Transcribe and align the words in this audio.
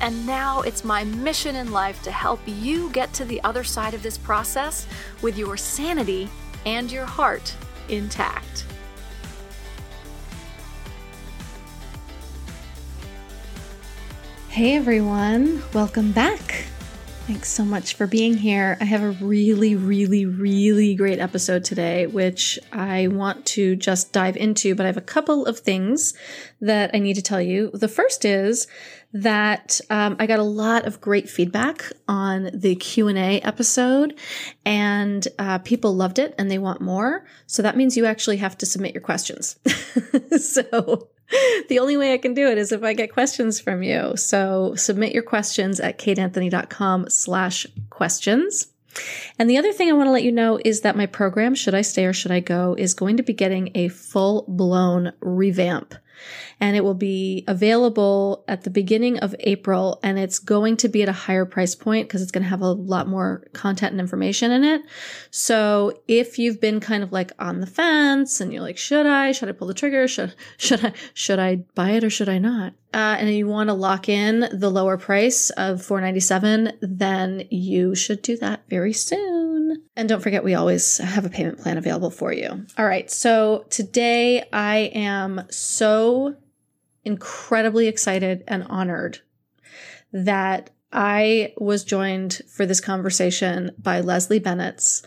and 0.00 0.26
now 0.26 0.60
it's 0.62 0.84
my 0.84 1.04
mission 1.04 1.56
in 1.56 1.72
life 1.72 2.02
to 2.02 2.10
help 2.10 2.40
you 2.46 2.90
get 2.90 3.12
to 3.14 3.24
the 3.24 3.40
other 3.44 3.64
side 3.64 3.94
of 3.94 4.02
this 4.02 4.18
process 4.18 4.86
with 5.22 5.38
your 5.38 5.56
sanity 5.56 6.28
and 6.66 6.90
your 6.90 7.06
heart 7.06 7.54
intact. 7.88 8.64
Hey 14.48 14.76
everyone, 14.76 15.62
welcome 15.72 16.12
back. 16.12 16.66
Thanks 17.26 17.48
so 17.48 17.64
much 17.64 17.94
for 17.94 18.06
being 18.06 18.36
here. 18.36 18.76
I 18.82 18.84
have 18.84 19.02
a 19.02 19.12
really, 19.24 19.74
really, 19.74 20.26
really 20.26 20.94
great 20.94 21.18
episode 21.18 21.64
today, 21.64 22.06
which 22.06 22.58
I 22.70 23.06
want 23.06 23.46
to 23.46 23.76
just 23.76 24.12
dive 24.12 24.36
into, 24.36 24.74
but 24.74 24.84
I 24.84 24.88
have 24.88 24.98
a 24.98 25.00
couple 25.00 25.46
of 25.46 25.58
things 25.58 26.12
that 26.60 26.90
I 26.92 26.98
need 26.98 27.14
to 27.14 27.22
tell 27.22 27.40
you. 27.40 27.70
The 27.72 27.88
first 27.88 28.26
is 28.26 28.66
that 29.14 29.80
um, 29.90 30.16
I 30.18 30.26
got 30.26 30.40
a 30.40 30.44
lot 30.44 30.86
of 30.86 31.00
great 31.00 31.30
feedback 31.30 31.84
on 32.08 32.50
the 32.52 32.74
Q 32.74 33.06
and 33.08 33.16
A 33.16 33.40
episode, 33.40 34.18
and 34.66 35.26
uh, 35.38 35.58
people 35.58 35.94
loved 35.94 36.18
it 36.18 36.34
and 36.36 36.50
they 36.50 36.58
want 36.58 36.80
more. 36.80 37.24
So 37.46 37.62
that 37.62 37.76
means 37.76 37.96
you 37.96 38.06
actually 38.06 38.38
have 38.38 38.58
to 38.58 38.66
submit 38.66 38.92
your 38.92 39.02
questions. 39.02 39.56
so 40.38 41.08
the 41.68 41.78
only 41.78 41.96
way 41.96 42.12
I 42.12 42.18
can 42.18 42.34
do 42.34 42.48
it 42.48 42.58
is 42.58 42.72
if 42.72 42.82
I 42.82 42.92
get 42.92 43.12
questions 43.12 43.60
from 43.60 43.84
you. 43.84 44.16
So 44.16 44.74
submit 44.74 45.12
your 45.12 45.22
questions 45.22 45.78
at 45.78 45.98
kateanthony.com 45.98 47.08
slash 47.08 47.68
questions. 47.90 48.66
And 49.38 49.48
the 49.48 49.58
other 49.58 49.72
thing 49.72 49.88
I 49.88 49.92
want 49.94 50.08
to 50.08 50.12
let 50.12 50.24
you 50.24 50.32
know 50.32 50.58
is 50.64 50.80
that 50.80 50.96
my 50.96 51.06
program, 51.06 51.54
Should 51.54 51.74
I 51.74 51.82
Stay 51.82 52.04
or 52.04 52.12
Should 52.12 52.30
I 52.32 52.40
Go, 52.40 52.74
is 52.76 52.94
going 52.94 53.16
to 53.16 53.22
be 53.22 53.32
getting 53.32 53.70
a 53.76 53.88
full 53.88 54.44
blown 54.48 55.12
revamp 55.20 55.94
and 56.60 56.76
it 56.76 56.84
will 56.84 56.94
be 56.94 57.44
available 57.46 58.44
at 58.48 58.62
the 58.62 58.70
beginning 58.70 59.18
of 59.18 59.34
April 59.40 60.00
and 60.02 60.18
it's 60.18 60.38
going 60.38 60.76
to 60.78 60.88
be 60.88 61.02
at 61.02 61.08
a 61.08 61.12
higher 61.12 61.44
price 61.44 61.74
point 61.74 62.08
because 62.08 62.22
it's 62.22 62.30
going 62.30 62.44
to 62.44 62.48
have 62.48 62.60
a 62.60 62.72
lot 62.72 63.06
more 63.06 63.44
content 63.52 63.92
and 63.92 64.00
information 64.00 64.50
in 64.50 64.64
it. 64.64 64.82
So 65.30 66.00
if 66.08 66.38
you've 66.38 66.60
been 66.60 66.80
kind 66.80 67.02
of 67.02 67.12
like 67.12 67.32
on 67.38 67.60
the 67.60 67.66
fence 67.66 68.40
and 68.40 68.52
you're 68.52 68.62
like, 68.62 68.78
should 68.78 69.06
I, 69.06 69.32
should 69.32 69.48
I 69.48 69.52
pull 69.52 69.68
the 69.68 69.74
trigger? 69.74 70.08
Should, 70.08 70.34
should 70.56 70.84
I, 70.84 70.92
should 71.12 71.38
I 71.38 71.56
buy 71.74 71.90
it 71.90 72.04
or 72.04 72.10
should 72.10 72.28
I 72.28 72.38
not? 72.38 72.74
Uh, 72.94 73.16
and 73.18 73.28
you 73.28 73.48
want 73.48 73.68
to 73.68 73.74
lock 73.74 74.08
in 74.08 74.48
the 74.52 74.70
lower 74.70 74.96
price 74.96 75.50
of 75.50 75.82
497, 75.82 76.78
then 76.80 77.44
you 77.50 77.96
should 77.96 78.22
do 78.22 78.36
that 78.36 78.62
very 78.68 78.92
soon. 78.92 79.82
And 79.96 80.08
don't 80.08 80.20
forget, 80.20 80.44
we 80.44 80.54
always 80.54 80.98
have 80.98 81.24
a 81.24 81.28
payment 81.28 81.58
plan 81.58 81.76
available 81.76 82.10
for 82.10 82.32
you. 82.32 82.64
All 82.78 82.86
right. 82.86 83.10
So 83.10 83.66
today 83.68 84.44
I 84.52 84.92
am 84.94 85.44
so 85.50 86.36
incredibly 87.04 87.88
excited 87.88 88.44
and 88.46 88.64
honored 88.64 89.20
that 90.12 90.70
I 90.92 91.52
was 91.58 91.82
joined 91.82 92.40
for 92.48 92.66
this 92.66 92.80
conversation 92.80 93.72
by 93.76 94.00
Leslie 94.00 94.38
Bennetts. 94.38 95.02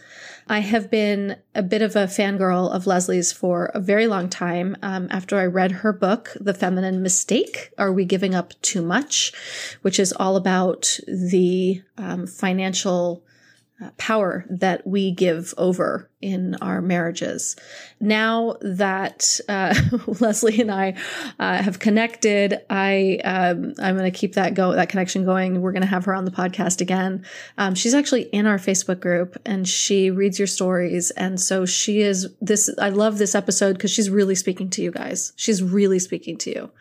I 0.49 0.59
have 0.59 0.91
been 0.91 1.37
a 1.55 1.63
bit 1.63 1.81
of 1.81 1.95
a 1.95 2.07
fangirl 2.07 2.69
of 2.69 2.87
Leslie's 2.87 3.31
for 3.31 3.71
a 3.73 3.79
very 3.79 4.05
long 4.07 4.27
time. 4.29 4.75
Um, 4.81 5.07
after 5.09 5.37
I 5.37 5.45
read 5.45 5.71
her 5.71 5.93
book, 5.93 6.31
The 6.41 6.53
Feminine 6.53 7.01
Mistake 7.01 7.71
Are 7.77 7.91
We 7.91 8.03
Giving 8.03 8.35
Up 8.35 8.53
Too 8.61 8.81
Much? 8.81 9.31
which 9.81 9.97
is 9.97 10.13
all 10.13 10.35
about 10.35 10.99
the 11.07 11.81
um, 11.97 12.27
financial 12.27 13.23
power 13.97 14.43
that 14.49 14.85
we 14.87 15.11
give 15.11 15.53
over 15.57 16.09
in 16.19 16.55
our 16.61 16.81
marriages. 16.81 17.55
Now 17.99 18.55
that 18.61 19.39
uh, 19.47 19.75
Leslie 20.19 20.59
and 20.61 20.71
I 20.71 20.95
uh, 21.37 21.61
have 21.61 21.77
connected, 21.77 22.59
I 22.71 23.19
um, 23.23 23.73
I'm 23.79 23.95
going 23.95 24.11
to 24.11 24.17
keep 24.17 24.33
that 24.33 24.55
go 24.55 24.73
that 24.73 24.89
connection 24.89 25.25
going. 25.25 25.61
We're 25.61 25.73
going 25.73 25.83
to 25.83 25.87
have 25.87 26.05
her 26.05 26.15
on 26.15 26.25
the 26.25 26.31
podcast 26.31 26.81
again. 26.81 27.23
Um, 27.59 27.75
she's 27.75 27.93
actually 27.93 28.23
in 28.23 28.47
our 28.47 28.57
Facebook 28.57 28.99
group 28.99 29.37
and 29.45 29.67
she 29.67 30.09
reads 30.09 30.39
your 30.39 30.47
stories, 30.47 31.11
and 31.11 31.39
so 31.39 31.65
she 31.65 32.01
is 32.01 32.33
this. 32.41 32.69
I 32.79 32.89
love 32.89 33.19
this 33.19 33.35
episode 33.35 33.73
because 33.73 33.91
she's 33.91 34.09
really 34.09 34.35
speaking 34.35 34.71
to 34.71 34.81
you 34.81 34.91
guys. 34.91 35.33
She's 35.35 35.61
really 35.61 35.99
speaking 35.99 36.37
to 36.39 36.49
you. 36.49 36.71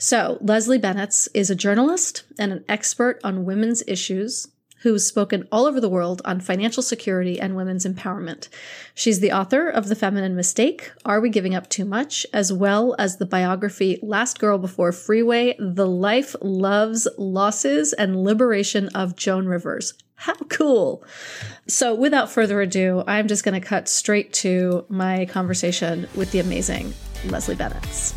So 0.00 0.38
Leslie 0.40 0.78
Bennetts 0.78 1.28
is 1.34 1.50
a 1.50 1.56
journalist 1.56 2.22
and 2.38 2.52
an 2.52 2.64
expert 2.68 3.20
on 3.24 3.44
women's 3.44 3.82
issues 3.88 4.46
who's 4.82 5.06
spoken 5.06 5.46
all 5.50 5.66
over 5.66 5.80
the 5.80 5.88
world 5.88 6.22
on 6.24 6.40
financial 6.40 6.82
security 6.82 7.40
and 7.40 7.56
women's 7.56 7.84
empowerment. 7.84 8.48
She's 8.94 9.20
the 9.20 9.32
author 9.32 9.68
of 9.68 9.88
The 9.88 9.96
Feminine 9.96 10.36
Mistake, 10.36 10.92
Are 11.04 11.20
We 11.20 11.30
Giving 11.30 11.54
Up 11.54 11.68
Too 11.68 11.84
Much, 11.84 12.26
as 12.32 12.52
well 12.52 12.94
as 12.98 13.16
the 13.16 13.26
biography 13.26 13.98
Last 14.02 14.38
Girl 14.38 14.58
Before 14.58 14.92
Freeway, 14.92 15.56
The 15.58 15.86
Life, 15.86 16.36
Loves, 16.40 17.08
Losses, 17.16 17.92
and 17.92 18.22
Liberation 18.22 18.88
of 18.94 19.16
Joan 19.16 19.46
Rivers. 19.46 19.94
How 20.14 20.34
cool. 20.48 21.04
So 21.68 21.94
without 21.94 22.30
further 22.30 22.60
ado, 22.60 23.04
I'm 23.06 23.28
just 23.28 23.44
going 23.44 23.60
to 23.60 23.66
cut 23.66 23.88
straight 23.88 24.32
to 24.34 24.84
my 24.88 25.26
conversation 25.26 26.08
with 26.14 26.32
the 26.32 26.40
amazing 26.40 26.92
Leslie 27.26 27.54
Bennetts. 27.54 28.14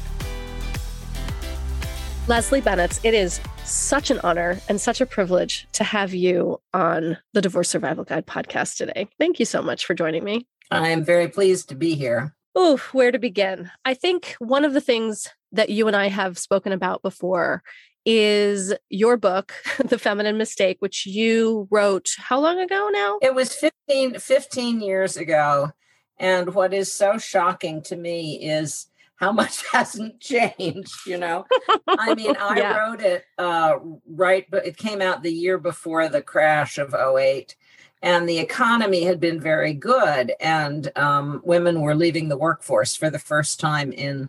Leslie 2.28 2.62
Bennetts, 2.62 3.00
it 3.04 3.14
is 3.14 3.42
such 3.66 4.12
an 4.12 4.20
honor 4.24 4.60
and 4.70 4.80
such 4.80 5.02
a 5.02 5.06
privilege 5.06 5.68
to 5.74 5.84
have 5.84 6.14
you 6.14 6.62
on 6.74 7.18
the 7.34 7.42
Divorce 7.42 7.70
Survival 7.70 8.04
Guide 8.04 8.28
podcast 8.28 8.78
today. 8.78 9.08
Thank 9.20 9.40
you 9.40 9.46
so 9.46 9.62
much 9.62 9.86
for 9.86 9.96
joining 9.96 10.24
me. 10.24 10.48
I 10.70 10.90
am 10.90 11.04
very 11.04 11.28
pleased 11.28 11.68
to 11.70 11.76
be 11.76 11.96
here. 11.96 12.36
Oh, 12.56 12.78
where 12.92 13.12
to 13.12 13.18
begin? 13.20 13.72
I 13.86 13.96
think 13.96 14.36
one 14.40 14.66
of 14.66 14.74
the 14.74 14.82
things 14.82 15.30
that 15.52 15.70
you 15.70 15.88
and 15.88 15.96
I 15.96 16.10
have 16.10 16.38
spoken 16.38 16.72
about 16.72 17.02
before 17.02 17.64
is 18.06 18.74
your 18.90 19.18
book, 19.18 19.54
The 19.84 20.00
Feminine 20.00 20.38
Mistake, 20.38 20.78
which 20.80 21.06
you 21.08 21.68
wrote 21.72 22.12
how 22.18 22.40
long 22.40 22.60
ago 22.60 22.90
now? 22.92 23.18
It 23.22 23.34
was 23.34 23.54
15, 23.56 24.20
15 24.20 24.80
years 24.80 25.18
ago. 25.18 25.72
And 26.20 26.54
what 26.54 26.72
is 26.72 26.94
so 26.94 27.18
shocking 27.18 27.82
to 27.84 27.96
me 27.96 28.36
is 28.48 28.88
how 29.22 29.32
much 29.32 29.64
hasn't 29.72 30.20
changed 30.20 31.06
you 31.06 31.18
know 31.18 31.46
i 31.88 32.14
mean 32.16 32.36
i 32.40 32.58
yeah. 32.58 32.78
wrote 32.78 33.00
it 33.00 33.26
uh, 33.38 33.78
right 34.08 34.48
but 34.50 34.66
it 34.66 34.76
came 34.76 35.02
out 35.02 35.24
the 35.24 35.32
year 35.32 35.58
before 35.58 36.10
the 36.10 36.22
crash 36.22 36.78
of 36.78 36.94
08 36.94 37.56
and 38.04 38.28
the 38.28 38.40
economy 38.40 39.04
had 39.04 39.20
been 39.20 39.40
very 39.40 39.76
good 39.76 40.34
and 40.40 40.92
um, 40.98 41.40
women 41.46 41.82
were 41.82 41.94
leaving 41.94 42.30
the 42.30 42.38
workforce 42.38 42.96
for 42.96 43.12
the 43.12 43.20
first 43.20 43.60
time 43.60 43.94
in 43.94 44.28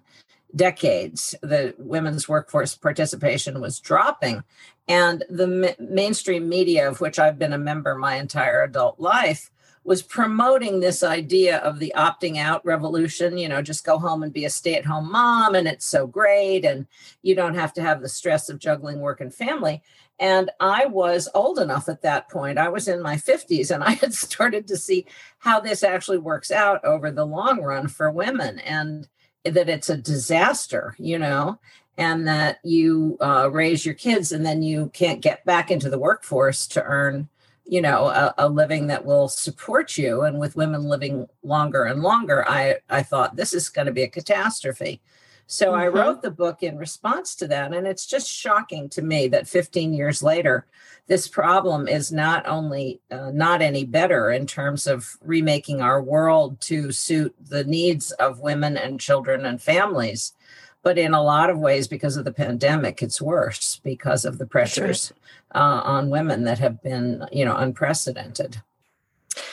decades 0.55 1.35
the 1.41 1.75
women's 1.79 2.29
workforce 2.29 2.77
participation 2.77 3.59
was 3.61 3.81
dropping 3.81 4.45
and 4.87 5.25
the 5.31 5.47
ma- 5.47 5.69
mainstream 5.79 6.47
media 6.47 6.87
of 6.87 7.01
which 7.01 7.19
i've 7.19 7.39
been 7.39 7.55
a 7.55 7.59
member 7.59 7.95
my 7.95 8.17
entire 8.17 8.63
adult 8.63 9.01
life 9.01 9.51
was 9.85 10.03
promoting 10.03 10.81
this 10.81 11.03
idea 11.03 11.59
of 11.59 11.79
the 11.79 11.93
opting 11.97 12.39
out 12.39 12.65
revolution, 12.65 13.37
you 13.37 13.49
know, 13.49 13.61
just 13.61 13.85
go 13.85 13.99
home 13.99 14.23
and 14.23 14.33
be 14.33 14.45
a 14.45 14.51
stay 14.51 14.75
at 14.75 14.85
home 14.85 15.11
mom 15.11 15.55
and 15.55 15.67
it's 15.67 15.87
so 15.87 16.07
great 16.07 16.65
and 16.65 16.87
you 17.23 17.35
don't 17.35 17.57
have 17.57 17.73
to 17.73 17.83
have 17.83 18.01
the 18.01 18.09
stress 18.09 18.49
of 18.49 18.61
juggling 18.61 19.01
work 19.01 19.21
and 19.21 19.35
family. 19.35 19.83
And 20.19 20.51
I 20.61 20.87
was 20.87 21.29
old 21.35 21.59
enough 21.59 21.89
at 21.89 22.03
that 22.03 22.31
point. 22.31 22.59
I 22.59 22.69
was 22.69 22.87
in 22.87 23.03
my 23.03 23.17
50s 23.17 23.75
and 23.75 23.83
I 23.85 23.93
had 23.93 24.15
started 24.15 24.69
to 24.69 24.77
see 24.77 25.07
how 25.39 25.59
this 25.59 25.83
actually 25.83 26.19
works 26.19 26.51
out 26.51 26.85
over 26.85 27.11
the 27.11 27.27
long 27.27 27.61
run 27.61 27.89
for 27.89 28.11
women 28.11 28.61
and 28.61 29.09
that 29.45 29.69
it's 29.69 29.91
a 29.91 29.97
disaster, 29.97 30.95
you 30.99 31.19
know, 31.19 31.59
and 31.99 32.29
that 32.29 32.59
you 32.63 33.17
uh, 33.21 33.51
raise 33.51 33.85
your 33.85 33.97
kids 33.97 34.31
and 34.31 34.47
then 34.47 34.63
you 34.63 34.91
can't 34.95 35.21
get 35.21 35.45
back 35.45 35.71
into 35.71 35.91
the 35.91 35.99
workforce 35.99 36.69
to 36.69 36.83
earn 36.85 37.29
you 37.65 37.81
know 37.81 38.07
a, 38.07 38.35
a, 38.39 38.49
living 38.49 38.89
that 38.89 39.05
will 39.05 39.29
support 39.29 39.97
you. 39.97 40.23
And 40.23 40.39
with 40.39 40.57
women 40.57 40.85
living 40.85 41.27
longer 41.43 41.85
and 41.85 42.03
longer 42.03 42.49
i 42.49 42.77
i 42.91 43.03
thought 43.03 43.37
this 43.37 43.55
is 43.55 43.69
going 43.69 43.87
to 43.87 43.93
be 43.93 44.03
a 44.03 44.09
catastrophe. 44.09 45.01
So 45.47 45.73
mm-hmm. 45.73 45.81
i 45.81 45.87
wrote 45.87 46.23
the 46.23 46.31
book 46.31 46.63
in 46.63 46.77
response 46.77 47.35
to 47.37 47.47
that 47.49 47.73
and 47.73 47.87
it's 47.87 48.07
just 48.07 48.29
shocking 48.29 48.89
to 48.91 49.03
me 49.03 49.29
that 49.29 49.49
15 49.49 49.93
years 49.93 50.23
later 50.23 50.67
this 51.09 51.27
problem 51.27 51.89
is 51.89 52.13
not 52.13 52.47
only 52.47 53.01
uh, 53.11 53.31
not 53.33 53.61
any 53.61 53.85
better 53.85 54.31
in 54.31 54.47
terms 54.47 54.87
of 54.87 55.17
remaking 55.21 55.81
our 55.81 56.03
world 56.03 56.61
to 56.61 56.93
suit 56.93 57.35
the 57.41 57.65
needs 57.65 58.13
of 58.13 58.41
women 58.41 58.77
and 58.77 59.01
children 59.01 59.45
and 59.45 59.61
families 59.61 60.33
but 60.83 60.99
in 60.99 61.15
a 61.15 61.23
lot 61.23 61.51
of 61.51 61.59
ways 61.59 61.89
because 61.89 62.17
of 62.17 62.25
the 62.25 62.33
pandemic 62.33 63.03
it's 63.03 63.21
worse 63.21 63.81
because 63.83 64.25
of 64.25 64.39
the 64.39 64.47
pressures 64.47 65.13
right. 65.55 65.61
uh, 65.61 65.81
on 65.83 66.11
women 66.11 66.45
that 66.45 66.59
have 66.59 66.83
been 66.83 67.27
you 67.33 67.45
know 67.45 67.57
unprecedented 67.57 68.63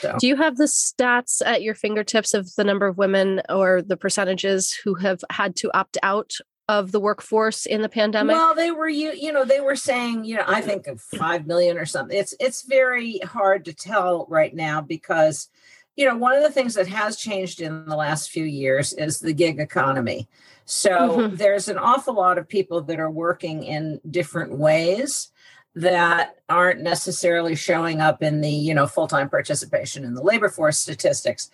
so. 0.00 0.16
Do 0.18 0.26
you 0.26 0.36
have 0.36 0.56
the 0.56 0.64
stats 0.64 1.40
at 1.44 1.62
your 1.62 1.74
fingertips 1.74 2.34
of 2.34 2.54
the 2.56 2.64
number 2.64 2.86
of 2.86 2.98
women 2.98 3.40
or 3.48 3.82
the 3.82 3.96
percentages 3.96 4.72
who 4.72 4.94
have 4.96 5.20
had 5.30 5.56
to 5.56 5.70
opt 5.74 5.96
out 6.02 6.34
of 6.68 6.92
the 6.92 7.00
workforce 7.00 7.66
in 7.66 7.82
the 7.82 7.88
pandemic? 7.88 8.36
Well, 8.36 8.54
they 8.54 8.70
were 8.70 8.88
you 8.88 9.12
you 9.12 9.32
know 9.32 9.44
they 9.44 9.60
were 9.60 9.76
saying 9.76 10.24
you 10.24 10.36
know 10.36 10.44
I 10.46 10.60
think 10.60 10.86
of 10.86 11.00
five 11.00 11.46
million 11.46 11.76
or 11.76 11.86
something. 11.86 12.16
It's 12.16 12.34
it's 12.38 12.62
very 12.62 13.18
hard 13.18 13.64
to 13.64 13.74
tell 13.74 14.26
right 14.28 14.54
now 14.54 14.80
because 14.80 15.48
you 15.96 16.06
know 16.06 16.16
one 16.16 16.34
of 16.34 16.42
the 16.42 16.50
things 16.50 16.74
that 16.74 16.88
has 16.88 17.16
changed 17.16 17.60
in 17.60 17.84
the 17.86 17.96
last 17.96 18.30
few 18.30 18.44
years 18.44 18.92
is 18.92 19.20
the 19.20 19.32
gig 19.32 19.60
economy. 19.60 20.28
So 20.64 20.90
mm-hmm. 20.90 21.36
there's 21.36 21.68
an 21.68 21.78
awful 21.78 22.14
lot 22.14 22.38
of 22.38 22.48
people 22.48 22.80
that 22.82 23.00
are 23.00 23.10
working 23.10 23.64
in 23.64 24.00
different 24.08 24.56
ways 24.56 25.32
that 25.74 26.36
aren't 26.48 26.80
necessarily 26.80 27.54
showing 27.54 28.00
up 28.00 28.22
in 28.22 28.40
the 28.40 28.50
you 28.50 28.74
know 28.74 28.86
full-time 28.86 29.28
participation 29.28 30.04
in 30.04 30.14
the 30.14 30.22
labor 30.22 30.48
force 30.48 30.78
statistics 30.78 31.50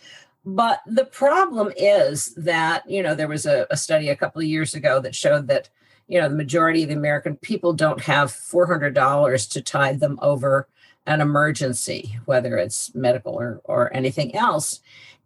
but 0.46 0.80
the 0.86 1.04
problem 1.04 1.72
is 1.76 2.32
that, 2.36 2.88
you 2.88 3.02
know, 3.02 3.16
there 3.16 3.26
was 3.26 3.46
a, 3.46 3.66
a 3.68 3.76
study 3.76 4.08
a 4.08 4.16
couple 4.16 4.40
of 4.40 4.46
years 4.46 4.76
ago 4.76 5.00
that 5.00 5.16
showed 5.16 5.48
that, 5.48 5.68
you 6.06 6.20
know, 6.20 6.28
the 6.28 6.36
majority 6.36 6.84
of 6.84 6.88
the 6.88 6.94
American 6.94 7.36
people 7.36 7.72
don't 7.72 8.00
have 8.02 8.30
$400 8.30 9.50
to 9.50 9.60
tide 9.60 9.98
them 9.98 10.20
over 10.22 10.68
an 11.06 11.20
emergency, 11.20 12.18
whether 12.24 12.56
it's 12.56 12.94
medical 12.94 13.34
or, 13.34 13.60
or 13.64 13.94
anything 13.94 14.34
else. 14.34 14.80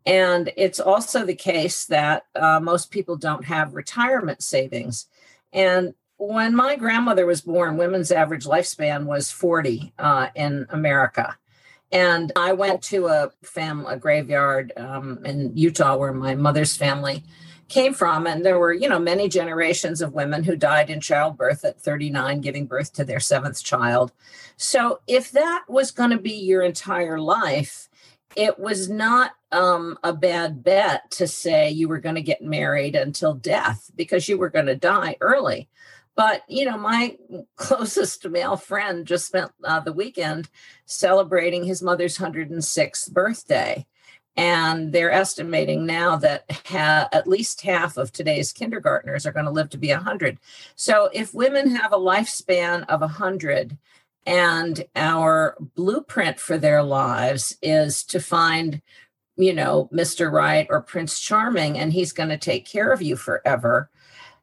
And 0.06 0.52
it's 0.56 0.80
also 0.80 1.24
the 1.24 1.34
case 1.34 1.84
that 1.86 2.26
uh, 2.34 2.60
most 2.60 2.90
people 2.90 3.16
don't 3.16 3.44
have 3.44 3.74
retirement 3.74 4.42
savings. 4.42 5.06
And 5.52 5.94
when 6.16 6.54
my 6.54 6.76
grandmother 6.76 7.26
was 7.26 7.40
born, 7.40 7.76
women's 7.76 8.12
average 8.12 8.44
lifespan 8.44 9.06
was 9.06 9.30
40 9.30 9.92
uh, 9.98 10.28
in 10.34 10.66
America. 10.70 11.36
And 11.92 12.30
I 12.36 12.52
went 12.52 12.82
to 12.84 13.06
a 13.06 13.30
fam 13.42 13.84
a 13.86 13.96
graveyard 13.96 14.72
um, 14.76 15.24
in 15.24 15.56
Utah 15.56 15.96
where 15.96 16.12
my 16.12 16.34
mother's 16.34 16.76
family 16.76 17.24
came 17.70 17.94
from, 17.94 18.26
and 18.26 18.44
there 18.44 18.58
were 18.58 18.74
you 18.74 18.88
know 18.88 18.98
many 18.98 19.28
generations 19.28 20.02
of 20.02 20.12
women 20.12 20.44
who 20.44 20.56
died 20.56 20.90
in 20.90 21.00
childbirth 21.00 21.64
at 21.64 21.80
39, 21.80 22.42
giving 22.42 22.66
birth 22.66 22.92
to 22.94 23.04
their 23.04 23.20
seventh 23.20 23.62
child. 23.62 24.12
So 24.58 25.00
if 25.06 25.30
that 25.32 25.64
was 25.68 25.90
going 25.90 26.10
to 26.10 26.18
be 26.18 26.34
your 26.34 26.62
entire 26.62 27.18
life, 27.18 27.88
it 28.36 28.58
was 28.58 28.88
not 28.88 29.32
um, 29.52 29.98
a 30.04 30.12
bad 30.12 30.62
bet 30.62 31.10
to 31.12 31.26
say 31.26 31.70
you 31.70 31.88
were 31.88 31.98
going 31.98 32.14
to 32.14 32.22
get 32.22 32.42
married 32.42 32.94
until 32.94 33.34
death 33.34 33.90
because 33.96 34.28
you 34.28 34.38
were 34.38 34.50
going 34.50 34.66
to 34.66 34.76
die 34.76 35.16
early. 35.20 35.68
But, 36.14 36.42
you 36.48 36.64
know, 36.64 36.76
my 36.76 37.16
closest 37.56 38.28
male 38.28 38.56
friend 38.56 39.06
just 39.06 39.26
spent 39.26 39.52
uh, 39.64 39.80
the 39.80 39.92
weekend 39.92 40.48
celebrating 40.84 41.64
his 41.64 41.82
mother's 41.82 42.18
106th 42.18 43.12
birthday. 43.12 43.86
And 44.36 44.92
they're 44.92 45.10
estimating 45.10 45.86
now 45.86 46.16
that 46.16 46.44
ha- 46.66 47.08
at 47.12 47.26
least 47.26 47.62
half 47.62 47.96
of 47.96 48.12
today's 48.12 48.52
kindergartners 48.52 49.26
are 49.26 49.32
going 49.32 49.44
to 49.44 49.50
live 49.50 49.70
to 49.70 49.78
be 49.78 49.90
100. 49.90 50.38
So 50.76 51.10
if 51.12 51.34
women 51.34 51.74
have 51.74 51.92
a 51.92 51.98
lifespan 51.98 52.86
of 52.88 53.00
100, 53.00 53.76
and 54.26 54.84
our 54.94 55.56
blueprint 55.74 56.38
for 56.38 56.58
their 56.58 56.82
lives 56.82 57.56
is 57.62 58.04
to 58.04 58.20
find 58.20 58.82
you 59.36 59.54
know 59.54 59.88
mr 59.94 60.30
right 60.30 60.66
or 60.68 60.82
prince 60.82 61.18
charming 61.18 61.78
and 61.78 61.94
he's 61.94 62.12
going 62.12 62.28
to 62.28 62.36
take 62.36 62.66
care 62.66 62.92
of 62.92 63.00
you 63.00 63.16
forever 63.16 63.88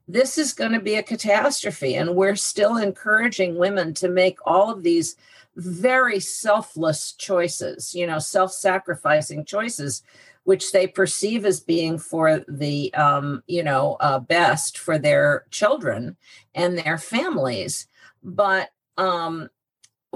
this 0.08 0.38
is 0.38 0.54
going 0.54 0.72
to 0.72 0.80
be 0.80 0.96
a 0.96 1.04
catastrophe. 1.04 1.96
And 1.96 2.16
we're 2.16 2.36
still 2.36 2.78
encouraging 2.78 3.58
women 3.58 3.94
to 3.96 4.08
make 4.08 4.40
all 4.46 4.72
of 4.72 4.84
these 4.84 5.16
very 5.58 6.20
selfless 6.20 7.14
choices, 7.14 7.94
you 7.94 8.06
know, 8.08 8.20
self 8.20 8.54
sacrificing 8.54 9.44
choices, 9.44 10.04
which 10.44 10.72
they 10.72 10.88
perceive 10.88 11.46
as 11.46 11.60
being 11.60 11.98
for 11.98 12.46
the, 12.48 12.94
um, 12.94 13.44
you 13.48 13.64
know, 13.64 13.98
uh, 14.00 14.20
best 14.20 14.78
for 14.78 14.98
their 14.98 15.46
children 15.50 16.16
and 16.56 16.78
their 16.78 16.98
families. 16.98 17.88
But 18.24 18.70
um, 18.98 19.50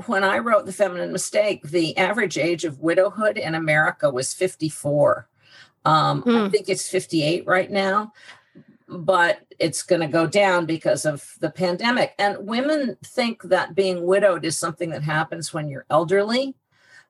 when 0.06 0.24
I 0.24 0.38
wrote 0.38 0.66
The 0.66 0.74
Feminine 0.74 1.12
Mistake, 1.12 1.64
the 1.64 1.98
average 1.98 2.38
age 2.38 2.64
of 2.64 2.80
widowhood 2.80 3.38
in 3.38 3.56
America 3.56 4.10
was 4.10 4.34
54. 4.34 5.28
Um, 5.84 6.22
mm. 6.24 6.36
I 6.36 6.46
hmm. 6.46 6.52
think 6.52 6.70
it's 6.70 6.88
58 6.88 7.48
right 7.48 7.72
now 7.72 8.14
but 8.92 9.40
it's 9.58 9.84
going 9.84 10.02
to 10.02 10.08
go 10.08 10.28
down 10.28 10.66
because 10.66 11.06
of 11.06 11.36
the 11.40 11.50
pandemic. 11.50 12.14
And 12.20 12.46
women 12.46 12.98
think 13.04 13.44
that 13.44 13.74
being 13.74 14.06
widowed 14.06 14.44
is 14.44 14.58
something 14.58 14.90
that 14.90 15.04
happens 15.04 15.54
when 15.54 15.70
you're 15.70 15.86
elderly, 15.90 16.56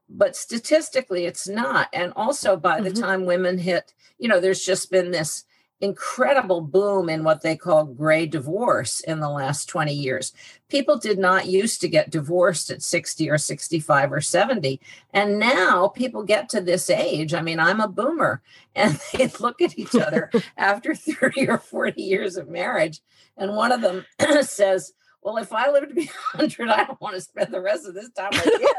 but 0.08 0.36
statistically, 0.36 1.26
it's 1.26 1.48
not. 1.48 1.90
And 1.92 2.14
also, 2.16 2.56
by 2.56 2.76
mm-hmm. 2.80 2.84
the 2.84 3.02
time 3.02 3.26
women 3.26 3.58
hit, 3.58 3.94
you 4.20 4.28
know, 4.28 4.40
there's 4.40 4.64
just 4.64 4.92
been 4.92 5.12
this 5.12 5.46
incredible 5.82 6.62
boom 6.62 7.10
in 7.10 7.24
what 7.24 7.42
they 7.42 7.56
call 7.56 7.86
gray 7.86 8.26
divorce 8.26 9.00
in 9.02 9.20
the 9.20 9.30
last 9.30 9.66
20 9.68 9.94
years. 9.94 10.32
People 10.70 10.98
did 10.98 11.18
not 11.20 11.48
used 11.48 11.82
to 11.82 11.90
get 11.90 12.12
divorced 12.12 12.70
at 12.70 12.82
60 12.82 13.30
or 13.30 13.38
65 13.38 14.14
or 14.14 14.22
70. 14.22 14.80
And 15.14 15.40
now 15.40 15.88
people 15.90 16.24
get 16.24 16.48
to 16.50 16.62
this 16.62 16.90
age. 16.90 17.34
I 17.34 17.42
mean, 17.42 17.60
I'm 17.60 17.82
a 17.82 17.88
boomer, 17.88 18.42
and 18.76 19.00
they 19.14 19.28
look 19.40 19.62
at 19.62 19.78
each 19.78 19.96
other 20.08 20.32
after 20.58 20.96
30 20.96 21.50
or 21.50 21.58
40 21.58 22.02
years 22.02 22.38
of 22.38 22.48
marriage. 22.48 23.02
And 23.38 23.56
one 23.56 23.72
of 23.72 23.82
them 23.82 24.06
says, 24.42 24.94
well, 25.22 25.38
if 25.38 25.54
I 25.54 25.70
live 25.70 25.88
to 25.88 25.94
be 25.94 26.10
100, 26.34 26.70
I 26.70 26.86
don't 26.86 27.02
want 27.02 27.16
to 27.16 27.22
spend 27.22 27.54
the 27.54 27.62
rest 27.62 27.88
of 27.88 27.94
this 27.94 28.10
time 28.12 28.32
with 28.32 28.46
you. 28.46 28.74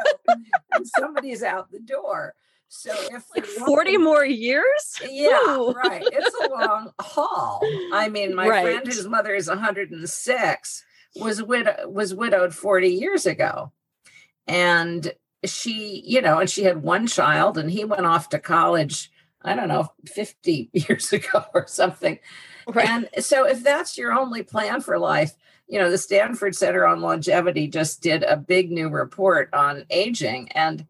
and 0.72 0.86
somebody's 0.86 1.42
out 1.42 1.70
the 1.70 1.80
door. 1.80 2.34
So 2.74 2.90
if 3.12 3.26
like 3.36 3.44
40 3.44 3.98
more 3.98 4.24
years? 4.24 4.98
Yeah, 5.06 5.58
Ooh. 5.58 5.72
right. 5.72 6.02
It's 6.10 6.36
a 6.42 6.48
long 6.48 6.90
haul. 6.98 7.60
I 7.92 8.08
mean, 8.08 8.34
my 8.34 8.48
right. 8.48 8.64
friend 8.64 8.86
whose 8.86 9.06
mother 9.06 9.34
is 9.34 9.46
106 9.46 10.84
was 11.16 11.42
widow 11.42 11.86
was 11.90 12.14
widowed 12.14 12.54
40 12.54 12.88
years 12.88 13.26
ago. 13.26 13.72
And 14.48 15.12
she, 15.44 16.02
you 16.06 16.22
know, 16.22 16.38
and 16.38 16.48
she 16.48 16.64
had 16.64 16.82
one 16.82 17.06
child 17.06 17.58
and 17.58 17.70
he 17.70 17.84
went 17.84 18.06
off 18.06 18.30
to 18.30 18.38
college, 18.38 19.12
I 19.42 19.54
don't 19.54 19.68
know, 19.68 19.92
50 20.06 20.70
years 20.72 21.12
ago 21.12 21.44
or 21.52 21.66
something. 21.66 22.18
Right. 22.66 22.88
And 22.88 23.08
so 23.22 23.46
if 23.46 23.62
that's 23.62 23.98
your 23.98 24.14
only 24.14 24.42
plan 24.42 24.80
for 24.80 24.98
life, 24.98 25.34
you 25.68 25.78
know, 25.78 25.90
the 25.90 25.98
Stanford 25.98 26.56
Center 26.56 26.86
on 26.86 27.02
Longevity 27.02 27.68
just 27.68 28.00
did 28.00 28.22
a 28.22 28.38
big 28.38 28.70
new 28.70 28.88
report 28.88 29.50
on 29.52 29.84
aging 29.90 30.50
and 30.52 30.86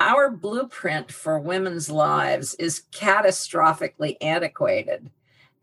our 0.00 0.30
blueprint 0.30 1.12
for 1.12 1.38
women's 1.38 1.90
lives 1.90 2.54
is 2.54 2.82
catastrophically 2.92 4.16
antiquated. 4.20 5.10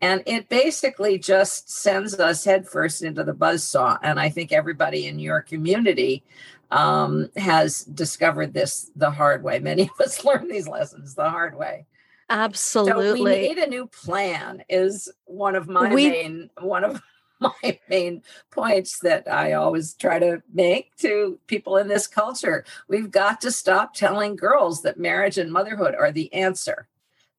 And 0.00 0.22
it 0.26 0.48
basically 0.48 1.18
just 1.18 1.70
sends 1.70 2.18
us 2.18 2.44
headfirst 2.44 3.02
into 3.02 3.22
the 3.22 3.34
buzzsaw. 3.34 3.98
And 4.02 4.18
I 4.18 4.30
think 4.30 4.50
everybody 4.50 5.06
in 5.06 5.20
your 5.20 5.42
community 5.42 6.24
um, 6.72 7.30
has 7.36 7.84
discovered 7.84 8.52
this 8.52 8.90
the 8.96 9.10
hard 9.10 9.44
way. 9.44 9.58
Many 9.60 9.82
of 9.82 10.00
us 10.00 10.24
learn 10.24 10.48
these 10.48 10.66
lessons 10.66 11.14
the 11.14 11.30
hard 11.30 11.56
way. 11.56 11.86
Absolutely. 12.28 13.18
So 13.18 13.24
we 13.24 13.48
need 13.48 13.58
a 13.58 13.68
new 13.68 13.86
plan 13.86 14.64
is 14.68 15.12
one 15.26 15.54
of 15.54 15.68
my 15.68 15.92
we, 15.92 16.08
main 16.08 16.50
one 16.58 16.82
of 16.82 17.00
my 17.42 17.78
main 17.88 18.22
points 18.50 18.98
that 19.00 19.30
I 19.30 19.52
always 19.52 19.94
try 19.94 20.18
to 20.18 20.42
make 20.52 20.96
to 20.98 21.38
people 21.46 21.76
in 21.76 21.88
this 21.88 22.06
culture. 22.06 22.64
We've 22.88 23.10
got 23.10 23.40
to 23.42 23.50
stop 23.50 23.94
telling 23.94 24.36
girls 24.36 24.82
that 24.82 24.98
marriage 24.98 25.38
and 25.38 25.52
motherhood 25.52 25.94
are 25.94 26.12
the 26.12 26.32
answer. 26.32 26.88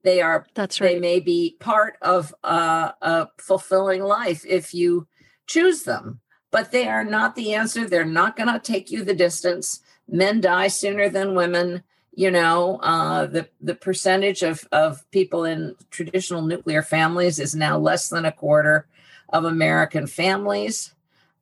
They 0.04 0.22
are 0.22 0.46
that's 0.54 0.82
right. 0.82 0.94
They 0.94 1.00
may 1.00 1.20
be 1.20 1.56
part 1.60 1.96
of 2.02 2.36
uh, 2.44 2.92
a 3.02 3.30
fulfilling 3.38 4.04
life 4.04 4.46
if 4.46 4.74
you 4.74 5.08
choose 5.48 5.84
them, 5.84 6.20
but 6.52 6.72
they 6.72 6.88
are 6.90 7.06
not 7.06 7.36
the 7.36 7.54
answer. 7.54 7.88
They're 7.88 8.04
not 8.04 8.36
going 8.36 8.52
to 8.52 8.60
take 8.60 8.92
you 8.92 9.04
the 9.04 9.16
distance. 9.16 9.82
Men 10.08 10.42
die 10.42 10.68
sooner 10.68 11.08
than 11.08 11.36
women 11.36 11.84
you 12.16 12.30
know 12.30 12.78
uh, 12.78 13.26
the 13.26 13.48
the 13.62 13.76
percentage 13.76 14.44
of 14.44 14.68
of 14.72 15.10
people 15.12 15.46
in 15.46 15.76
traditional 15.90 16.42
nuclear 16.42 16.82
families 16.82 17.40
is 17.40 17.56
now 17.56 17.78
less 17.78 18.10
than 18.10 18.26
a 18.26 18.32
quarter 18.32 18.88
of 19.34 19.44
American 19.44 20.08
families. 20.08 20.94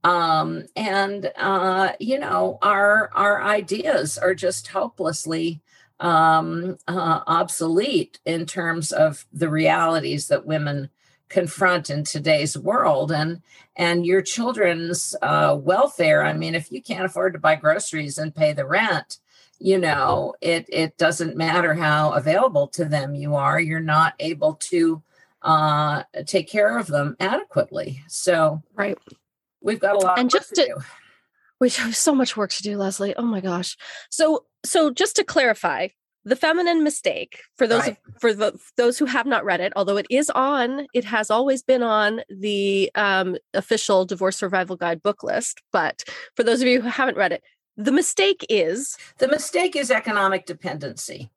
Um, 0.04 0.66
and 0.76 1.32
uh, 1.38 1.92
you 2.00 2.18
know, 2.18 2.58
our 2.64 3.12
our 3.14 3.44
ideas 3.44 4.18
are 4.18 4.34
just 4.34 4.70
hopelessly 4.70 5.62
um, 6.00 6.78
uh, 6.88 7.22
obsolete 7.28 8.20
in 8.26 8.48
terms 8.48 8.92
of 8.92 9.28
the 9.32 9.50
realities 9.50 10.28
that 10.30 10.48
women 10.48 10.90
confront 11.30 11.90
in 11.90 12.04
today's 12.04 12.58
world 12.58 13.12
and 13.12 13.42
and 13.78 14.06
your 14.06 14.22
children's 14.22 15.16
uh, 15.22 15.58
welfare 15.58 16.26
i 16.26 16.34
mean 16.34 16.54
if 16.54 16.70
you 16.74 16.82
can't 16.82 17.06
afford 17.06 17.32
to 17.32 17.40
buy 17.40 17.56
groceries 17.56 18.18
and 18.18 18.36
pay 18.36 18.52
the 18.52 18.66
rent 18.66 19.20
you 19.58 19.78
know 19.78 20.34
it 20.42 20.66
it 20.68 20.98
doesn't 20.98 21.38
matter 21.38 21.74
how 21.74 22.12
available 22.12 22.68
to 22.68 22.84
them 22.84 23.16
you 23.16 23.34
are 23.34 23.62
you're 23.62 23.80
not 23.80 24.14
able 24.20 24.56
to 24.56 25.02
uh, 25.42 26.04
take 26.26 26.48
care 26.48 26.78
of 26.78 26.88
them 26.88 27.16
adequately. 27.20 28.04
So, 28.08 28.62
right, 28.76 28.98
we've 29.62 29.80
got 29.80 29.96
a 29.96 30.00
lot 30.00 30.20
and 30.20 30.30
just 30.30 30.50
to, 30.50 30.56
to 30.56 30.68
do. 30.68 30.76
We 31.60 31.70
have 31.70 31.96
so 31.96 32.16
much 32.16 32.36
work 32.36 32.52
to 32.54 32.64
do, 32.64 32.78
Leslie. 32.78 33.16
Oh 33.16 33.24
my 33.24 33.40
gosh. 33.40 33.78
So, 34.10 34.46
so 34.64 34.92
just 34.92 35.16
to 35.18 35.24
clarify, 35.24 35.90
the 36.24 36.36
feminine 36.36 36.84
mistake 36.84 37.42
for 37.58 37.68
those 37.68 37.82
right. 37.82 37.98
for 38.20 38.34
the 38.34 38.58
those 38.78 38.98
who 38.98 39.06
have 39.06 39.26
not 39.26 39.44
read 39.44 39.60
it 39.60 39.74
although 39.76 39.98
it 39.98 40.06
is 40.10 40.30
on 40.32 40.88
it 40.94 41.04
has 41.04 41.32
always 41.32 41.64
been 41.64 41.82
on 41.82 42.22
the 42.30 42.92
um, 42.96 43.38
official 43.54 44.06
divorce 44.06 44.38
survival 44.38 44.76
guide 44.76 45.02
book 45.02 45.24
list 45.24 45.62
but 45.72 46.04
for 46.36 46.44
those 46.44 46.62
of 46.62 46.68
you 46.68 46.82
who 46.82 46.88
haven't 46.88 47.18
read 47.18 47.32
it 47.32 47.42
the 47.78 47.92
mistake 47.92 48.46
is 48.50 48.98
the 49.18 49.28
mistake 49.28 49.76
is 49.76 49.90
economic 49.90 50.46
dependency 50.46 51.32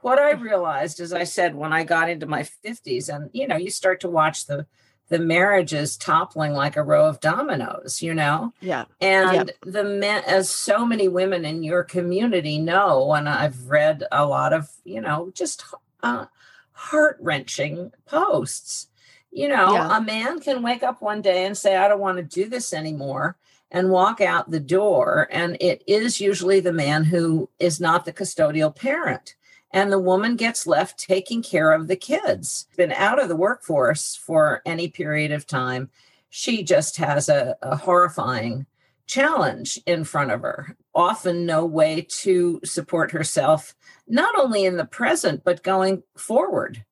what 0.00 0.18
i 0.18 0.32
realized 0.32 1.00
as 1.00 1.12
i 1.12 1.24
said 1.24 1.54
when 1.54 1.72
i 1.72 1.84
got 1.84 2.08
into 2.08 2.26
my 2.26 2.42
50s 2.42 3.12
and 3.14 3.30
you 3.32 3.46
know 3.46 3.56
you 3.56 3.70
start 3.70 4.00
to 4.00 4.08
watch 4.08 4.46
the 4.46 4.66
the 5.08 5.18
marriages 5.18 5.96
toppling 5.96 6.52
like 6.52 6.76
a 6.76 6.82
row 6.82 7.06
of 7.06 7.20
dominoes, 7.20 8.02
you 8.02 8.14
know? 8.14 8.52
Yeah. 8.60 8.84
And 9.00 9.48
yeah. 9.48 9.70
the 9.70 9.84
men, 9.84 10.22
as 10.26 10.50
so 10.50 10.84
many 10.84 11.08
women 11.08 11.44
in 11.44 11.62
your 11.62 11.82
community 11.82 12.58
know, 12.58 13.14
and 13.14 13.28
I've 13.28 13.68
read 13.68 14.04
a 14.12 14.26
lot 14.26 14.52
of, 14.52 14.68
you 14.84 15.00
know, 15.00 15.30
just 15.34 15.64
uh, 16.02 16.26
heart 16.72 17.16
wrenching 17.20 17.92
posts. 18.06 18.88
You 19.30 19.48
know, 19.48 19.74
yeah. 19.74 19.96
a 19.96 20.00
man 20.00 20.40
can 20.40 20.62
wake 20.62 20.82
up 20.82 21.02
one 21.02 21.22
day 21.22 21.44
and 21.44 21.56
say, 21.56 21.76
I 21.76 21.88
don't 21.88 22.00
want 22.00 22.18
to 22.18 22.22
do 22.22 22.48
this 22.48 22.72
anymore 22.72 23.36
and 23.70 23.90
walk 23.90 24.20
out 24.20 24.50
the 24.50 24.60
door. 24.60 25.28
And 25.30 25.56
it 25.60 25.82
is 25.86 26.20
usually 26.20 26.60
the 26.60 26.72
man 26.72 27.04
who 27.04 27.50
is 27.58 27.80
not 27.80 28.04
the 28.04 28.12
custodial 28.12 28.74
parent 28.74 29.34
and 29.70 29.92
the 29.92 29.98
woman 29.98 30.36
gets 30.36 30.66
left 30.66 30.98
taking 30.98 31.42
care 31.42 31.72
of 31.72 31.88
the 31.88 31.96
kids. 31.96 32.66
Been 32.76 32.92
out 32.92 33.20
of 33.20 33.28
the 33.28 33.36
workforce 33.36 34.16
for 34.16 34.62
any 34.64 34.88
period 34.88 35.32
of 35.32 35.46
time. 35.46 35.90
She 36.30 36.62
just 36.62 36.96
has 36.96 37.28
a, 37.28 37.56
a 37.62 37.76
horrifying 37.76 38.66
challenge 39.06 39.78
in 39.86 40.04
front 40.04 40.30
of 40.30 40.42
her. 40.42 40.76
Often, 40.94 41.46
no 41.46 41.64
way 41.64 42.06
to 42.08 42.60
support 42.64 43.10
herself, 43.12 43.74
not 44.06 44.38
only 44.38 44.64
in 44.64 44.76
the 44.76 44.84
present, 44.84 45.44
but 45.44 45.62
going 45.62 46.02
forward. 46.16 46.84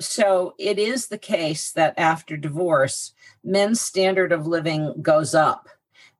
So, 0.00 0.54
it 0.58 0.78
is 0.78 1.08
the 1.08 1.18
case 1.18 1.72
that 1.72 1.98
after 1.98 2.36
divorce, 2.36 3.12
men's 3.44 3.80
standard 3.80 4.32
of 4.32 4.46
living 4.46 4.94
goes 5.02 5.34
up 5.34 5.68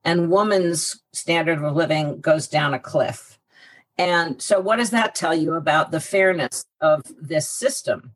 and 0.03 0.29
woman's 0.29 1.01
standard 1.13 1.63
of 1.63 1.75
living 1.75 2.21
goes 2.21 2.47
down 2.47 2.73
a 2.73 2.79
cliff 2.79 3.30
and 3.97 4.41
so, 4.41 4.59
what 4.59 4.77
does 4.77 4.91
that 4.91 5.15
tell 5.15 5.35
you 5.35 5.53
about 5.55 5.91
the 5.91 5.99
fairness 5.99 6.65
of 6.79 7.03
this 7.19 7.49
system? 7.49 8.15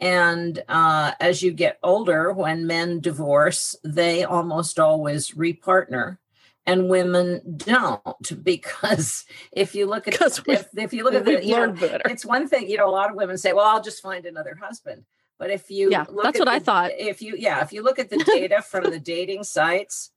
And 0.00 0.62
uh, 0.68 1.12
as 1.20 1.42
you 1.42 1.52
get 1.52 1.78
older, 1.82 2.32
when 2.32 2.66
men 2.66 3.00
divorce, 3.00 3.76
they 3.84 4.24
almost 4.24 4.80
always 4.80 5.32
repartner, 5.32 6.16
and 6.64 6.88
women 6.88 7.42
don't 7.56 8.42
because 8.44 9.24
if 9.52 9.74
you 9.74 9.86
look 9.86 10.08
at 10.08 10.14
if, 10.48 10.68
if 10.76 10.92
you 10.92 11.04
look 11.04 11.14
at 11.14 11.24
the 11.26 11.44
you 11.44 11.54
know, 11.54 11.74
it's 12.06 12.24
one 12.24 12.48
thing 12.48 12.68
you 12.68 12.78
know 12.78 12.88
a 12.88 12.90
lot 12.90 13.10
of 13.10 13.16
women 13.16 13.36
say, 13.36 13.52
well, 13.52 13.66
I'll 13.66 13.82
just 13.82 14.02
find 14.02 14.24
another 14.24 14.58
husband. 14.60 15.04
But 15.38 15.50
if 15.50 15.70
you 15.70 15.90
yeah, 15.90 16.04
that's 16.04 16.38
what 16.38 16.46
the, 16.46 16.50
I 16.50 16.58
thought. 16.58 16.90
If 16.98 17.22
you 17.22 17.34
yeah, 17.36 17.62
if 17.62 17.72
you 17.72 17.82
look 17.82 17.98
at 17.98 18.10
the 18.10 18.18
data 18.18 18.62
from 18.62 18.90
the 18.90 19.00
dating 19.00 19.44
sites, 19.44 20.10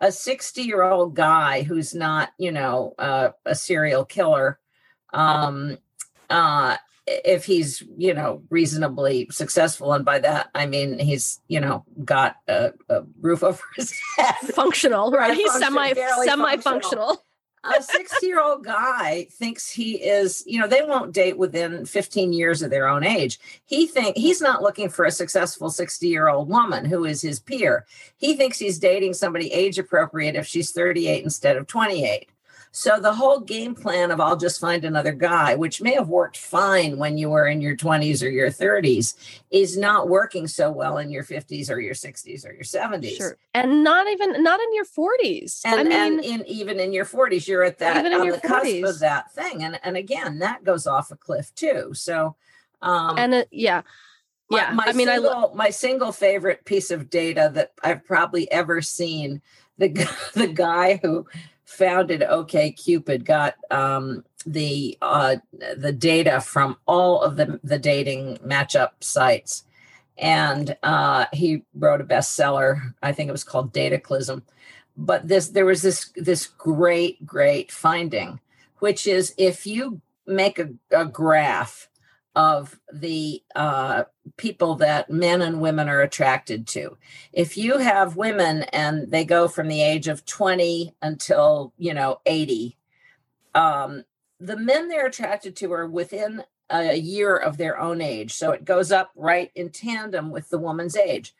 a 0.00 0.12
60 0.12 0.62
year 0.62 0.82
old 0.82 1.14
guy 1.14 1.62
who's 1.62 1.94
not, 1.94 2.30
you 2.38 2.52
know, 2.52 2.94
uh, 2.98 3.30
a 3.44 3.54
serial 3.54 4.04
killer, 4.04 4.58
um, 5.12 5.78
uh, 6.30 6.76
if 7.06 7.44
he's, 7.44 7.82
you 7.96 8.12
know, 8.12 8.42
reasonably 8.50 9.28
successful, 9.30 9.92
and 9.92 10.04
by 10.04 10.18
that 10.18 10.50
I 10.54 10.66
mean 10.66 10.98
he's, 10.98 11.40
you 11.48 11.60
know, 11.60 11.84
got 12.04 12.36
a, 12.48 12.72
a 12.88 13.02
roof 13.20 13.42
over 13.44 13.62
his 13.76 13.94
head, 14.16 14.34
functional, 14.52 15.10
right? 15.12 15.36
He's 15.36 15.52
semi 15.52 15.94
semi 16.24 16.56
functional 16.58 17.22
a 17.74 17.82
60 17.82 18.26
year 18.26 18.40
old 18.40 18.64
guy 18.64 19.26
thinks 19.30 19.70
he 19.70 19.94
is 19.96 20.42
you 20.46 20.60
know 20.60 20.66
they 20.66 20.82
won't 20.82 21.12
date 21.12 21.38
within 21.38 21.84
15 21.84 22.32
years 22.32 22.62
of 22.62 22.70
their 22.70 22.88
own 22.88 23.04
age. 23.04 23.38
He 23.64 23.86
think 23.86 24.16
he's 24.16 24.40
not 24.40 24.62
looking 24.62 24.88
for 24.88 25.04
a 25.04 25.10
successful 25.10 25.70
60 25.70 26.06
year 26.06 26.28
old 26.28 26.48
woman 26.48 26.84
who 26.84 27.04
is 27.04 27.22
his 27.22 27.40
peer. 27.40 27.86
He 28.16 28.36
thinks 28.36 28.58
he's 28.58 28.78
dating 28.78 29.14
somebody 29.14 29.52
age 29.52 29.78
appropriate 29.78 30.36
if 30.36 30.46
she's 30.46 30.72
38 30.72 31.24
instead 31.24 31.56
of 31.56 31.66
28 31.66 32.28
so 32.78 33.00
the 33.00 33.14
whole 33.14 33.40
game 33.40 33.74
plan 33.74 34.10
of 34.10 34.20
I'll 34.20 34.36
just 34.36 34.60
find 34.60 34.84
another 34.84 35.12
guy, 35.12 35.54
which 35.54 35.80
may 35.80 35.94
have 35.94 36.10
worked 36.10 36.36
fine 36.36 36.98
when 36.98 37.16
you 37.16 37.30
were 37.30 37.46
in 37.46 37.62
your 37.62 37.74
20s 37.74 38.22
or 38.22 38.28
your 38.28 38.50
30s, 38.50 39.14
is 39.50 39.78
not 39.78 40.10
working 40.10 40.46
so 40.46 40.70
well 40.70 40.98
in 40.98 41.10
your 41.10 41.24
50s 41.24 41.70
or 41.70 41.80
your 41.80 41.94
60s 41.94 42.46
or 42.46 42.52
your 42.52 42.64
70s. 42.64 43.16
Sure. 43.16 43.38
And 43.54 43.82
not 43.82 44.08
even 44.08 44.42
not 44.42 44.60
in 44.60 44.74
your 44.74 44.84
40s. 44.84 45.62
And, 45.64 45.80
I 45.80 45.84
mean, 45.84 46.18
and 46.18 46.24
in 46.42 46.46
even 46.46 46.78
in 46.78 46.92
your 46.92 47.06
40s, 47.06 47.48
you're 47.48 47.64
at 47.64 47.78
that 47.78 48.04
on 48.12 48.28
the 48.28 48.36
40s. 48.36 48.42
cusp 48.42 48.84
of 48.84 48.98
that 49.00 49.32
thing. 49.32 49.64
And 49.64 49.80
and 49.82 49.96
again, 49.96 50.40
that 50.40 50.62
goes 50.62 50.86
off 50.86 51.10
a 51.10 51.16
cliff 51.16 51.54
too. 51.54 51.94
So 51.94 52.36
um 52.82 53.16
and 53.16 53.32
uh, 53.32 53.44
yeah. 53.50 53.82
Yeah, 54.50 54.72
my, 54.74 54.84
my 54.84 54.84
I 54.88 54.92
mean, 54.92 55.06
single, 55.06 55.30
I 55.30 55.40
lo- 55.40 55.54
my 55.54 55.70
single 55.70 56.12
favorite 56.12 56.66
piece 56.66 56.90
of 56.90 57.08
data 57.08 57.50
that 57.54 57.72
I've 57.82 58.04
probably 58.04 58.52
ever 58.52 58.82
seen 58.82 59.40
the 59.78 59.88
the 60.34 60.48
guy 60.48 61.00
who 61.02 61.26
founded 61.66 62.22
OK 62.22 62.72
Cupid 62.72 63.24
got 63.24 63.56
um, 63.70 64.24
the 64.46 64.96
uh, 65.02 65.36
the 65.76 65.92
data 65.92 66.40
from 66.40 66.78
all 66.86 67.20
of 67.20 67.36
the 67.36 67.60
the 67.62 67.78
dating 67.78 68.38
matchup 68.38 68.92
sites, 69.00 69.64
and 70.16 70.76
uh, 70.82 71.26
he 71.32 71.62
wrote 71.74 72.00
a 72.00 72.04
bestseller. 72.04 72.94
I 73.02 73.12
think 73.12 73.28
it 73.28 73.32
was 73.32 73.44
called 73.44 73.74
Dataclysm. 73.74 74.42
But 74.96 75.28
this 75.28 75.48
there 75.48 75.66
was 75.66 75.82
this 75.82 76.10
this 76.16 76.46
great 76.46 77.26
great 77.26 77.70
finding, 77.70 78.40
which 78.78 79.06
is 79.06 79.34
if 79.36 79.66
you 79.66 80.00
make 80.26 80.58
a, 80.58 80.70
a 80.90 81.04
graph 81.04 81.88
of 82.36 82.78
the 82.92 83.42
uh, 83.54 84.04
people 84.36 84.74
that 84.76 85.08
men 85.08 85.40
and 85.40 85.60
women 85.60 85.88
are 85.88 86.02
attracted 86.02 86.66
to. 86.68 86.98
If 87.32 87.56
you 87.56 87.78
have 87.78 88.16
women 88.16 88.64
and 88.64 89.10
they 89.10 89.24
go 89.24 89.48
from 89.48 89.68
the 89.68 89.82
age 89.82 90.06
of 90.06 90.26
20 90.26 90.94
until, 91.00 91.72
you 91.78 91.94
know, 91.94 92.20
80, 92.26 92.76
um, 93.54 94.04
the 94.38 94.58
men 94.58 94.88
they're 94.88 95.06
attracted 95.06 95.56
to 95.56 95.72
are 95.72 95.86
within 95.86 96.44
a 96.68 96.94
year 96.94 97.34
of 97.34 97.56
their 97.56 97.80
own 97.80 98.02
age. 98.02 98.34
So 98.34 98.50
it 98.50 98.66
goes 98.66 98.92
up 98.92 99.12
right 99.16 99.50
in 99.54 99.70
tandem 99.70 100.30
with 100.30 100.50
the 100.50 100.58
woman's 100.58 100.96
age. 100.96 101.34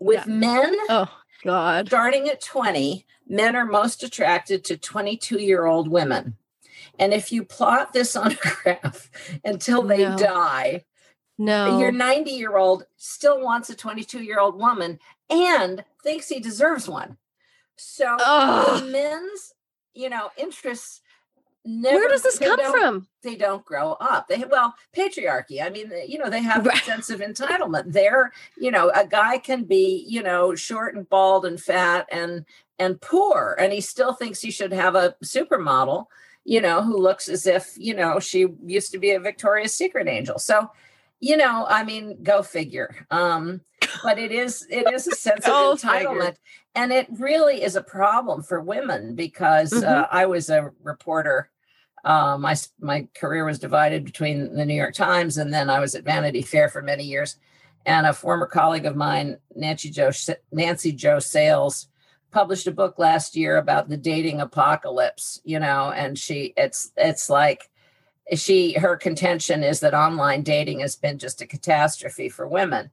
With 0.00 0.26
yeah. 0.26 0.34
men, 0.34 0.76
oh 0.88 1.16
God, 1.44 1.86
starting 1.86 2.28
at 2.28 2.40
20, 2.40 3.06
men 3.28 3.54
are 3.54 3.64
most 3.64 4.02
attracted 4.02 4.64
to 4.64 4.76
22 4.76 5.38
year 5.38 5.66
old 5.66 5.86
women. 5.86 6.36
And 6.98 7.12
if 7.12 7.32
you 7.32 7.44
plot 7.44 7.92
this 7.92 8.16
on 8.16 8.32
a 8.32 8.36
graph 8.36 9.10
until 9.44 9.82
they 9.82 10.04
no. 10.08 10.16
die, 10.16 10.84
no, 11.36 11.80
your 11.80 11.90
90 11.90 12.30
year 12.30 12.56
old 12.56 12.84
still 12.96 13.40
wants 13.40 13.68
a 13.68 13.74
22 13.74 14.22
year 14.22 14.38
old 14.38 14.56
woman 14.56 15.00
and 15.28 15.84
thinks 16.02 16.28
he 16.28 16.38
deserves 16.38 16.88
one. 16.88 17.16
So 17.76 18.16
Ugh. 18.20 18.84
men's, 18.90 19.52
you 19.94 20.08
know, 20.08 20.30
interests 20.36 21.00
Never, 21.66 21.96
Where 21.96 22.08
does 22.10 22.22
this 22.22 22.38
come 22.38 22.60
from? 22.60 23.08
They 23.22 23.36
don't 23.36 23.64
grow 23.64 23.92
up. 23.92 24.28
They 24.28 24.44
well, 24.50 24.74
patriarchy. 24.94 25.64
I 25.64 25.70
mean, 25.70 25.90
you 26.06 26.18
know, 26.18 26.28
they 26.28 26.42
have 26.42 26.66
right. 26.66 26.78
a 26.78 26.84
sense 26.84 27.08
of 27.08 27.20
entitlement. 27.20 27.84
They're, 27.86 28.32
you 28.58 28.70
know, 28.70 28.90
a 28.94 29.06
guy 29.06 29.38
can 29.38 29.64
be, 29.64 30.04
you 30.06 30.22
know, 30.22 30.54
short 30.54 30.94
and 30.94 31.08
bald 31.08 31.46
and 31.46 31.58
fat 31.58 32.06
and 32.12 32.44
and 32.78 33.00
poor, 33.00 33.56
and 33.58 33.72
he 33.72 33.80
still 33.80 34.12
thinks 34.12 34.42
he 34.42 34.50
should 34.50 34.72
have 34.74 34.94
a 34.94 35.16
supermodel 35.24 36.06
you 36.44 36.60
know, 36.60 36.82
who 36.82 36.98
looks 36.98 37.28
as 37.28 37.46
if, 37.46 37.72
you 37.76 37.94
know, 37.94 38.20
she 38.20 38.46
used 38.64 38.92
to 38.92 38.98
be 38.98 39.12
a 39.12 39.20
Victoria's 39.20 39.74
Secret 39.74 40.08
angel. 40.08 40.38
So, 40.38 40.70
you 41.20 41.36
know, 41.36 41.66
I 41.68 41.84
mean, 41.84 42.22
go 42.22 42.42
figure. 42.42 43.06
Um, 43.10 43.62
but 44.02 44.18
it 44.18 44.30
is 44.30 44.66
it 44.70 44.92
is 44.92 45.06
a 45.06 45.10
sense 45.16 45.46
of 45.46 45.78
entitlement. 45.78 46.36
And 46.74 46.92
it 46.92 47.06
really 47.10 47.62
is 47.62 47.76
a 47.76 47.82
problem 47.82 48.42
for 48.42 48.60
women 48.60 49.14
because 49.14 49.72
uh, 49.72 49.80
mm-hmm. 49.80 50.02
uh, 50.02 50.06
I 50.10 50.26
was 50.26 50.50
a 50.50 50.70
reporter. 50.82 51.50
Uh, 52.04 52.36
my 52.36 52.54
my 52.80 53.08
career 53.14 53.46
was 53.46 53.58
divided 53.58 54.04
between 54.04 54.54
the 54.54 54.66
New 54.66 54.74
York 54.74 54.94
Times 54.94 55.38
and 55.38 55.54
then 55.54 55.70
I 55.70 55.80
was 55.80 55.94
at 55.94 56.04
Vanity 56.04 56.42
Fair 56.42 56.68
for 56.68 56.82
many 56.82 57.04
years. 57.04 57.36
And 57.86 58.06
a 58.06 58.14
former 58.14 58.46
colleague 58.46 58.86
of 58.86 58.96
mine, 58.96 59.38
Nancy 59.54 59.90
Jo 59.90 60.10
Nancy 60.52 60.92
Jo 60.92 61.18
Sales, 61.18 61.88
published 62.34 62.66
a 62.66 62.72
book 62.72 62.98
last 62.98 63.36
year 63.36 63.56
about 63.56 63.88
the 63.88 63.96
dating 63.96 64.40
apocalypse, 64.40 65.40
you 65.44 65.58
know, 65.60 65.92
and 65.92 66.18
she 66.18 66.52
it's 66.56 66.92
it's 66.96 67.30
like 67.30 67.70
she 68.34 68.72
her 68.74 68.96
contention 68.96 69.62
is 69.62 69.80
that 69.80 69.94
online 69.94 70.42
dating 70.42 70.80
has 70.80 70.96
been 70.96 71.18
just 71.18 71.40
a 71.40 71.46
catastrophe 71.46 72.28
for 72.28 72.46
women 72.46 72.90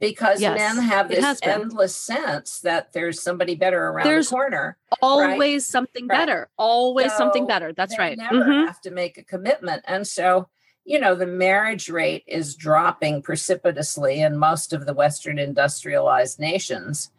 because 0.00 0.40
yes, 0.40 0.58
men 0.58 0.82
have 0.82 1.08
this 1.08 1.38
endless 1.42 1.94
sense 1.94 2.60
that 2.60 2.92
there's 2.92 3.22
somebody 3.22 3.54
better 3.54 3.88
around 3.88 4.06
there's 4.06 4.30
the 4.30 4.36
corner. 4.36 4.76
Always 5.00 5.38
right? 5.38 5.62
something 5.62 6.08
right. 6.08 6.16
better. 6.18 6.48
Always 6.56 7.12
so 7.12 7.18
something 7.18 7.46
better. 7.46 7.72
That's 7.72 7.98
right. 7.98 8.18
Never 8.18 8.36
mm-hmm. 8.36 8.66
have 8.66 8.80
to 8.82 8.90
make 8.90 9.18
a 9.18 9.22
commitment. 9.22 9.84
And 9.86 10.06
so, 10.06 10.48
you 10.84 10.98
know, 10.98 11.14
the 11.14 11.26
marriage 11.26 11.90
rate 11.90 12.24
is 12.26 12.56
dropping 12.56 13.22
precipitously 13.22 14.20
in 14.20 14.38
most 14.38 14.72
of 14.72 14.86
the 14.86 14.94
Western 14.94 15.38
industrialized 15.38 16.40
nations. 16.40 17.10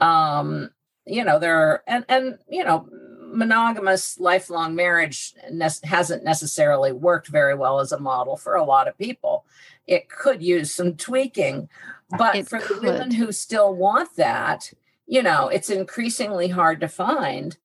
Um, 0.00 0.70
you 1.08 1.24
know, 1.24 1.38
there 1.38 1.56
are, 1.56 1.82
and, 1.86 2.04
and, 2.08 2.38
you 2.48 2.64
know, 2.64 2.88
monogamous 3.30 4.18
lifelong 4.18 4.74
marriage 4.74 5.34
ne- 5.50 5.68
hasn't 5.84 6.24
necessarily 6.24 6.92
worked 6.92 7.28
very 7.28 7.54
well 7.54 7.80
as 7.80 7.92
a 7.92 8.00
model 8.00 8.36
for 8.36 8.54
a 8.54 8.64
lot 8.64 8.88
of 8.88 8.98
people. 8.98 9.44
It 9.86 10.08
could 10.08 10.42
use 10.42 10.72
some 10.72 10.96
tweaking, 10.96 11.68
but 12.16 12.36
it 12.36 12.48
for 12.48 12.58
could. 12.58 12.78
the 12.78 12.82
women 12.82 13.10
who 13.12 13.32
still 13.32 13.74
want 13.74 14.16
that, 14.16 14.72
you 15.06 15.22
know, 15.22 15.48
it's 15.48 15.70
increasingly 15.70 16.48
hard 16.48 16.80
to 16.80 16.88
find 16.88 17.56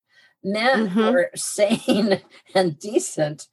men 0.42 0.88
mm-hmm. 0.88 0.94
who 0.94 1.16
are 1.16 1.30
sane 1.34 2.20
and 2.54 2.78
decent 2.78 3.48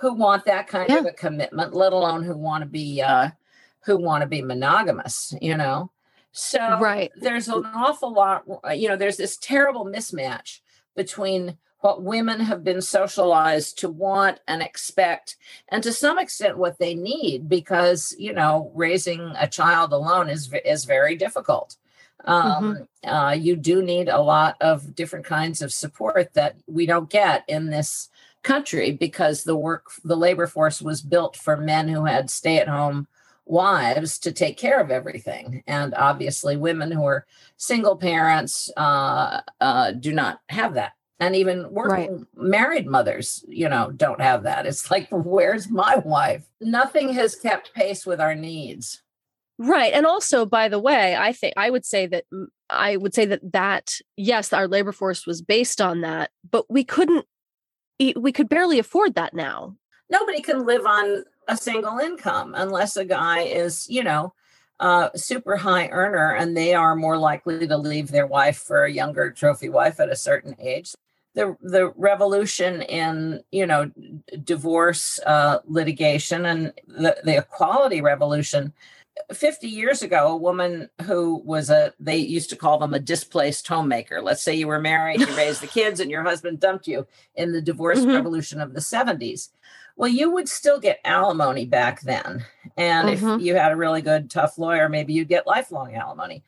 who 0.00 0.12
want 0.12 0.44
that 0.44 0.68
kind 0.68 0.88
yeah. 0.88 0.98
of 0.98 1.06
a 1.06 1.12
commitment, 1.12 1.74
let 1.74 1.92
alone 1.92 2.22
who 2.22 2.36
want 2.36 2.62
to 2.62 2.68
be 2.68 3.00
uh, 3.00 3.30
who 3.84 3.96
want 3.96 4.22
to 4.22 4.26
be 4.26 4.42
monogamous. 4.42 5.34
You 5.40 5.56
know, 5.56 5.90
so 6.36 6.78
right. 6.80 7.10
There's 7.16 7.48
an 7.48 7.64
awful 7.64 8.12
lot. 8.12 8.44
Uh, 8.62 8.72
you 8.72 8.88
know, 8.88 8.96
there's 8.96 9.16
this 9.16 9.38
terrible 9.38 9.86
mismatch 9.86 10.60
between 10.94 11.56
what 11.80 12.02
women 12.02 12.40
have 12.40 12.62
been 12.62 12.82
socialized 12.82 13.78
to 13.78 13.88
want 13.88 14.40
and 14.46 14.60
expect 14.60 15.36
and 15.70 15.82
to 15.82 15.92
some 15.92 16.18
extent 16.18 16.58
what 16.58 16.78
they 16.78 16.94
need 16.94 17.48
because 17.48 18.14
you 18.18 18.32
know 18.32 18.70
raising 18.74 19.32
a 19.38 19.46
child 19.46 19.92
alone 19.92 20.28
is 20.28 20.52
is 20.64 20.84
very 20.84 21.16
difficult 21.16 21.76
um, 22.24 22.88
mm-hmm. 23.04 23.08
uh, 23.08 23.32
you 23.32 23.56
do 23.56 23.82
need 23.82 24.08
a 24.08 24.20
lot 24.20 24.56
of 24.60 24.94
different 24.94 25.24
kinds 25.24 25.62
of 25.62 25.72
support 25.72 26.34
that 26.34 26.56
we 26.66 26.86
don't 26.86 27.10
get 27.10 27.44
in 27.46 27.66
this 27.66 28.08
country 28.42 28.90
because 28.90 29.44
the 29.44 29.56
work 29.56 29.84
the 30.02 30.16
labor 30.16 30.46
force 30.46 30.82
was 30.82 31.02
built 31.02 31.36
for 31.36 31.56
men 31.56 31.88
who 31.88 32.04
had 32.06 32.30
stay-at-home 32.30 33.06
wives 33.46 34.18
to 34.20 34.32
take 34.32 34.56
care 34.56 34.80
of 34.80 34.90
everything. 34.90 35.62
And 35.66 35.94
obviously 35.94 36.56
women 36.56 36.90
who 36.90 37.04
are 37.04 37.26
single 37.56 37.96
parents 37.96 38.70
uh, 38.76 39.40
uh, 39.60 39.92
do 39.92 40.12
not 40.12 40.40
have 40.48 40.74
that. 40.74 40.92
And 41.18 41.34
even 41.34 41.70
working 41.70 42.18
right. 42.18 42.26
married 42.36 42.86
mothers 42.86 43.42
you 43.48 43.70
know 43.70 43.90
don't 43.90 44.20
have 44.20 44.42
that. 44.42 44.66
It's 44.66 44.90
like 44.90 45.08
where's 45.10 45.70
my 45.70 45.96
wife? 45.96 46.44
Nothing 46.60 47.14
has 47.14 47.34
kept 47.34 47.72
pace 47.72 48.04
with 48.04 48.20
our 48.20 48.34
needs. 48.34 49.02
Right. 49.58 49.94
And 49.94 50.04
also 50.04 50.44
by 50.44 50.68
the 50.68 50.78
way 50.78 51.16
i 51.16 51.32
think 51.32 51.54
i 51.56 51.70
would 51.70 51.86
say 51.86 52.06
that 52.06 52.24
i 52.68 52.94
would 52.98 53.14
say 53.14 53.24
that 53.24 53.40
that 53.52 53.94
yes 54.18 54.52
our 54.52 54.68
labor 54.68 54.92
force 54.92 55.26
was 55.26 55.40
based 55.40 55.80
on 55.80 56.02
that 56.02 56.30
but 56.50 56.70
we 56.70 56.84
couldn't 56.84 57.24
we 57.98 58.32
could 58.32 58.48
barely 58.48 58.78
afford 58.78 59.14
that 59.14 59.34
now. 59.34 59.76
Nobody 60.10 60.40
can 60.40 60.64
live 60.66 60.86
on 60.86 61.24
a 61.48 61.56
single 61.56 61.98
income 61.98 62.54
unless 62.56 62.96
a 62.96 63.04
guy 63.04 63.40
is, 63.40 63.88
you 63.88 64.02
know, 64.02 64.34
a 64.80 65.10
super 65.14 65.56
high 65.56 65.88
earner 65.88 66.34
and 66.34 66.56
they 66.56 66.74
are 66.74 66.94
more 66.94 67.16
likely 67.16 67.66
to 67.66 67.76
leave 67.76 68.10
their 68.10 68.26
wife 68.26 68.58
for 68.58 68.84
a 68.84 68.92
younger 68.92 69.30
trophy 69.30 69.68
wife 69.68 70.00
at 70.00 70.10
a 70.10 70.16
certain 70.16 70.54
age. 70.60 70.94
The, 71.34 71.56
the 71.60 71.92
revolution 71.96 72.80
in 72.80 73.42
you 73.52 73.66
know 73.66 73.90
divorce 74.42 75.20
uh, 75.26 75.58
litigation 75.66 76.46
and 76.46 76.72
the, 76.88 77.14
the 77.24 77.36
equality 77.36 78.00
revolution 78.00 78.72
50 79.32 79.68
years 79.68 80.02
ago, 80.02 80.28
a 80.28 80.36
woman 80.36 80.88
who 81.02 81.42
was 81.44 81.70
a, 81.70 81.92
they 81.98 82.16
used 82.16 82.50
to 82.50 82.56
call 82.56 82.78
them 82.78 82.94
a 82.94 83.00
displaced 83.00 83.66
homemaker. 83.66 84.20
Let's 84.22 84.42
say 84.42 84.54
you 84.54 84.66
were 84.66 84.80
married, 84.80 85.20
you 85.20 85.36
raised 85.36 85.62
the 85.62 85.66
kids, 85.66 86.00
and 86.00 86.10
your 86.10 86.22
husband 86.22 86.60
dumped 86.60 86.86
you 86.86 87.06
in 87.34 87.52
the 87.52 87.62
divorce 87.62 88.00
mm-hmm. 88.00 88.12
revolution 88.12 88.60
of 88.60 88.74
the 88.74 88.80
70s. 88.80 89.48
Well, 89.96 90.08
you 90.08 90.30
would 90.30 90.48
still 90.48 90.78
get 90.78 91.00
alimony 91.04 91.64
back 91.64 92.02
then. 92.02 92.44
And 92.76 93.08
mm-hmm. 93.08 93.28
if 93.28 93.42
you 93.42 93.56
had 93.56 93.72
a 93.72 93.76
really 93.76 94.02
good, 94.02 94.30
tough 94.30 94.58
lawyer, 94.58 94.88
maybe 94.88 95.14
you'd 95.14 95.28
get 95.28 95.46
lifelong 95.46 95.94
alimony. 95.94 96.44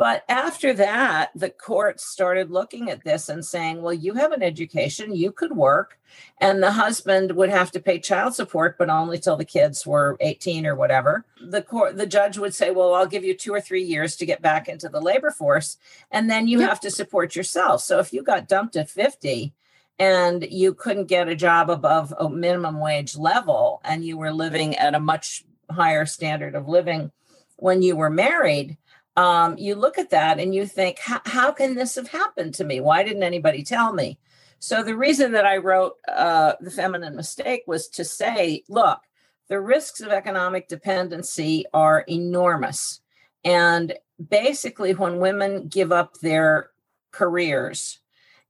But 0.00 0.24
after 0.30 0.72
that, 0.72 1.30
the 1.34 1.50
courts 1.50 2.06
started 2.06 2.50
looking 2.50 2.88
at 2.88 3.04
this 3.04 3.28
and 3.28 3.44
saying, 3.44 3.82
well, 3.82 3.92
you 3.92 4.14
have 4.14 4.32
an 4.32 4.42
education, 4.42 5.14
you 5.14 5.30
could 5.30 5.54
work. 5.54 5.98
And 6.38 6.62
the 6.62 6.72
husband 6.72 7.32
would 7.32 7.50
have 7.50 7.70
to 7.72 7.80
pay 7.80 7.98
child 7.98 8.34
support, 8.34 8.78
but 8.78 8.88
only 8.88 9.18
till 9.18 9.36
the 9.36 9.44
kids 9.44 9.86
were 9.86 10.16
18 10.20 10.66
or 10.66 10.74
whatever. 10.74 11.26
The 11.38 11.60
court, 11.60 11.98
the 11.98 12.06
judge 12.06 12.38
would 12.38 12.54
say, 12.54 12.70
well, 12.70 12.94
I'll 12.94 13.04
give 13.04 13.24
you 13.24 13.36
two 13.36 13.52
or 13.52 13.60
three 13.60 13.82
years 13.82 14.16
to 14.16 14.24
get 14.24 14.40
back 14.40 14.68
into 14.68 14.88
the 14.88 15.02
labor 15.02 15.30
force. 15.30 15.76
And 16.10 16.30
then 16.30 16.48
you 16.48 16.60
yep. 16.60 16.70
have 16.70 16.80
to 16.80 16.90
support 16.90 17.36
yourself. 17.36 17.82
So 17.82 17.98
if 17.98 18.10
you 18.10 18.22
got 18.22 18.48
dumped 18.48 18.76
at 18.76 18.88
50, 18.88 19.52
and 20.00 20.44
you 20.50 20.74
couldn't 20.74 21.04
get 21.04 21.28
a 21.28 21.36
job 21.36 21.70
above 21.70 22.12
a 22.18 22.28
minimum 22.28 22.80
wage 22.80 23.16
level 23.16 23.80
and 23.84 24.04
you 24.04 24.16
were 24.18 24.32
living 24.32 24.74
at 24.76 24.96
a 24.96 25.00
much 25.00 25.44
higher 25.70 26.04
standard 26.04 26.56
of 26.56 26.66
living 26.66 27.12
when 27.58 27.82
you 27.82 27.94
were 27.94 28.10
married 28.10 28.76
um, 29.16 29.58
you 29.58 29.74
look 29.74 29.98
at 29.98 30.10
that 30.10 30.38
and 30.38 30.54
you 30.54 30.66
think, 30.66 30.98
how 30.98 31.52
can 31.52 31.74
this 31.74 31.96
have 31.96 32.08
happened 32.08 32.54
to 32.54 32.64
me? 32.64 32.80
Why 32.80 33.02
didn't 33.02 33.22
anybody 33.22 33.62
tell 33.62 33.92
me? 33.92 34.18
So 34.60 34.82
the 34.82 34.96
reason 34.96 35.32
that 35.32 35.44
I 35.44 35.56
wrote 35.56 35.96
uh, 36.08 36.54
The 36.60 36.70
Feminine 36.70 37.16
Mistake 37.16 37.64
was 37.66 37.88
to 37.88 38.04
say, 38.04 38.62
look, 38.68 39.00
the 39.48 39.60
risks 39.60 40.00
of 40.00 40.08
economic 40.08 40.68
dependency 40.68 41.64
are 41.74 42.04
enormous. 42.08 43.00
And 43.44 43.94
basically, 44.28 44.94
when 44.94 45.18
women 45.18 45.68
give 45.68 45.92
up 45.92 46.18
their 46.20 46.70
careers 47.10 47.98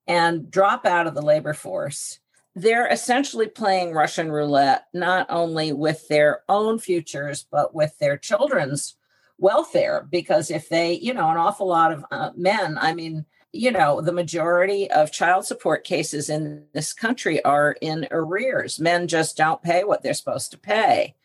and 0.07 0.51
drop 0.51 0.87
out 0.87 1.07
of 1.07 1.15
the 1.15 1.23
labor 1.23 1.55
force, 1.55 2.19
they're 2.55 2.89
essentially 2.89 3.47
playing 3.47 3.93
Russian 3.93 4.33
roulette, 4.33 4.87
not 4.93 5.27
only 5.31 5.73
with 5.73 6.09
their 6.09 6.43
own 6.49 6.79
futures, 6.79 7.47
but 7.51 7.75
with 7.75 7.97
their 7.99 8.17
children's 8.17 8.97
welfare 9.39 10.07
because 10.11 10.51
if 10.51 10.69
they, 10.69 10.95
you 10.95 11.15
know, 11.15 11.31
an 11.31 11.37
awful 11.37 11.67
lot 11.67 11.93
of 11.93 12.05
uh, 12.11 12.31
men, 12.37 12.77
I 12.79 12.95
mean, 12.95 13.25
you 13.53 13.73
know, 13.73 14.01
the 14.01 14.13
majority 14.13 14.91
of 14.91 15.11
child 15.11 15.45
support 15.45 15.83
cases 15.83 16.29
in 16.29 16.65
this 16.73 16.93
country 16.93 17.43
are 17.45 17.77
in 17.81 18.07
arrears. 18.11 18.79
Men 18.79 19.09
just 19.09 19.37
don't 19.37 19.63
pay 19.63 19.83
what 19.83 20.03
they're 20.03 20.15
supposed 20.15 20.53
to 20.53 20.59
pay. 20.59 21.17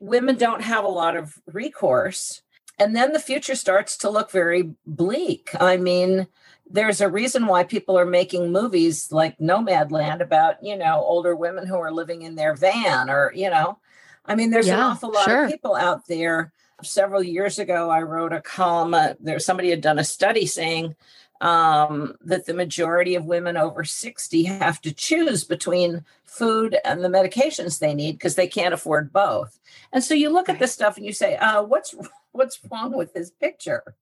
Women 0.00 0.36
don't 0.36 0.62
have 0.62 0.84
a 0.84 0.88
lot 0.88 1.16
of 1.16 1.38
recourse. 1.46 2.42
And 2.78 2.94
then 2.94 3.12
the 3.12 3.20
future 3.20 3.54
starts 3.54 3.96
to 3.98 4.10
look 4.10 4.30
very 4.30 4.74
bleak. 4.84 5.50
I 5.58 5.76
mean, 5.76 6.26
there's 6.74 7.00
a 7.00 7.08
reason 7.08 7.46
why 7.46 7.62
people 7.62 7.96
are 7.96 8.04
making 8.04 8.50
movies 8.50 9.12
like 9.12 9.38
Nomadland 9.38 10.20
about, 10.20 10.56
you 10.60 10.76
know, 10.76 10.96
older 10.96 11.36
women 11.36 11.68
who 11.68 11.76
are 11.76 11.92
living 11.92 12.22
in 12.22 12.34
their 12.34 12.54
van 12.54 13.08
or, 13.08 13.32
you 13.32 13.48
know, 13.48 13.78
I 14.26 14.34
mean, 14.34 14.50
there's 14.50 14.66
yeah, 14.66 14.74
an 14.74 14.80
awful 14.80 15.12
lot 15.12 15.24
sure. 15.24 15.44
of 15.44 15.50
people 15.50 15.76
out 15.76 16.08
there 16.08 16.52
several 16.82 17.22
years 17.22 17.60
ago, 17.60 17.90
I 17.90 18.02
wrote 18.02 18.32
a 18.32 18.40
column. 18.40 18.92
Uh, 18.92 19.14
there, 19.20 19.38
somebody 19.38 19.70
had 19.70 19.82
done 19.82 20.00
a 20.00 20.04
study 20.04 20.46
saying 20.46 20.96
um, 21.40 22.16
that 22.22 22.46
the 22.46 22.54
majority 22.54 23.14
of 23.14 23.24
women 23.24 23.56
over 23.56 23.84
60 23.84 24.42
have 24.44 24.80
to 24.80 24.92
choose 24.92 25.44
between 25.44 26.04
food 26.24 26.76
and 26.84 27.04
the 27.04 27.08
medications 27.08 27.78
they 27.78 27.94
need 27.94 28.12
because 28.12 28.34
they 28.34 28.48
can't 28.48 28.74
afford 28.74 29.12
both. 29.12 29.60
And 29.92 30.02
so 30.02 30.12
you 30.12 30.28
look 30.28 30.48
at 30.48 30.58
this 30.58 30.72
stuff 30.72 30.96
and 30.96 31.06
you 31.06 31.12
say, 31.12 31.36
uh, 31.36 31.62
"What's 31.62 31.94
what's 32.32 32.58
wrong 32.68 32.96
with 32.96 33.14
this 33.14 33.30
picture?" 33.30 33.94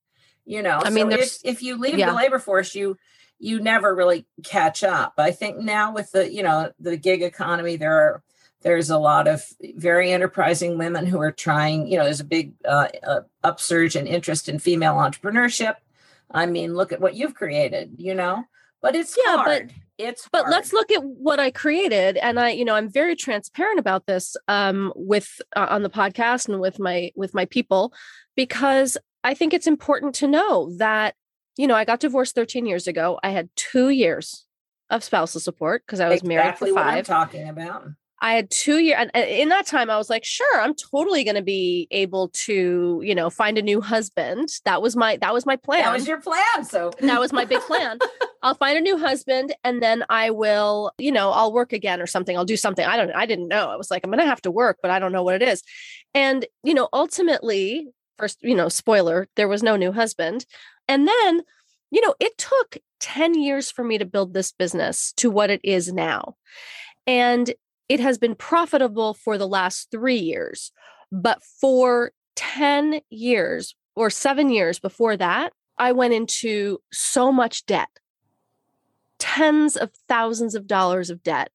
You 0.44 0.62
know. 0.62 0.80
I 0.82 0.90
mean, 0.90 1.10
so 1.10 1.18
if, 1.18 1.38
if 1.44 1.62
you 1.62 1.76
leave 1.76 1.98
yeah. 1.98 2.10
the 2.10 2.16
labor 2.16 2.38
force, 2.38 2.74
you 2.74 2.96
you 3.38 3.60
never 3.60 3.94
really 3.94 4.26
catch 4.44 4.84
up. 4.84 5.14
I 5.18 5.32
think 5.32 5.58
now 5.58 5.92
with 5.92 6.12
the 6.12 6.32
you 6.32 6.42
know 6.42 6.72
the 6.78 6.96
gig 6.96 7.22
economy, 7.22 7.76
there 7.76 7.94
are 7.94 8.22
there's 8.62 8.90
a 8.90 8.98
lot 8.98 9.28
of 9.28 9.44
very 9.76 10.12
enterprising 10.12 10.78
women 10.78 11.06
who 11.06 11.20
are 11.20 11.32
trying, 11.32 11.86
you 11.88 11.98
know, 11.98 12.04
there's 12.04 12.20
a 12.20 12.24
big 12.24 12.54
uh, 12.64 12.88
uh, 13.04 13.20
upsurge 13.42 13.96
in 13.96 14.06
interest 14.06 14.48
in 14.48 14.58
female 14.58 14.94
entrepreneurship. 14.94 15.74
I 16.30 16.46
mean, 16.46 16.74
look 16.74 16.92
at 16.92 17.00
what 17.00 17.14
you've 17.14 17.34
created, 17.34 17.94
you 17.98 18.14
know, 18.14 18.44
but 18.80 18.94
it's 18.94 19.16
yeah, 19.16 19.36
hard. 19.36 19.68
But- 19.68 19.76
it's 19.98 20.26
but 20.32 20.42
hard. 20.42 20.52
let's 20.52 20.72
look 20.72 20.90
at 20.90 21.04
what 21.04 21.38
i 21.38 21.50
created 21.50 22.16
and 22.16 22.40
i 22.40 22.48
you 22.48 22.64
know 22.64 22.74
i'm 22.74 22.88
very 22.88 23.14
transparent 23.14 23.78
about 23.78 24.06
this 24.06 24.36
um 24.48 24.90
with 24.96 25.40
uh, 25.54 25.66
on 25.68 25.82
the 25.82 25.90
podcast 25.90 26.48
and 26.48 26.60
with 26.60 26.78
my 26.78 27.12
with 27.14 27.34
my 27.34 27.44
people 27.44 27.92
because 28.34 28.96
i 29.24 29.34
think 29.34 29.52
it's 29.52 29.66
important 29.66 30.14
to 30.14 30.26
know 30.26 30.74
that 30.76 31.14
you 31.56 31.66
know 31.66 31.74
i 31.74 31.84
got 31.84 32.00
divorced 32.00 32.34
13 32.34 32.66
years 32.66 32.86
ago 32.86 33.18
i 33.22 33.30
had 33.30 33.48
two 33.56 33.90
years 33.90 34.46
of 34.90 35.02
spousal 35.02 35.40
support 35.40 35.82
because 35.86 36.00
i 36.00 36.08
was 36.08 36.20
exactly 36.20 36.34
married 36.36 36.58
for 36.58 36.74
five 36.74 37.06
talking 37.06 37.48
about 37.48 37.86
I 38.22 38.34
had 38.34 38.50
two 38.52 38.78
years, 38.78 38.98
and 39.00 39.24
in 39.28 39.48
that 39.48 39.66
time, 39.66 39.90
I 39.90 39.96
was 39.96 40.08
like, 40.08 40.24
sure, 40.24 40.60
I'm 40.60 40.74
totally 40.74 41.24
going 41.24 41.34
to 41.34 41.42
be 41.42 41.88
able 41.90 42.28
to, 42.44 43.02
you 43.04 43.16
know, 43.16 43.28
find 43.30 43.58
a 43.58 43.62
new 43.62 43.80
husband. 43.80 44.48
That 44.64 44.80
was 44.80 44.94
my 44.94 45.16
that 45.16 45.34
was 45.34 45.44
my 45.44 45.56
plan. 45.56 45.82
That 45.82 45.92
was 45.92 46.06
your 46.06 46.20
plan. 46.20 46.64
So 46.64 46.92
that 47.00 47.18
was 47.18 47.32
my 47.32 47.44
big 47.44 47.60
plan. 47.62 47.98
I'll 48.44 48.54
find 48.54 48.78
a 48.78 48.80
new 48.80 48.96
husband, 48.96 49.56
and 49.64 49.82
then 49.82 50.04
I 50.08 50.30
will, 50.30 50.92
you 50.98 51.10
know, 51.10 51.30
I'll 51.30 51.52
work 51.52 51.72
again 51.72 52.00
or 52.00 52.06
something. 52.06 52.36
I'll 52.36 52.44
do 52.44 52.56
something. 52.56 52.86
I 52.86 52.96
don't. 52.96 53.10
I 53.10 53.26
didn't 53.26 53.48
know. 53.48 53.70
I 53.70 53.76
was 53.76 53.90
like, 53.90 54.02
I'm 54.04 54.10
going 54.10 54.22
to 54.22 54.26
have 54.26 54.42
to 54.42 54.52
work, 54.52 54.78
but 54.82 54.92
I 54.92 55.00
don't 55.00 55.10
know 55.10 55.24
what 55.24 55.34
it 55.34 55.42
is. 55.42 55.64
And 56.14 56.46
you 56.62 56.74
know, 56.74 56.88
ultimately, 56.92 57.88
first, 58.22 58.38
you 58.42 58.54
know, 58.54 58.68
spoiler, 58.68 59.28
there 59.36 59.48
was 59.48 59.62
no 59.62 59.76
new 59.76 59.90
husband, 59.92 60.46
and 60.86 61.08
then, 61.08 61.42
you 61.90 62.00
know, 62.00 62.14
it 62.20 62.38
took 62.38 62.78
ten 63.00 63.34
years 63.34 63.70
for 63.70 63.82
me 63.82 63.98
to 63.98 64.04
build 64.04 64.32
this 64.32 64.52
business 64.52 65.12
to 65.14 65.30
what 65.30 65.50
it 65.50 65.60
is 65.64 65.92
now. 65.92 66.36
And 67.06 67.52
it 67.88 68.00
has 68.00 68.16
been 68.16 68.34
profitable 68.34 69.14
for 69.14 69.36
the 69.36 69.48
last 69.48 69.90
three 69.90 70.16
years. 70.16 70.72
But 71.10 71.42
for 71.60 72.12
10 72.36 73.00
years 73.10 73.74
or 73.94 74.08
seven 74.08 74.48
years 74.48 74.78
before 74.78 75.16
that, 75.18 75.52
I 75.76 75.92
went 75.92 76.14
into 76.14 76.78
so 76.92 77.32
much 77.32 77.66
debt 77.66 77.88
tens 79.18 79.76
of 79.76 79.90
thousands 80.08 80.56
of 80.56 80.66
dollars 80.66 81.08
of 81.08 81.22
debt. 81.22 81.50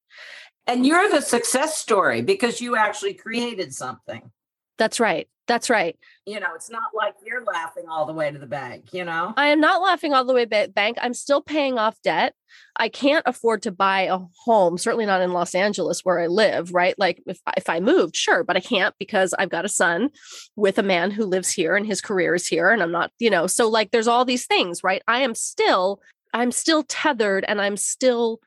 And 0.67 0.85
you're 0.85 1.09
the 1.09 1.21
success 1.21 1.77
story 1.77 2.21
because 2.21 2.61
you 2.61 2.77
actually 2.77 3.13
created 3.13 3.73
something. 3.73 4.31
That's 4.77 4.99
right. 5.01 5.27
That's 5.47 5.69
right. 5.69 5.97
You 6.25 6.41
know, 6.41 6.49
it's 6.55 6.69
not 6.69 6.89
like 6.93 7.15
you're 7.25 7.43
laughing 7.43 7.85
all 7.89 8.05
the 8.05 8.13
way 8.13 8.29
to 8.29 8.37
the 8.37 8.45
bank, 8.45 8.93
you 8.93 9.05
know? 9.05 9.33
I 9.37 9.47
am 9.47 9.61
not 9.61 9.81
laughing 9.81 10.13
all 10.13 10.25
the 10.25 10.33
way 10.33 10.45
to 10.45 10.67
bank. 10.67 10.97
I'm 11.01 11.13
still 11.13 11.41
paying 11.41 11.77
off 11.77 12.01
debt. 12.03 12.33
I 12.75 12.89
can't 12.89 13.23
afford 13.25 13.61
to 13.63 13.71
buy 13.71 14.01
a 14.01 14.19
home, 14.43 14.77
certainly 14.77 15.05
not 15.05 15.21
in 15.21 15.31
Los 15.31 15.55
Angeles 15.55 16.01
where 16.03 16.19
I 16.19 16.27
live, 16.27 16.73
right? 16.73 16.95
Like 16.97 17.23
if, 17.25 17.39
if 17.55 17.69
I 17.69 17.79
moved, 17.79 18.15
sure, 18.15 18.43
but 18.43 18.57
I 18.57 18.59
can't 18.59 18.93
because 18.99 19.33
I've 19.33 19.49
got 19.49 19.65
a 19.65 19.69
son 19.69 20.09
with 20.57 20.77
a 20.77 20.83
man 20.83 21.11
who 21.11 21.25
lives 21.25 21.49
here 21.49 21.75
and 21.75 21.87
his 21.87 22.01
career 22.01 22.35
is 22.35 22.45
here 22.45 22.69
and 22.69 22.83
I'm 22.83 22.91
not, 22.91 23.11
you 23.19 23.29
know, 23.29 23.47
so 23.47 23.69
like 23.69 23.91
there's 23.91 24.07
all 24.07 24.25
these 24.25 24.45
things, 24.45 24.83
right? 24.83 25.01
I 25.07 25.21
am 25.21 25.33
still 25.33 26.01
I'm 26.33 26.51
still 26.51 26.83
tethered 26.83 27.45
and 27.47 27.61
I'm 27.61 27.77
still 27.77 28.41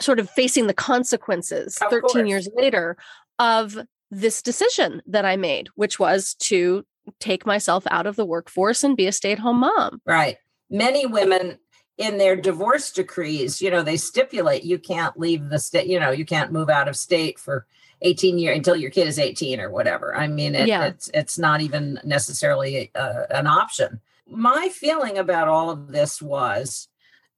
sort 0.00 0.18
of 0.18 0.30
facing 0.30 0.66
the 0.66 0.74
consequences 0.74 1.76
of 1.82 1.90
13 1.90 2.00
course. 2.00 2.28
years 2.28 2.48
later 2.56 2.96
of 3.38 3.78
this 4.10 4.42
decision 4.42 5.02
that 5.06 5.24
I 5.24 5.36
made, 5.36 5.68
which 5.74 5.98
was 5.98 6.34
to 6.34 6.84
take 7.18 7.46
myself 7.46 7.84
out 7.90 8.06
of 8.06 8.16
the 8.16 8.24
workforce 8.24 8.84
and 8.84 8.96
be 8.96 9.06
a 9.06 9.12
stay 9.12 9.32
at 9.32 9.38
home 9.38 9.60
mom. 9.60 10.00
Right. 10.04 10.36
Many 10.68 11.06
women 11.06 11.58
in 11.98 12.18
their 12.18 12.36
divorce 12.36 12.90
decrees, 12.92 13.60
you 13.60 13.70
know, 13.70 13.82
they 13.82 13.96
stipulate 13.96 14.64
you 14.64 14.78
can't 14.78 15.18
leave 15.18 15.48
the 15.48 15.58
state, 15.58 15.86
you 15.86 16.00
know, 16.00 16.10
you 16.10 16.24
can't 16.24 16.52
move 16.52 16.70
out 16.70 16.88
of 16.88 16.96
state 16.96 17.38
for 17.38 17.66
18 18.02 18.38
years 18.38 18.56
until 18.56 18.76
your 18.76 18.90
kid 18.90 19.06
is 19.06 19.18
18 19.18 19.60
or 19.60 19.70
whatever. 19.70 20.16
I 20.16 20.26
mean, 20.26 20.54
it, 20.54 20.66
yeah. 20.66 20.86
it's 20.86 21.10
it's 21.12 21.38
not 21.38 21.60
even 21.60 22.00
necessarily 22.02 22.90
uh, 22.94 23.24
an 23.30 23.46
option. 23.46 24.00
My 24.26 24.70
feeling 24.72 25.18
about 25.18 25.48
all 25.48 25.70
of 25.70 25.92
this 25.92 26.22
was 26.22 26.88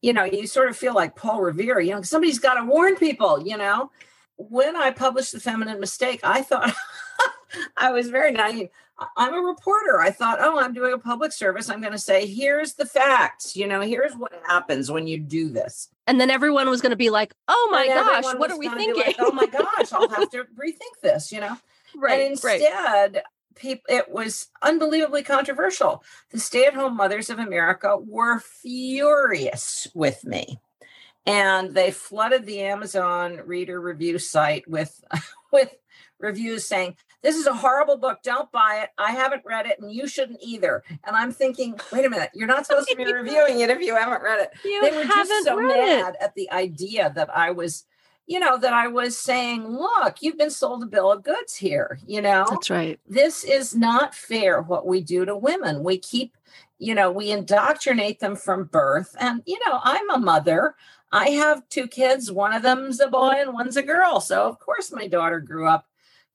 you 0.03 0.13
know, 0.13 0.25
you 0.25 0.49
sort 0.49 0.69
of 0.69 0.77
feel 0.77 0.95
like 0.95 1.15
Paul 1.15 1.41
Revere, 1.41 1.81
you 1.81 1.93
know, 1.93 2.03
somebody's 2.03 2.41
got 2.41 2.55
to 2.55 2.65
warn 2.65 2.97
people, 2.97 3.47
you 3.47 3.57
know. 3.57 3.91
When 4.37 4.77
I 4.77 4.91
published 4.91 5.33
The 5.33 5.41
Feminine 5.41 5.81
Mistake, 5.81 6.21
I 6.23 6.43
thought 6.43 6.75
I 7.77 7.93
was 7.93 8.09
very 8.09 8.33
naive. 8.33 8.69
I'm 9.17 9.35
a 9.35 9.41
reporter. 9.41 10.01
I 10.01 10.11
thought, 10.11 10.39
oh, 10.41 10.61
I'm 10.61 10.75
doing 10.75 10.93
a 10.93 10.99
public 10.99 11.33
service. 11.33 11.69
I'm 11.69 11.81
going 11.81 11.93
to 11.93 11.99
say, 11.99 12.27
here's 12.27 12.75
the 12.75 12.87
facts. 12.87 13.57
You 13.57 13.67
know, 13.67 13.81
here's 13.81 14.15
what 14.15 14.33
happens 14.47 14.91
when 14.91 15.07
you 15.07 15.19
do 15.19 15.49
this. 15.49 15.89
And 16.07 16.21
then 16.21 16.31
everyone 16.31 16.69
was 16.69 16.81
going 16.81 16.91
to 16.91 16.97
be 16.97 17.11
like, 17.11 17.33
oh 17.49 17.69
my 17.73 17.85
and 17.85 17.95
gosh, 17.95 18.35
what 18.37 18.51
are 18.51 18.59
we 18.59 18.69
thinking? 18.69 19.03
Like, 19.05 19.17
oh 19.19 19.33
my 19.33 19.47
gosh, 19.47 19.93
I'll 19.93 20.09
have 20.09 20.31
to 20.31 20.45
rethink 20.59 21.01
this, 21.03 21.33
you 21.33 21.41
know? 21.41 21.57
Right. 21.97 22.21
And 22.21 22.33
instead, 22.33 23.15
right 23.15 23.23
people 23.55 23.85
it 23.89 24.11
was 24.11 24.49
unbelievably 24.63 25.23
controversial 25.23 26.03
the 26.31 26.39
stay-at-home 26.39 26.97
mothers 26.97 27.31
of 27.31 27.39
america 27.39 27.97
were 27.97 28.41
furious 28.41 29.89
with 29.95 30.25
me 30.25 30.59
and 31.27 31.75
they 31.75 31.91
flooded 31.91 32.47
the 32.47 32.61
amazon 32.61 33.41
reader 33.45 33.81
review 33.81 34.19
site 34.19 34.69
with 34.69 35.03
with 35.53 35.75
reviews 36.19 36.67
saying 36.67 36.97
this 37.23 37.37
is 37.37 37.47
a 37.47 37.55
horrible 37.55 37.97
book 37.97 38.19
don't 38.23 38.51
buy 38.53 38.81
it 38.83 38.91
i 38.99 39.11
haven't 39.13 39.43
read 39.45 39.67
it 39.67 39.79
and 39.81 39.93
you 39.93 40.07
shouldn't 40.07 40.39
either 40.43 40.83
and 41.05 41.17
i'm 41.17 41.33
thinking 41.33 41.79
wait 41.93 42.05
a 42.05 42.11
minute 42.11 42.31
you're 42.35 42.47
not 42.47 42.67
supposed 42.67 42.89
to 42.89 42.97
be 42.97 43.05
reviewing 43.13 43.61
it 43.61 43.71
if 43.71 43.81
you 43.81 43.95
haven't 43.95 44.23
read 44.23 44.41
it 44.41 44.51
you 44.65 44.81
they 44.81 44.97
were 44.97 45.05
just 45.05 45.45
so 45.45 45.57
mad 45.61 46.15
it. 46.15 46.23
at 46.23 46.35
the 46.35 46.51
idea 46.51 47.13
that 47.15 47.29
i 47.37 47.51
was 47.51 47.87
you 48.27 48.39
know, 48.39 48.57
that 48.57 48.73
I 48.73 48.89
was 48.89 49.19
saying, 49.19 49.67
look, 49.67 50.23
you've 50.23 50.39
been 50.39 50.51
sold 50.51 50.83
a 50.83 50.87
bill 50.87 51.13
of 51.13 51.23
goods 51.25 51.57
here, 51.57 51.99
you 52.07 52.23
know? 52.23 52.47
That's 52.49 52.71
right. 52.71 53.01
This 53.07 53.45
is 53.45 53.75
not 53.75 54.15
fair 54.15 54.63
what 54.63 54.87
we 54.87 55.01
do 55.01 55.25
to 55.25 55.37
women. 55.37 55.83
We 55.83 55.99
keep, 55.99 56.37
you 56.79 56.95
know, 56.95 57.11
we 57.11 57.31
indoctrinate 57.31 58.21
them 58.21 58.37
from 58.37 58.65
birth. 58.65 59.17
And, 59.19 59.43
you 59.45 59.59
know, 59.67 59.81
I'm 59.83 60.09
a 60.11 60.19
mother. 60.19 60.77
I 61.13 61.31
have 61.31 61.69
two 61.69 61.87
kids. 61.87 62.33
One 62.33 62.53
of 62.53 62.63
them's 62.63 63.01
a 63.01 63.09
boy 63.09 63.35
and 63.39 63.53
one's 63.53 63.77
a 63.77 63.83
girl. 63.83 64.21
So, 64.21 64.49
of 64.49 64.59
course, 64.59 64.91
my 64.91 65.07
daughter 65.07 65.41
grew 65.41 65.69
up, 65.69 65.87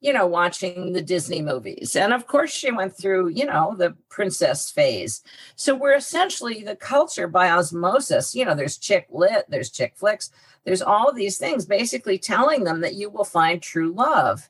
you 0.01 0.13
know, 0.13 0.27
watching 0.27 0.93
the 0.93 1.01
Disney 1.01 1.41
movies. 1.41 1.95
And 1.95 2.13
of 2.13 2.27
course, 2.27 2.51
she 2.51 2.71
went 2.71 2.95
through, 2.95 3.29
you 3.29 3.45
know, 3.45 3.75
the 3.77 3.95
princess 4.09 4.69
phase. 4.69 5.23
So, 5.55 5.75
we're 5.75 5.95
essentially 5.95 6.63
the 6.63 6.75
culture 6.75 7.27
by 7.27 7.49
osmosis. 7.49 8.35
You 8.35 8.45
know, 8.45 8.53
there's 8.53 8.77
chick 8.77 9.07
lit, 9.11 9.45
there's 9.49 9.71
chick 9.71 9.93
flicks 9.95 10.29
there's 10.67 10.81
all 10.81 11.13
these 11.13 11.37
things 11.37 11.65
basically 11.65 12.17
telling 12.19 12.65
them 12.65 12.81
that 12.81 12.95
you 12.95 13.09
will 13.09 13.23
find 13.23 13.61
true 13.61 13.93
love. 13.93 14.49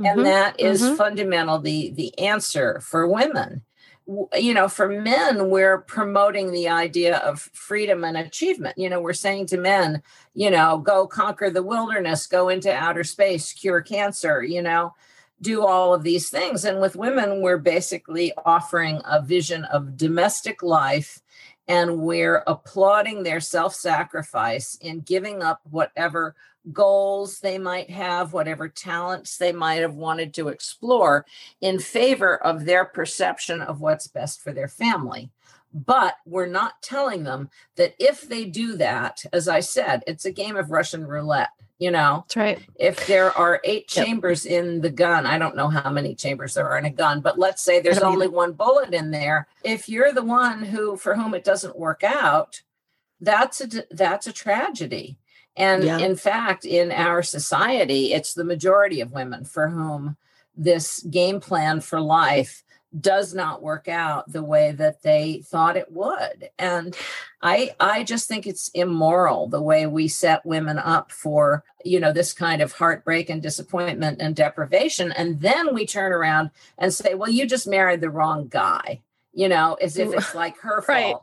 Mm-hmm. 0.00 0.06
And 0.06 0.26
that 0.26 0.58
is 0.58 0.80
mm-hmm. 0.80 0.94
fundamental 0.94 1.58
the 1.58 1.90
the 1.90 2.18
answer 2.18 2.80
for 2.80 3.06
women. 3.06 3.62
You 4.34 4.54
know, 4.54 4.68
for 4.68 4.88
men, 4.88 5.50
we're 5.50 5.78
promoting 5.82 6.50
the 6.50 6.68
idea 6.68 7.18
of 7.18 7.40
freedom 7.52 8.04
and 8.04 8.16
achievement. 8.16 8.78
You 8.78 8.88
know, 8.88 9.00
we're 9.00 9.12
saying 9.12 9.46
to 9.46 9.58
men, 9.58 10.02
you 10.34 10.50
know, 10.50 10.78
go 10.78 11.06
conquer 11.06 11.50
the 11.50 11.62
wilderness, 11.62 12.26
go 12.26 12.48
into 12.48 12.72
outer 12.72 13.04
space, 13.04 13.52
cure 13.52 13.82
cancer, 13.82 14.42
you 14.42 14.62
know, 14.62 14.94
do 15.42 15.66
all 15.66 15.92
of 15.92 16.04
these 16.04 16.30
things. 16.30 16.64
And 16.64 16.80
with 16.80 16.96
women, 16.96 17.42
we're 17.42 17.58
basically 17.58 18.32
offering 18.46 19.02
a 19.04 19.20
vision 19.20 19.64
of 19.64 19.98
domestic 19.98 20.62
life 20.62 21.20
and 21.68 21.98
we're 21.98 22.42
applauding 22.46 23.22
their 23.22 23.40
self 23.40 23.74
sacrifice 23.74 24.76
in 24.80 25.00
giving 25.00 25.42
up 25.42 25.60
whatever 25.70 26.34
goals 26.72 27.40
they 27.40 27.58
might 27.58 27.90
have, 27.90 28.32
whatever 28.32 28.68
talents 28.68 29.36
they 29.36 29.52
might 29.52 29.82
have 29.82 29.94
wanted 29.94 30.34
to 30.34 30.48
explore 30.48 31.26
in 31.60 31.78
favor 31.78 32.36
of 32.36 32.64
their 32.64 32.84
perception 32.84 33.60
of 33.60 33.80
what's 33.80 34.06
best 34.06 34.42
for 34.42 34.52
their 34.52 34.68
family. 34.68 35.30
But 35.72 36.16
we're 36.24 36.46
not 36.46 36.80
telling 36.82 37.24
them 37.24 37.50
that 37.76 37.94
if 37.98 38.22
they 38.28 38.46
do 38.46 38.76
that, 38.76 39.24
as 39.32 39.48
I 39.48 39.60
said, 39.60 40.02
it's 40.06 40.24
a 40.24 40.32
game 40.32 40.56
of 40.56 40.70
Russian 40.70 41.06
roulette 41.06 41.50
you 41.78 41.90
know 41.90 42.24
that's 42.26 42.36
right 42.36 42.60
if 42.76 43.06
there 43.06 43.36
are 43.38 43.60
eight 43.64 43.86
chambers 43.88 44.44
yep. 44.44 44.64
in 44.64 44.80
the 44.80 44.90
gun 44.90 45.26
i 45.26 45.38
don't 45.38 45.56
know 45.56 45.68
how 45.68 45.90
many 45.90 46.14
chambers 46.14 46.54
there 46.54 46.68
are 46.68 46.78
in 46.78 46.84
a 46.84 46.90
gun 46.90 47.20
but 47.20 47.38
let's 47.38 47.62
say 47.62 47.80
there's 47.80 47.98
only 47.98 48.26
either. 48.26 48.34
one 48.34 48.52
bullet 48.52 48.92
in 48.92 49.10
there 49.10 49.46
if 49.64 49.88
you're 49.88 50.12
the 50.12 50.24
one 50.24 50.62
who 50.62 50.96
for 50.96 51.14
whom 51.14 51.34
it 51.34 51.44
doesn't 51.44 51.78
work 51.78 52.02
out 52.02 52.62
that's 53.20 53.60
a 53.60 53.68
that's 53.90 54.26
a 54.26 54.32
tragedy 54.32 55.18
and 55.58 55.84
yeah. 55.84 55.98
in 55.98 56.16
fact 56.16 56.64
in 56.64 56.90
our 56.90 57.22
society 57.22 58.14
it's 58.14 58.32
the 58.32 58.44
majority 58.44 59.00
of 59.00 59.12
women 59.12 59.44
for 59.44 59.68
whom 59.68 60.16
this 60.56 61.00
game 61.02 61.40
plan 61.40 61.80
for 61.80 62.00
life 62.00 62.62
does 62.98 63.34
not 63.34 63.62
work 63.62 63.86
out 63.86 64.32
the 64.32 64.42
way 64.42 64.72
that 64.72 65.02
they 65.02 65.42
thought 65.44 65.76
it 65.76 65.92
would 65.92 66.48
and 66.58 66.96
i 67.42 67.70
i 67.80 68.02
just 68.02 68.26
think 68.26 68.46
it's 68.46 68.68
immoral 68.68 69.46
the 69.46 69.60
way 69.60 69.86
we 69.86 70.08
set 70.08 70.44
women 70.46 70.78
up 70.78 71.12
for 71.12 71.62
you 71.84 72.00
know 72.00 72.12
this 72.12 72.32
kind 72.32 72.62
of 72.62 72.72
heartbreak 72.72 73.28
and 73.28 73.42
disappointment 73.42 74.22
and 74.22 74.34
deprivation 74.34 75.12
and 75.12 75.40
then 75.40 75.74
we 75.74 75.84
turn 75.84 76.12
around 76.12 76.50
and 76.78 76.94
say 76.94 77.14
well 77.14 77.30
you 77.30 77.44
just 77.44 77.66
married 77.66 78.00
the 78.00 78.08
wrong 78.08 78.48
guy 78.48 79.02
you 79.34 79.48
know 79.48 79.74
as 79.82 79.98
if 79.98 80.10
it's 80.14 80.34
like 80.34 80.58
her 80.58 80.82
right. 80.88 81.14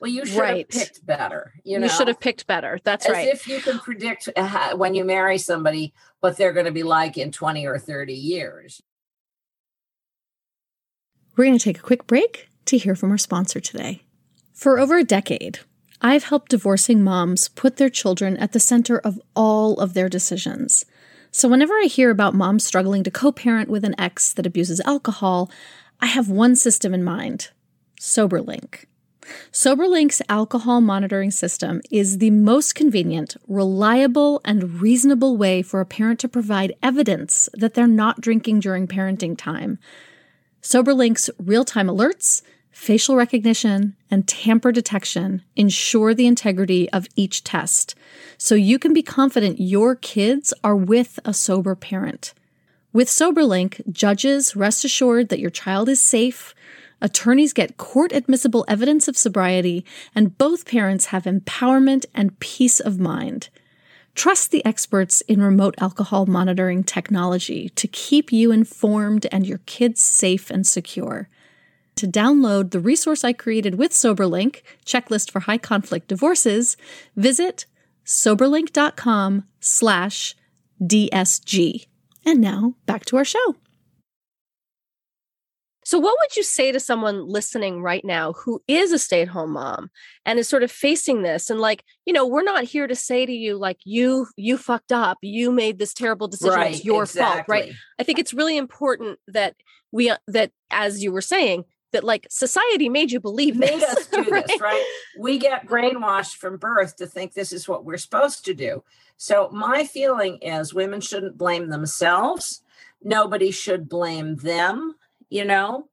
Fault 0.00 0.08
well 0.08 0.10
you 0.10 0.26
should 0.26 0.38
right. 0.38 0.72
have 0.72 0.82
picked 0.82 1.06
better 1.06 1.52
you 1.64 1.78
know 1.78 1.86
you 1.86 1.92
should 1.92 2.08
have 2.08 2.20
picked 2.20 2.46
better 2.46 2.78
that's 2.84 3.06
as 3.06 3.12
right 3.12 3.28
if 3.28 3.46
you 3.46 3.60
can 3.60 3.78
predict 3.78 4.28
uh, 4.36 4.76
when 4.76 4.94
you 4.94 5.04
marry 5.04 5.38
somebody 5.38 5.92
what 6.20 6.36
they're 6.36 6.52
going 6.52 6.66
to 6.66 6.72
be 6.72 6.82
like 6.82 7.16
in 7.16 7.30
20 7.30 7.66
or 7.66 7.78
30 7.78 8.12
years 8.12 8.82
we're 11.36 11.46
going 11.46 11.58
to 11.58 11.64
take 11.64 11.78
a 11.78 11.82
quick 11.82 12.06
break 12.06 12.48
to 12.66 12.76
hear 12.76 12.94
from 12.94 13.10
our 13.10 13.18
sponsor 13.18 13.60
today. 13.60 14.02
For 14.52 14.78
over 14.78 14.98
a 14.98 15.04
decade, 15.04 15.60
I've 16.02 16.24
helped 16.24 16.50
divorcing 16.50 17.02
moms 17.02 17.48
put 17.48 17.76
their 17.76 17.88
children 17.88 18.36
at 18.36 18.52
the 18.52 18.60
center 18.60 18.98
of 18.98 19.20
all 19.34 19.78
of 19.80 19.94
their 19.94 20.08
decisions. 20.08 20.84
So 21.30 21.48
whenever 21.48 21.74
I 21.74 21.84
hear 21.84 22.10
about 22.10 22.34
moms 22.34 22.66
struggling 22.66 23.04
to 23.04 23.10
co 23.10 23.32
parent 23.32 23.70
with 23.70 23.84
an 23.84 23.98
ex 23.98 24.32
that 24.34 24.46
abuses 24.46 24.80
alcohol, 24.80 25.50
I 26.00 26.06
have 26.06 26.28
one 26.28 26.56
system 26.56 26.92
in 26.92 27.04
mind 27.04 27.50
SoberLink. 28.00 28.84
SoberLink's 29.52 30.22
alcohol 30.28 30.80
monitoring 30.80 31.30
system 31.30 31.82
is 31.90 32.18
the 32.18 32.30
most 32.30 32.74
convenient, 32.74 33.36
reliable, 33.46 34.40
and 34.44 34.80
reasonable 34.80 35.36
way 35.36 35.62
for 35.62 35.80
a 35.80 35.86
parent 35.86 36.18
to 36.20 36.28
provide 36.28 36.74
evidence 36.82 37.48
that 37.52 37.74
they're 37.74 37.86
not 37.86 38.20
drinking 38.20 38.60
during 38.60 38.86
parenting 38.86 39.36
time 39.36 39.78
SoberLink's 40.62 41.30
real 41.38 41.64
time 41.64 41.86
alerts, 41.86 42.42
facial 42.70 43.16
recognition, 43.16 43.96
and 44.10 44.28
tamper 44.28 44.72
detection 44.72 45.42
ensure 45.56 46.14
the 46.14 46.26
integrity 46.26 46.90
of 46.90 47.06
each 47.16 47.44
test, 47.44 47.94
so 48.36 48.54
you 48.54 48.78
can 48.78 48.92
be 48.92 49.02
confident 49.02 49.60
your 49.60 49.94
kids 49.94 50.52
are 50.62 50.76
with 50.76 51.18
a 51.24 51.32
sober 51.32 51.74
parent. 51.74 52.34
With 52.92 53.08
SoberLink, 53.08 53.90
judges 53.92 54.56
rest 54.56 54.84
assured 54.84 55.28
that 55.28 55.40
your 55.40 55.50
child 55.50 55.88
is 55.88 56.00
safe, 56.00 56.54
attorneys 57.00 57.52
get 57.52 57.76
court 57.76 58.12
admissible 58.12 58.64
evidence 58.68 59.08
of 59.08 59.16
sobriety, 59.16 59.84
and 60.14 60.36
both 60.38 60.66
parents 60.66 61.06
have 61.06 61.24
empowerment 61.24 62.06
and 62.14 62.38
peace 62.40 62.80
of 62.80 62.98
mind. 62.98 63.48
Trust 64.14 64.50
the 64.50 64.64
experts 64.64 65.20
in 65.22 65.42
remote 65.42 65.74
alcohol 65.78 66.26
monitoring 66.26 66.84
technology 66.84 67.68
to 67.70 67.86
keep 67.88 68.32
you 68.32 68.50
informed 68.52 69.26
and 69.32 69.46
your 69.46 69.58
kids 69.66 70.02
safe 70.02 70.50
and 70.50 70.66
secure. 70.66 71.28
To 71.96 72.06
download 72.06 72.70
the 72.70 72.80
resource 72.80 73.24
I 73.24 73.32
created 73.32 73.76
with 73.76 73.92
SoberLink, 73.92 74.62
checklist 74.84 75.30
for 75.30 75.40
high 75.40 75.58
conflict 75.58 76.08
divorces, 76.08 76.76
visit 77.16 77.66
soberlink.com 78.04 79.44
slash 79.60 80.34
DSG. 80.82 81.86
And 82.24 82.40
now 82.40 82.74
back 82.86 83.04
to 83.06 83.16
our 83.16 83.24
show. 83.24 83.56
So, 85.90 85.98
what 85.98 86.16
would 86.20 86.36
you 86.36 86.44
say 86.44 86.70
to 86.70 86.78
someone 86.78 87.26
listening 87.26 87.82
right 87.82 88.04
now 88.04 88.32
who 88.34 88.62
is 88.68 88.92
a 88.92 88.98
stay 88.98 89.22
at 89.22 89.28
home 89.28 89.54
mom 89.54 89.90
and 90.24 90.38
is 90.38 90.48
sort 90.48 90.62
of 90.62 90.70
facing 90.70 91.22
this? 91.22 91.50
And, 91.50 91.58
like, 91.58 91.82
you 92.06 92.12
know, 92.12 92.24
we're 92.24 92.44
not 92.44 92.62
here 92.62 92.86
to 92.86 92.94
say 92.94 93.26
to 93.26 93.32
you, 93.32 93.56
like, 93.58 93.78
you, 93.82 94.28
you 94.36 94.56
fucked 94.56 94.92
up, 94.92 95.18
you 95.20 95.50
made 95.50 95.80
this 95.80 95.92
terrible 95.92 96.28
decision, 96.28 96.54
right, 96.54 96.74
it's 96.76 96.84
your 96.84 97.02
exactly. 97.02 97.34
fault, 97.34 97.48
right? 97.48 97.72
I 97.98 98.04
think 98.04 98.20
it's 98.20 98.32
really 98.32 98.56
important 98.56 99.18
that 99.26 99.56
we, 99.90 100.10
uh, 100.10 100.18
that 100.28 100.52
as 100.70 101.02
you 101.02 101.10
were 101.10 101.20
saying, 101.20 101.64
that 101.90 102.04
like 102.04 102.28
society 102.30 102.88
made 102.88 103.10
you 103.10 103.18
believe 103.18 103.56
made 103.58 103.82
us 103.82 104.06
do 104.06 104.22
right? 104.30 104.46
this, 104.46 104.60
right? 104.60 104.86
We 105.18 105.38
get 105.38 105.66
brainwashed 105.66 106.36
from 106.36 106.56
birth 106.56 106.98
to 106.98 107.06
think 107.08 107.32
this 107.32 107.52
is 107.52 107.68
what 107.68 107.84
we're 107.84 107.96
supposed 107.96 108.44
to 108.44 108.54
do. 108.54 108.84
So 109.16 109.50
my 109.50 109.84
feeling 109.86 110.38
is 110.40 110.72
women 110.72 111.00
shouldn't 111.00 111.36
blame 111.36 111.68
themselves. 111.68 112.62
Nobody 113.02 113.50
should 113.50 113.88
blame 113.88 114.36
them 114.36 114.94
you 115.30 115.44
know 115.44 115.88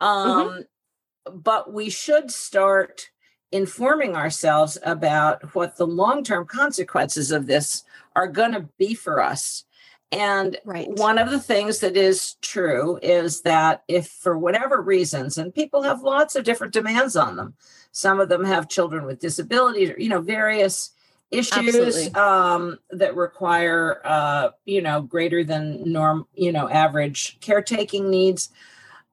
mm-hmm. 0.00 0.04
um 0.04 0.48
mm-hmm. 0.48 1.38
but 1.38 1.72
we 1.72 1.88
should 1.88 2.30
start 2.30 3.08
informing 3.50 4.16
ourselves 4.16 4.78
about 4.84 5.54
what 5.54 5.76
the 5.76 5.86
long-term 5.86 6.46
consequences 6.46 7.30
of 7.30 7.46
this 7.46 7.84
are 8.16 8.26
going 8.26 8.52
to 8.52 8.68
be 8.78 8.94
for 8.94 9.20
us 9.20 9.64
and 10.10 10.58
right. 10.66 10.90
one 10.90 11.16
of 11.16 11.30
the 11.30 11.40
things 11.40 11.78
that 11.78 11.96
is 11.96 12.34
true 12.42 12.98
is 13.02 13.40
that 13.42 13.82
if 13.88 14.08
for 14.08 14.36
whatever 14.36 14.82
reasons 14.82 15.38
and 15.38 15.54
people 15.54 15.82
have 15.82 16.02
lots 16.02 16.36
of 16.36 16.44
different 16.44 16.72
demands 16.72 17.16
on 17.16 17.36
them 17.36 17.54
some 17.92 18.20
of 18.20 18.28
them 18.28 18.44
have 18.44 18.68
children 18.68 19.04
with 19.04 19.20
disabilities 19.20 19.90
or 19.90 20.00
you 20.00 20.08
know 20.08 20.20
various 20.20 20.90
issues 21.32 22.14
um, 22.14 22.78
that 22.90 23.16
require 23.16 24.00
uh, 24.04 24.50
you 24.64 24.80
know 24.82 25.02
greater 25.02 25.42
than 25.42 25.90
norm 25.90 26.26
you 26.34 26.52
know 26.52 26.68
average 26.68 27.38
caretaking 27.40 28.10
needs. 28.10 28.50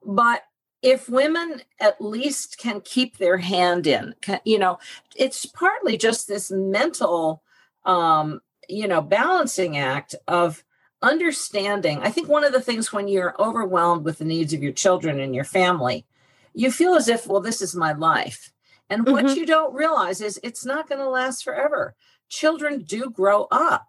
But 0.06 0.44
if 0.82 1.10
women 1.10 1.62
at 1.80 2.02
least 2.02 2.58
can 2.58 2.82
keep 2.82 3.18
their 3.18 3.38
hand 3.38 3.88
in 3.88 4.16
can, 4.22 4.40
you 4.46 4.60
know 4.60 4.80
it's 5.16 5.46
partly 5.46 5.98
just 5.98 6.28
this 6.28 6.52
mental 6.52 7.44
um 7.86 8.42
you 8.68 8.88
know 8.88 9.02
balancing 9.02 9.78
act 9.78 10.16
of 10.28 10.64
understanding. 11.02 12.00
I 12.00 12.12
think 12.12 12.28
one 12.28 12.44
of 12.44 12.52
the 12.52 12.62
things 12.62 12.92
when 12.92 13.08
you're 13.08 13.36
overwhelmed 13.42 14.04
with 14.04 14.18
the 14.18 14.26
needs 14.26 14.54
of 14.54 14.62
your 14.62 14.74
children 14.74 15.20
and 15.20 15.34
your 15.34 15.46
family 15.46 16.06
you 16.54 16.72
feel 16.72 16.96
as 16.96 17.08
if 17.08 17.28
well 17.28 17.42
this 17.42 17.62
is 17.62 17.76
my 17.76 17.94
life. 17.94 18.52
And 18.90 19.06
mm-hmm. 19.06 19.12
what 19.12 19.38
you 19.38 19.46
don't 19.46 19.74
realize 19.74 20.20
is 20.20 20.40
it's 20.44 20.66
not 20.66 20.90
going 20.90 21.00
to 21.00 21.10
last 21.10 21.44
forever 21.44 21.96
children 22.30 22.82
do 22.84 23.10
grow 23.10 23.48
up 23.52 23.88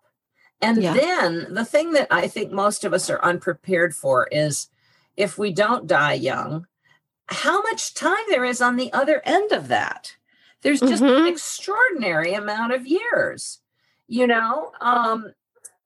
and 0.61 0.83
yeah. 0.83 0.92
then 0.92 1.46
the 1.50 1.64
thing 1.64 1.92
that 1.92 2.09
i 2.11 2.26
think 2.26 2.50
most 2.50 2.85
of 2.85 2.92
us 2.92 3.09
are 3.09 3.22
unprepared 3.22 3.94
for 3.94 4.26
is 4.33 4.68
if 5.20 5.37
we 5.37 5.53
don't 5.53 5.87
die 5.87 6.14
young, 6.14 6.66
how 7.26 7.62
much 7.62 7.94
time 7.94 8.24
there 8.29 8.44
is 8.44 8.62
on 8.62 8.76
the 8.76 8.92
other 8.92 9.20
end 9.24 9.53
of 9.53 9.68
that. 9.68 10.16
There's 10.62 10.81
just 10.81 11.03
mm-hmm. 11.03 11.26
an 11.26 11.26
extraordinary 11.26 12.33
amount 12.33 12.72
of 12.72 12.87
years. 12.87 13.61
You 14.09 14.26
know, 14.26 14.72
um, 14.81 15.33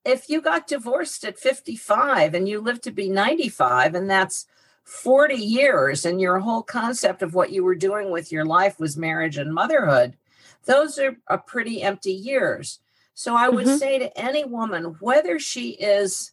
if 0.05 0.29
you 0.29 0.41
got 0.41 0.67
divorced 0.67 1.25
at 1.25 1.39
55 1.39 2.35
and 2.35 2.49
you 2.49 2.61
live 2.61 2.81
to 2.83 2.91
be 2.91 3.09
95, 3.09 3.95
and 3.95 4.09
that's 4.09 4.47
40 4.85 5.35
years, 5.35 6.05
and 6.05 6.21
your 6.21 6.39
whole 6.39 6.63
concept 6.63 7.23
of 7.23 7.35
what 7.35 7.53
you 7.53 7.65
were 7.65 7.75
doing 7.75 8.11
with 8.11 8.31
your 8.31 8.45
life 8.45 8.79
was 8.79 8.97
marriage 8.97 9.37
and 9.37 9.53
motherhood, 9.53 10.17
those 10.67 10.99
are 10.99 11.17
a 11.29 11.39
pretty 11.39 11.83
empty 11.83 12.13
years. 12.13 12.81
So 13.15 13.37
I 13.37 13.49
would 13.49 13.67
mm-hmm. 13.67 13.77
say 13.77 13.99
to 13.99 14.19
any 14.19 14.45
woman, 14.45 14.97
whether 15.01 15.39
she 15.39 15.71
is 15.71 16.33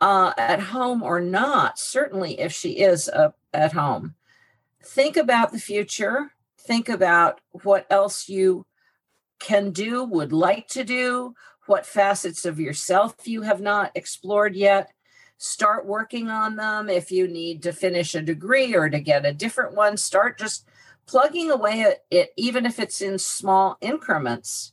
uh, 0.00 0.32
at 0.36 0.60
home 0.60 1.02
or 1.02 1.20
not, 1.20 1.78
certainly 1.78 2.40
if 2.40 2.52
she 2.52 2.72
is 2.72 3.08
uh, 3.08 3.30
at 3.52 3.72
home. 3.72 4.14
Think 4.82 5.16
about 5.16 5.52
the 5.52 5.60
future. 5.60 6.32
Think 6.58 6.88
about 6.88 7.40
what 7.50 7.86
else 7.90 8.28
you 8.28 8.66
can 9.38 9.70
do, 9.70 10.04
would 10.04 10.32
like 10.32 10.68
to 10.68 10.84
do, 10.84 11.34
what 11.66 11.86
facets 11.86 12.44
of 12.44 12.58
yourself 12.58 13.14
you 13.24 13.42
have 13.42 13.60
not 13.60 13.92
explored 13.94 14.56
yet. 14.56 14.92
Start 15.38 15.86
working 15.86 16.28
on 16.28 16.56
them. 16.56 16.88
If 16.88 17.10
you 17.10 17.26
need 17.26 17.62
to 17.64 17.72
finish 17.72 18.14
a 18.14 18.22
degree 18.22 18.74
or 18.74 18.88
to 18.88 19.00
get 19.00 19.26
a 19.26 19.32
different 19.32 19.74
one, 19.74 19.96
start 19.96 20.38
just 20.38 20.66
plugging 21.06 21.50
away 21.50 21.82
at 21.82 22.04
it, 22.10 22.32
even 22.36 22.66
if 22.66 22.78
it's 22.78 23.00
in 23.00 23.18
small 23.18 23.76
increments 23.80 24.72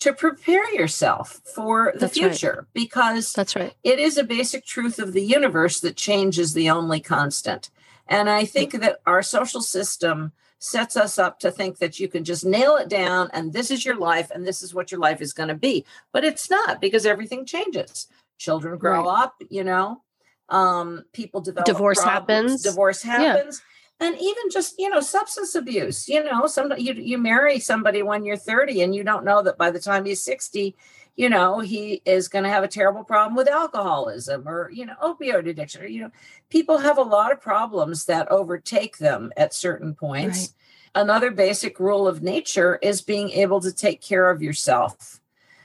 to 0.00 0.12
prepare 0.12 0.72
yourself 0.74 1.40
for 1.54 1.92
the 1.94 2.00
that's 2.00 2.18
future 2.18 2.54
right. 2.58 2.66
because 2.72 3.32
that's 3.32 3.56
right 3.56 3.74
it 3.82 3.98
is 3.98 4.16
a 4.16 4.24
basic 4.24 4.64
truth 4.64 4.98
of 4.98 5.12
the 5.12 5.22
universe 5.22 5.80
that 5.80 5.96
change 5.96 6.38
is 6.38 6.54
the 6.54 6.70
only 6.70 7.00
constant 7.00 7.70
and 8.06 8.30
i 8.30 8.44
think 8.44 8.72
that 8.72 8.98
our 9.06 9.22
social 9.22 9.60
system 9.60 10.32
sets 10.60 10.96
us 10.96 11.18
up 11.18 11.38
to 11.38 11.50
think 11.50 11.78
that 11.78 12.00
you 12.00 12.08
can 12.08 12.24
just 12.24 12.44
nail 12.44 12.76
it 12.76 12.88
down 12.88 13.28
and 13.32 13.52
this 13.52 13.70
is 13.70 13.84
your 13.84 13.96
life 13.96 14.30
and 14.30 14.46
this 14.46 14.62
is 14.62 14.74
what 14.74 14.90
your 14.90 15.00
life 15.00 15.20
is 15.20 15.32
going 15.32 15.48
to 15.48 15.54
be 15.54 15.84
but 16.12 16.24
it's 16.24 16.50
not 16.50 16.80
because 16.80 17.06
everything 17.06 17.44
changes 17.44 18.08
children 18.38 18.78
grow 18.78 19.04
right. 19.04 19.22
up 19.22 19.34
you 19.50 19.64
know 19.64 20.02
um 20.48 21.04
people 21.12 21.40
develop 21.40 21.66
divorce 21.66 22.00
problems. 22.00 22.50
happens 22.50 22.62
divorce 22.62 23.02
happens 23.02 23.60
yeah 23.60 23.64
and 24.00 24.16
even 24.20 24.50
just 24.50 24.74
you 24.78 24.88
know 24.88 25.00
substance 25.00 25.54
abuse 25.54 26.08
you 26.08 26.22
know 26.22 26.46
some 26.46 26.72
you, 26.76 26.92
you 26.94 27.18
marry 27.18 27.58
somebody 27.58 28.02
when 28.02 28.24
you're 28.24 28.36
30 28.36 28.82
and 28.82 28.94
you 28.94 29.04
don't 29.04 29.24
know 29.24 29.42
that 29.42 29.58
by 29.58 29.70
the 29.70 29.80
time 29.80 30.04
he's 30.04 30.22
60 30.22 30.76
you 31.16 31.28
know 31.28 31.58
he 31.58 32.00
is 32.04 32.28
going 32.28 32.44
to 32.44 32.50
have 32.50 32.64
a 32.64 32.68
terrible 32.68 33.04
problem 33.04 33.34
with 33.36 33.48
alcoholism 33.48 34.46
or 34.48 34.70
you 34.72 34.86
know 34.86 34.94
opioid 35.02 35.48
addiction 35.48 35.82
or 35.82 35.86
you 35.86 36.00
know 36.00 36.10
people 36.48 36.78
have 36.78 36.98
a 36.98 37.02
lot 37.02 37.32
of 37.32 37.40
problems 37.40 38.04
that 38.06 38.30
overtake 38.30 38.98
them 38.98 39.32
at 39.36 39.54
certain 39.54 39.94
points. 39.94 40.54
Right. 40.94 41.02
another 41.02 41.30
basic 41.30 41.78
rule 41.78 42.08
of 42.08 42.22
nature 42.22 42.78
is 42.82 43.02
being 43.02 43.30
able 43.30 43.60
to 43.60 43.72
take 43.72 44.00
care 44.00 44.30
of 44.30 44.42
yourself. 44.42 45.20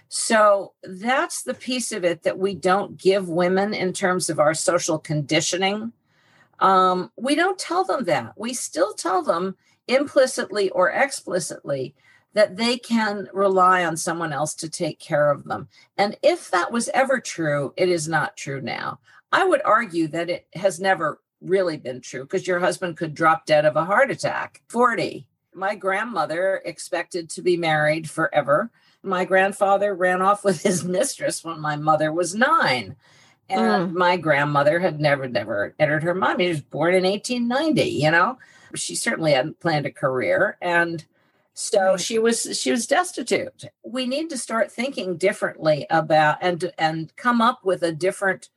So 0.09 0.73
that's 0.83 1.41
the 1.41 1.55
piece 1.55 1.91
of 1.91 2.03
it 2.03 2.21
that 2.21 2.37
we 2.37 2.53
don't 2.53 2.97
give 2.97 3.29
women 3.29 3.73
in 3.73 3.93
terms 3.93 4.29
of 4.29 4.39
our 4.39 4.53
social 4.53 4.99
conditioning 4.99 5.91
um, 6.63 7.11
we 7.17 7.35
don't 7.35 7.59
tell 7.59 7.83
them 7.83 8.05
that. 8.05 8.33
We 8.37 8.53
still 8.53 8.93
tell 8.93 9.21
them 9.21 9.57
implicitly 9.87 10.69
or 10.69 10.89
explicitly 10.89 11.93
that 12.33 12.55
they 12.55 12.77
can 12.77 13.27
rely 13.33 13.85
on 13.85 13.97
someone 13.97 14.33
else 14.33 14.55
to 14.55 14.69
take 14.69 14.97
care 14.97 15.29
of 15.29 15.43
them. 15.43 15.67
And 15.97 16.17
if 16.23 16.49
that 16.51 16.71
was 16.71 16.89
ever 16.93 17.19
true, 17.19 17.73
it 17.77 17.89
is 17.89 18.07
not 18.07 18.37
true 18.37 18.61
now. 18.61 18.99
I 19.31 19.45
would 19.45 19.61
argue 19.63 20.07
that 20.07 20.29
it 20.29 20.47
has 20.53 20.79
never 20.79 21.19
really 21.41 21.77
been 21.77 21.99
true 21.99 22.23
because 22.23 22.47
your 22.47 22.59
husband 22.59 22.95
could 22.95 23.13
drop 23.13 23.45
dead 23.45 23.65
of 23.65 23.75
a 23.75 23.85
heart 23.85 24.09
attack. 24.09 24.61
40. 24.69 25.27
My 25.53 25.75
grandmother 25.75 26.61
expected 26.65 27.29
to 27.31 27.41
be 27.41 27.57
married 27.57 28.09
forever. 28.09 28.71
My 29.03 29.25
grandfather 29.25 29.93
ran 29.93 30.21
off 30.21 30.45
with 30.45 30.63
his 30.63 30.83
mistress 30.85 31.43
when 31.43 31.59
my 31.59 31.75
mother 31.75 32.13
was 32.13 32.33
nine. 32.33 32.95
And 33.49 33.91
mm. 33.91 33.93
my 33.93 34.17
grandmother 34.17 34.79
had 34.79 34.99
never, 34.99 35.27
never 35.27 35.75
entered 35.79 36.03
her 36.03 36.15
mind. 36.15 36.41
She 36.41 36.49
was 36.49 36.61
born 36.61 36.95
in 36.95 37.03
1890, 37.03 37.81
you 37.81 38.11
know. 38.11 38.37
She 38.75 38.95
certainly 38.95 39.33
hadn't 39.33 39.59
planned 39.59 39.85
a 39.85 39.91
career. 39.91 40.57
And 40.61 41.05
so 41.53 41.97
she 41.97 42.17
was 42.17 42.59
she 42.59 42.71
was 42.71 42.87
destitute. 42.87 43.65
We 43.83 44.07
need 44.07 44.29
to 44.31 44.37
start 44.37 44.71
thinking 44.71 45.17
differently 45.17 45.85
about 45.89 46.37
and 46.41 46.71
and 46.79 47.15
come 47.15 47.41
up 47.41 47.63
with 47.63 47.83
a 47.83 47.91
different 47.91 48.49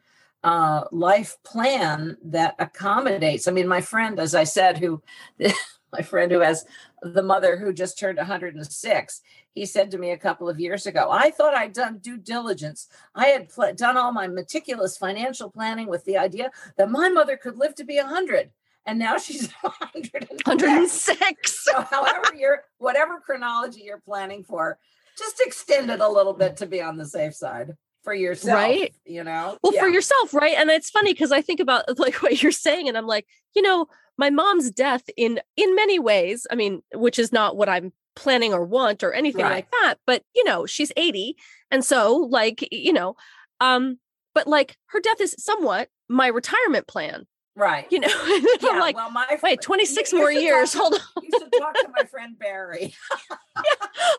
uh, 0.43 0.85
life 0.93 1.37
plan 1.45 2.17
that 2.25 2.55
accommodates. 2.59 3.49
I 3.49 3.53
mean, 3.53 3.69
my 3.69 3.81
friend, 3.81 4.19
as 4.19 4.35
I 4.35 4.45
said, 4.45 4.79
who 4.79 5.03
my 5.93 6.03
friend 6.03 6.33
who 6.33 6.41
has 6.41 6.65
the 7.03 7.23
mother 7.23 7.57
who 7.57 7.73
just 7.73 7.99
turned 7.99 8.19
106 8.19 9.21
he 9.53 9.67
said 9.67 9.91
to 9.91 9.99
me 9.99 10.11
a 10.11 10.19
couple 10.19 10.49
of 10.49 10.61
years 10.61 10.87
ago 10.87 11.09
i 11.11 11.31
thought 11.31 11.55
i'd 11.55 11.73
done 11.73 11.99
due 11.99 12.17
diligence. 12.17 12.89
I 13.15 13.27
had 13.27 13.49
pl- 13.49 13.75
done 13.75 13.97
all 13.97 14.13
my 14.13 14.27
meticulous 14.27 14.97
financial 14.97 15.51
planning 15.51 15.89
with 15.89 16.05
the 16.05 16.17
idea 16.17 16.51
that 16.77 16.91
my 16.91 17.09
mother 17.09 17.37
could 17.37 17.57
live 17.57 17.75
to 17.77 17.85
be 17.85 17.97
100 17.97 18.51
and 18.87 18.99
now 18.99 19.19
she's 19.19 19.51
106. 19.61 20.47
106 20.47 21.65
so 21.65 21.83
however 21.83 22.35
you're 22.37 22.63
whatever 22.79 23.21
chronology 23.21 23.83
you're 23.83 24.01
planning 24.01 24.45
for 24.45 24.79
just 25.19 25.41
extend 25.45 25.91
it 25.91 26.01
a 26.01 26.09
little 26.09 26.35
bit 26.35 26.57
to 26.59 26.67
be 26.67 26.81
on 26.81 26.97
the 26.97 27.07
safe 27.07 27.35
side 27.35 27.73
for 28.03 28.15
yourself 28.15 28.55
right. 28.55 28.95
you 29.05 29.25
know? 29.25 29.59
Well 29.63 29.75
yeah. 29.75 29.81
for 29.81 29.89
yourself 29.89 30.33
right? 30.33 30.55
And 30.57 30.71
it's 30.71 30.91
funny 30.91 31.13
because 31.13 31.33
i 31.33 31.43
think 31.43 31.61
about 31.61 31.99
like 31.99 32.23
what 32.23 32.43
you're 32.43 32.53
saying 32.53 32.89
and 32.89 32.97
i'm 32.97 33.07
like 33.07 33.27
you 33.55 33.63
know 33.63 33.87
my 34.19 34.31
mom's 34.31 34.71
death 34.71 35.05
in 35.17 35.41
in 35.57 35.75
many 35.75 35.99
ways 35.99 36.47
i 36.51 36.55
mean 36.55 36.83
which 36.95 37.19
is 37.19 37.33
not 37.33 37.57
what 37.57 37.69
i'm 37.69 37.93
planning 38.17 38.53
or 38.53 38.65
want 38.65 39.05
or 39.05 39.13
anything 39.13 39.45
right. 39.45 39.53
like 39.53 39.71
that. 39.83 39.99
But, 40.07 40.25
you 40.35 40.43
know, 40.43 40.67
she's 40.67 40.91
80. 40.97 41.37
And 41.71 41.85
so, 41.85 42.17
like, 42.17 42.67
you 42.73 42.93
know, 42.93 43.15
um, 43.61 43.99
but 44.35 44.49
like 44.49 44.77
her 44.87 45.01
death 45.01 45.21
is 45.21 45.37
somewhat 45.39 45.89
my 46.09 46.27
retirement 46.27 46.89
plan. 46.89 47.27
Right. 47.57 47.87
You 47.91 48.01
know, 48.01 48.09
yeah, 48.61 48.69
I'm 48.71 48.81
like, 48.81 48.97
well, 48.97 49.11
my, 49.11 49.39
wait, 49.43 49.63
26 49.63 50.13
more 50.13 50.31
years. 50.31 50.73
To, 50.73 50.79
Hold 50.79 50.95
on. 50.95 51.01
you 51.23 51.31
should 51.39 51.53
talk 51.59 51.73
to 51.75 51.89
my 51.97 52.05
friend 52.05 52.39
Barry. 52.39 52.95
yeah, 53.31 53.37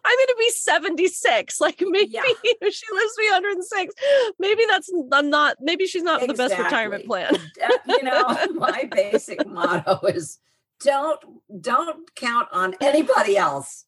I'm 0.04 0.18
going 0.18 0.28
to 0.28 0.36
be 0.40 0.50
76. 0.50 1.62
Like 1.62 1.84
maybe 1.86 2.10
yeah. 2.14 2.24
she 2.24 2.64
lives 2.64 2.82
to 2.82 3.20
be 3.20 3.30
106, 3.32 3.94
maybe 4.40 4.64
that's, 4.68 4.92
I'm 5.12 5.30
not, 5.30 5.58
maybe 5.62 5.86
she's 5.86 6.02
not 6.02 6.24
exactly. 6.24 6.34
the 6.34 6.50
best 6.50 6.64
retirement 6.64 7.06
plan. 7.06 7.38
you 7.88 8.04
know, 8.04 8.48
my 8.56 8.90
basic 8.92 9.46
motto 9.48 10.00
is 10.08 10.40
don't, 10.80 11.20
don't 11.62 12.16
count 12.16 12.48
on 12.52 12.74
anybody 12.82 13.38
else, 13.38 13.86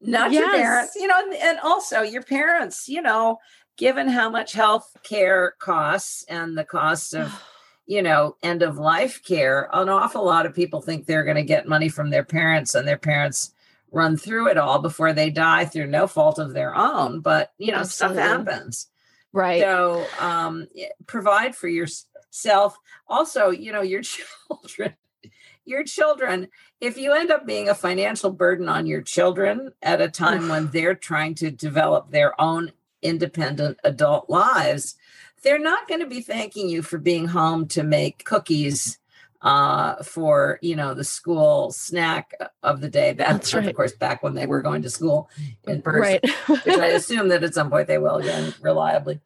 not 0.00 0.32
yes. 0.32 0.40
your 0.40 0.50
parents, 0.50 0.96
you 0.96 1.06
know, 1.06 1.20
and, 1.20 1.34
and 1.34 1.60
also 1.60 2.02
your 2.02 2.22
parents, 2.22 2.88
you 2.88 3.00
know, 3.00 3.38
given 3.76 4.08
how 4.08 4.28
much 4.28 4.54
health 4.54 4.90
care 5.04 5.54
costs 5.60 6.24
and 6.28 6.58
the 6.58 6.64
cost 6.64 7.14
of 7.14 7.32
you 7.88 8.02
know, 8.02 8.36
end 8.42 8.62
of 8.62 8.76
life 8.76 9.24
care, 9.24 9.68
an 9.72 9.88
awful 9.88 10.22
lot 10.22 10.44
of 10.44 10.54
people 10.54 10.82
think 10.82 11.06
they're 11.06 11.24
going 11.24 11.36
to 11.36 11.42
get 11.42 11.66
money 11.66 11.88
from 11.88 12.10
their 12.10 12.22
parents 12.22 12.74
and 12.74 12.86
their 12.86 12.98
parents 12.98 13.54
run 13.90 14.14
through 14.18 14.48
it 14.48 14.58
all 14.58 14.78
before 14.78 15.14
they 15.14 15.30
die 15.30 15.64
through 15.64 15.86
no 15.86 16.06
fault 16.06 16.38
of 16.38 16.52
their 16.52 16.76
own. 16.76 17.20
But, 17.20 17.54
you 17.56 17.72
know, 17.72 17.78
Absolutely. 17.78 18.18
stuff 18.18 18.28
happens. 18.28 18.88
Right. 19.32 19.62
So 19.62 20.06
um, 20.20 20.68
provide 21.06 21.56
for 21.56 21.66
yourself. 21.66 22.76
Also, 23.08 23.48
you 23.48 23.72
know, 23.72 23.80
your 23.80 24.02
children, 24.02 24.94
your 25.64 25.82
children, 25.82 26.48
if 26.82 26.98
you 26.98 27.14
end 27.14 27.30
up 27.30 27.46
being 27.46 27.70
a 27.70 27.74
financial 27.74 28.30
burden 28.30 28.68
on 28.68 28.86
your 28.86 29.00
children 29.00 29.72
at 29.82 30.02
a 30.02 30.10
time 30.10 30.50
when 30.50 30.68
they're 30.68 30.94
trying 30.94 31.34
to 31.36 31.50
develop 31.50 32.10
their 32.10 32.38
own 32.38 32.72
independent 33.00 33.78
adult 33.82 34.28
lives, 34.28 34.96
they're 35.42 35.58
not 35.58 35.88
going 35.88 36.00
to 36.00 36.06
be 36.06 36.20
thanking 36.20 36.68
you 36.68 36.82
for 36.82 36.98
being 36.98 37.26
home 37.26 37.66
to 37.68 37.82
make 37.82 38.24
cookies 38.24 38.98
uh, 39.40 40.02
for 40.02 40.58
you 40.62 40.74
know 40.74 40.94
the 40.94 41.04
school 41.04 41.70
snack 41.70 42.32
of 42.62 42.80
the 42.80 42.88
day. 42.88 43.12
That's, 43.12 43.32
That's 43.32 43.54
right. 43.54 43.66
of 43.66 43.76
course 43.76 43.92
back 43.92 44.22
when 44.22 44.34
they 44.34 44.46
were 44.46 44.62
going 44.62 44.82
to 44.82 44.90
school 44.90 45.30
in 45.66 45.82
person, 45.82 46.00
right. 46.00 46.30
which 46.64 46.78
I 46.78 46.88
assume 46.88 47.28
that 47.28 47.44
at 47.44 47.54
some 47.54 47.70
point 47.70 47.86
they 47.86 47.98
will 47.98 48.16
again 48.16 48.54
reliably. 48.60 49.20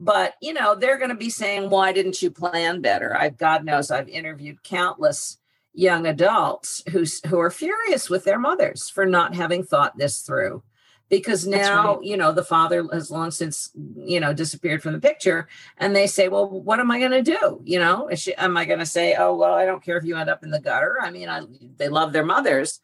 But 0.00 0.34
you 0.40 0.54
know 0.54 0.74
they're 0.74 0.98
going 0.98 1.10
to 1.10 1.16
be 1.16 1.30
saying, 1.30 1.70
"Why 1.70 1.92
didn't 1.92 2.22
you 2.22 2.30
plan 2.30 2.80
better?" 2.80 3.16
I've 3.16 3.36
God 3.36 3.64
knows 3.64 3.90
I've 3.90 4.08
interviewed 4.08 4.62
countless 4.62 5.38
young 5.74 6.06
adults 6.06 6.82
who 6.90 7.04
who 7.28 7.38
are 7.38 7.50
furious 7.50 8.08
with 8.08 8.24
their 8.24 8.38
mothers 8.38 8.88
for 8.88 9.04
not 9.04 9.34
having 9.34 9.64
thought 9.64 9.98
this 9.98 10.20
through 10.20 10.62
because 11.08 11.46
now 11.46 11.96
right. 11.96 12.04
you 12.04 12.16
know 12.16 12.32
the 12.32 12.44
father 12.44 12.86
has 12.92 13.10
long 13.10 13.30
since 13.30 13.70
you 13.96 14.20
know 14.20 14.32
disappeared 14.32 14.82
from 14.82 14.92
the 14.92 15.00
picture 15.00 15.48
and 15.78 15.94
they 15.94 16.06
say 16.06 16.28
well 16.28 16.48
what 16.48 16.80
am 16.80 16.90
i 16.90 16.98
going 16.98 17.10
to 17.10 17.22
do 17.22 17.60
you 17.64 17.78
know 17.78 18.08
she, 18.14 18.34
am 18.34 18.56
i 18.56 18.64
going 18.64 18.78
to 18.78 18.86
say 18.86 19.14
oh 19.18 19.34
well 19.34 19.54
i 19.54 19.64
don't 19.64 19.82
care 19.82 19.96
if 19.96 20.04
you 20.04 20.16
end 20.16 20.30
up 20.30 20.42
in 20.42 20.50
the 20.50 20.60
gutter 20.60 20.98
i 21.00 21.10
mean 21.10 21.28
I, 21.28 21.42
they 21.76 21.88
love 21.88 22.12
their 22.12 22.24
mothers 22.24 22.80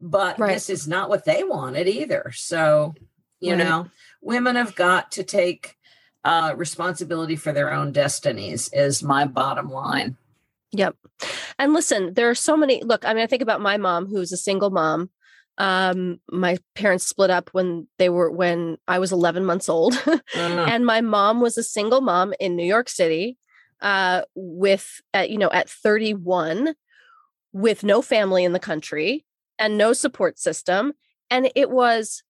but 0.00 0.38
right. 0.38 0.54
this 0.54 0.70
is 0.70 0.86
not 0.86 1.08
what 1.08 1.24
they 1.24 1.44
wanted 1.44 1.88
either 1.88 2.30
so 2.34 2.94
you 3.40 3.54
right. 3.54 3.58
know 3.58 3.88
women 4.20 4.56
have 4.56 4.74
got 4.74 5.12
to 5.12 5.22
take 5.22 5.76
uh, 6.24 6.52
responsibility 6.56 7.36
for 7.36 7.52
their 7.52 7.72
own 7.72 7.92
destinies 7.92 8.68
is 8.72 9.02
my 9.02 9.24
bottom 9.24 9.70
line 9.70 10.16
yep 10.72 10.96
and 11.58 11.72
listen 11.72 12.12
there 12.14 12.28
are 12.28 12.34
so 12.34 12.56
many 12.56 12.82
look 12.82 13.04
i 13.04 13.14
mean 13.14 13.22
i 13.22 13.26
think 13.26 13.40
about 13.40 13.60
my 13.60 13.76
mom 13.76 14.06
who's 14.06 14.32
a 14.32 14.36
single 14.36 14.70
mom 14.70 15.08
um 15.58 16.20
my 16.30 16.56
parents 16.74 17.04
split 17.04 17.30
up 17.30 17.50
when 17.52 17.86
they 17.98 18.08
were 18.08 18.30
when 18.30 18.78
i 18.86 18.98
was 18.98 19.12
11 19.12 19.44
months 19.44 19.68
old 19.68 19.94
uh. 20.06 20.18
and 20.36 20.86
my 20.86 21.00
mom 21.00 21.40
was 21.40 21.58
a 21.58 21.62
single 21.62 22.00
mom 22.00 22.32
in 22.40 22.56
new 22.56 22.66
york 22.66 22.88
city 22.88 23.36
uh 23.82 24.22
with 24.34 25.00
at, 25.12 25.30
you 25.30 25.38
know 25.38 25.50
at 25.50 25.68
31 25.68 26.74
with 27.52 27.82
no 27.82 28.00
family 28.02 28.44
in 28.44 28.52
the 28.52 28.58
country 28.60 29.24
and 29.58 29.76
no 29.76 29.92
support 29.92 30.38
system 30.38 30.92
and 31.30 31.50
it 31.54 31.70
was 31.70 32.22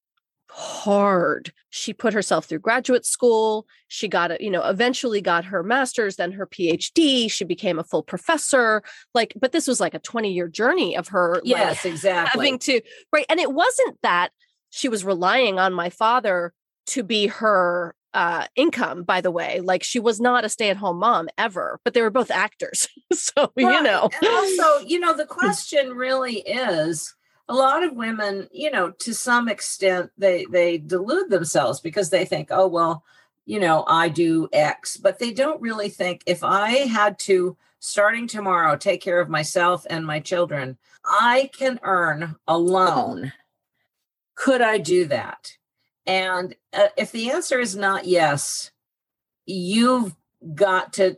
hard. 0.51 1.53
She 1.71 1.93
put 1.93 2.15
herself 2.15 2.47
through 2.47 2.61
graduate 2.61 3.07
school. 3.07 3.67
She 3.89 4.09
got 4.09 4.31
it, 4.31 4.41
you 4.41 4.51
know, 4.51 4.63
eventually 4.63 5.21
got 5.21 5.45
her 5.47 5.63
master's, 5.63 6.17
then 6.17 6.33
her 6.33 6.47
PhD. 6.47 7.31
She 7.31 7.45
became 7.45 7.79
a 7.79 7.85
full 7.85 8.03
professor. 8.03 8.83
Like, 9.15 9.35
but 9.39 9.53
this 9.53 9.67
was 9.67 9.81
like 9.81 9.95
a 9.95 9.99
20 9.99 10.33
year 10.33 10.49
journey 10.49 10.97
of 10.97 11.09
her. 11.09 11.41
Yes, 11.45 11.85
like, 11.85 11.93
exactly. 11.93 12.47
Having 12.47 12.59
to, 12.61 12.81
right. 13.13 13.27
And 13.29 13.41
it 13.41 13.53
wasn't 13.53 13.99
that 14.03 14.31
she 14.71 14.89
was 14.89 15.05
relying 15.05 15.59
on 15.59 15.73
my 15.73 15.91
father 15.91 16.53
to 16.87 17.03
be 17.03 17.27
her 17.27 17.95
uh 18.15 18.47
income 18.57 19.03
by 19.03 19.21
the 19.21 19.31
way 19.31 19.61
like 19.61 19.83
she 19.83 20.01
was 20.01 20.19
not 20.19 20.43
a 20.43 20.49
stay-at-home 20.49 20.99
mom 20.99 21.29
ever 21.37 21.79
but 21.85 21.93
they 21.93 22.01
were 22.01 22.09
both 22.09 22.31
actors 22.31 22.89
so 23.13 23.53
right. 23.55 23.75
you 23.75 23.83
know 23.83 24.09
and 24.23 24.33
also 24.33 24.79
you 24.87 24.99
know 24.99 25.15
the 25.15 25.27
question 25.27 25.91
really 25.91 26.39
is 26.39 27.15
a 27.49 27.55
lot 27.55 27.83
of 27.83 27.95
women, 27.95 28.49
you 28.53 28.71
know, 28.71 28.91
to 28.91 29.15
some 29.15 29.49
extent, 29.49 30.11
they 30.19 30.45
they 30.47 30.79
delude 30.79 31.31
themselves 31.31 31.81
because 31.81 32.11
they 32.11 32.25
think, 32.25 32.49
oh 32.51 32.67
well, 32.67 33.05
you 33.47 33.59
know, 33.59 33.85
I 33.87 34.09
do 34.11 34.49
X, 34.53 34.97
but 34.97 35.19
they 35.19 35.33
don't 35.33 35.61
really 35.61 35.89
think 35.89 36.23
if 36.27 36.45
I 36.45 36.71
had 36.87 37.19
to 37.21 37.57
starting 37.81 38.27
tomorrow 38.27 38.77
take 38.77 39.01
care 39.01 39.21
of 39.21 39.29
myself 39.29 39.87
and 39.89 40.05
my 40.05 40.21
children, 40.21 40.77
I 41.05 41.51
can 41.57 41.81
earn 41.83 42.37
alone. 42.47 43.33
Could 44.35 44.61
I 44.61 44.79
do 44.79 45.07
that? 45.07 45.57
And 46.07 46.55
uh, 46.73 46.89
if 46.97 47.13
the 47.13 47.31
answer 47.31 47.59
is 47.61 47.77
not 47.77 48.07
yes, 48.07 48.71
you've 49.47 50.15
got 50.55 50.93
to 50.95 51.17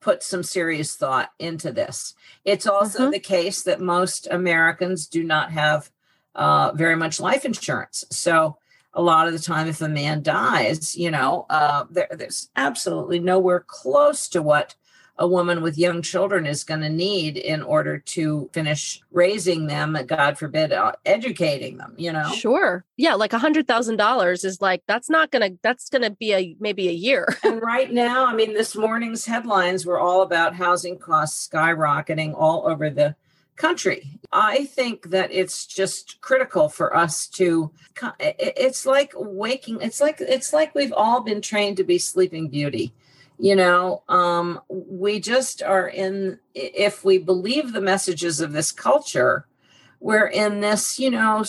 put 0.00 0.22
some 0.22 0.42
serious 0.42 0.94
thought 0.94 1.30
into 1.38 1.72
this. 1.72 2.14
It's 2.44 2.66
also 2.66 3.02
mm-hmm. 3.02 3.10
the 3.12 3.20
case 3.20 3.62
that 3.62 3.80
most 3.80 4.28
Americans 4.30 5.06
do 5.06 5.24
not 5.24 5.50
have 5.52 5.90
uh, 6.34 6.72
very 6.74 6.96
much 6.96 7.20
life 7.20 7.44
insurance. 7.44 8.04
So, 8.10 8.58
a 8.94 9.02
lot 9.02 9.26
of 9.26 9.32
the 9.32 9.38
time, 9.38 9.68
if 9.68 9.80
a 9.82 9.88
man 9.88 10.22
dies, 10.22 10.96
you 10.96 11.10
know, 11.10 11.46
uh, 11.50 11.84
there, 11.90 12.08
there's 12.10 12.48
absolutely 12.56 13.20
nowhere 13.20 13.60
close 13.60 14.28
to 14.30 14.42
what 14.42 14.74
a 15.18 15.26
woman 15.26 15.62
with 15.62 15.76
young 15.76 16.02
children 16.02 16.46
is 16.46 16.64
going 16.64 16.80
to 16.80 16.88
need 16.88 17.36
in 17.36 17.62
order 17.62 17.98
to 17.98 18.48
finish 18.52 19.00
raising 19.10 19.66
them 19.66 19.96
god 20.06 20.38
forbid 20.38 20.72
uh, 20.72 20.92
educating 21.04 21.76
them 21.76 21.94
you 21.96 22.12
know? 22.12 22.32
Sure. 22.32 22.84
Yeah 22.96 23.14
like 23.14 23.32
a 23.32 23.38
hundred 23.38 23.66
thousand 23.66 23.96
dollars 23.96 24.44
is 24.44 24.60
like 24.60 24.82
that's 24.86 25.10
not 25.10 25.30
gonna 25.30 25.50
that's 25.62 25.88
gonna 25.88 26.10
be 26.10 26.32
a 26.32 26.56
maybe 26.60 26.88
a 26.88 26.92
year. 26.92 27.36
And 27.48 27.62
right 27.62 27.90
now 27.90 28.26
i 28.26 28.34
mean 28.34 28.52
this 28.52 28.76
morning's 28.76 29.24
headlines 29.24 29.86
were 29.86 29.98
all 29.98 30.22
about 30.22 30.54
housing 30.54 30.98
costs 30.98 31.48
skyrocketing 31.48 32.34
all 32.36 32.66
over 32.68 32.90
the 32.90 33.16
country. 33.58 34.20
I 34.32 34.64
think 34.64 35.10
that 35.10 35.30
it's 35.32 35.66
just 35.66 36.20
critical 36.20 36.68
for 36.68 36.96
us 36.96 37.26
to 37.30 37.70
it's 38.20 38.86
like 38.86 39.12
waking 39.16 39.80
it's 39.82 40.00
like 40.00 40.20
it's 40.20 40.52
like 40.52 40.74
we've 40.74 40.92
all 40.92 41.20
been 41.20 41.42
trained 41.42 41.76
to 41.78 41.84
be 41.84 41.98
sleeping 41.98 42.48
beauty 42.48 42.94
you 43.38 43.54
know 43.54 44.02
um, 44.08 44.60
we 44.68 45.20
just 45.20 45.62
are 45.62 45.88
in 45.88 46.38
if 46.54 47.04
we 47.04 47.18
believe 47.18 47.72
the 47.72 47.80
messages 47.80 48.40
of 48.40 48.52
this 48.52 48.72
culture 48.72 49.46
we're 50.00 50.26
in 50.26 50.60
this 50.60 50.98
you 50.98 51.10
know 51.10 51.44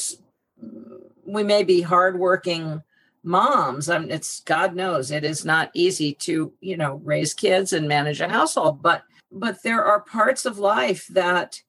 we 1.26 1.44
may 1.44 1.64
be 1.64 1.82
hardworking 1.82 2.82
moms. 3.22 3.90
I 3.90 4.00
mean, 4.00 4.12
it's 4.12 4.40
god 4.42 4.76
knows 4.76 5.12
it 5.12 5.24
is 5.24 5.44
not 5.44 5.72
easy 5.74 6.14
to 6.16 6.54
you 6.62 6.78
know 6.78 7.02
raise 7.04 7.34
kids 7.34 7.74
and 7.74 7.88
manage 7.88 8.22
a 8.22 8.30
household 8.30 8.82
but 8.82 9.04
but 9.32 9.62
there 9.64 9.84
are 9.84 10.02
parts 10.02 10.46
of 10.46 10.58
life 10.58 11.08
that 11.08 11.62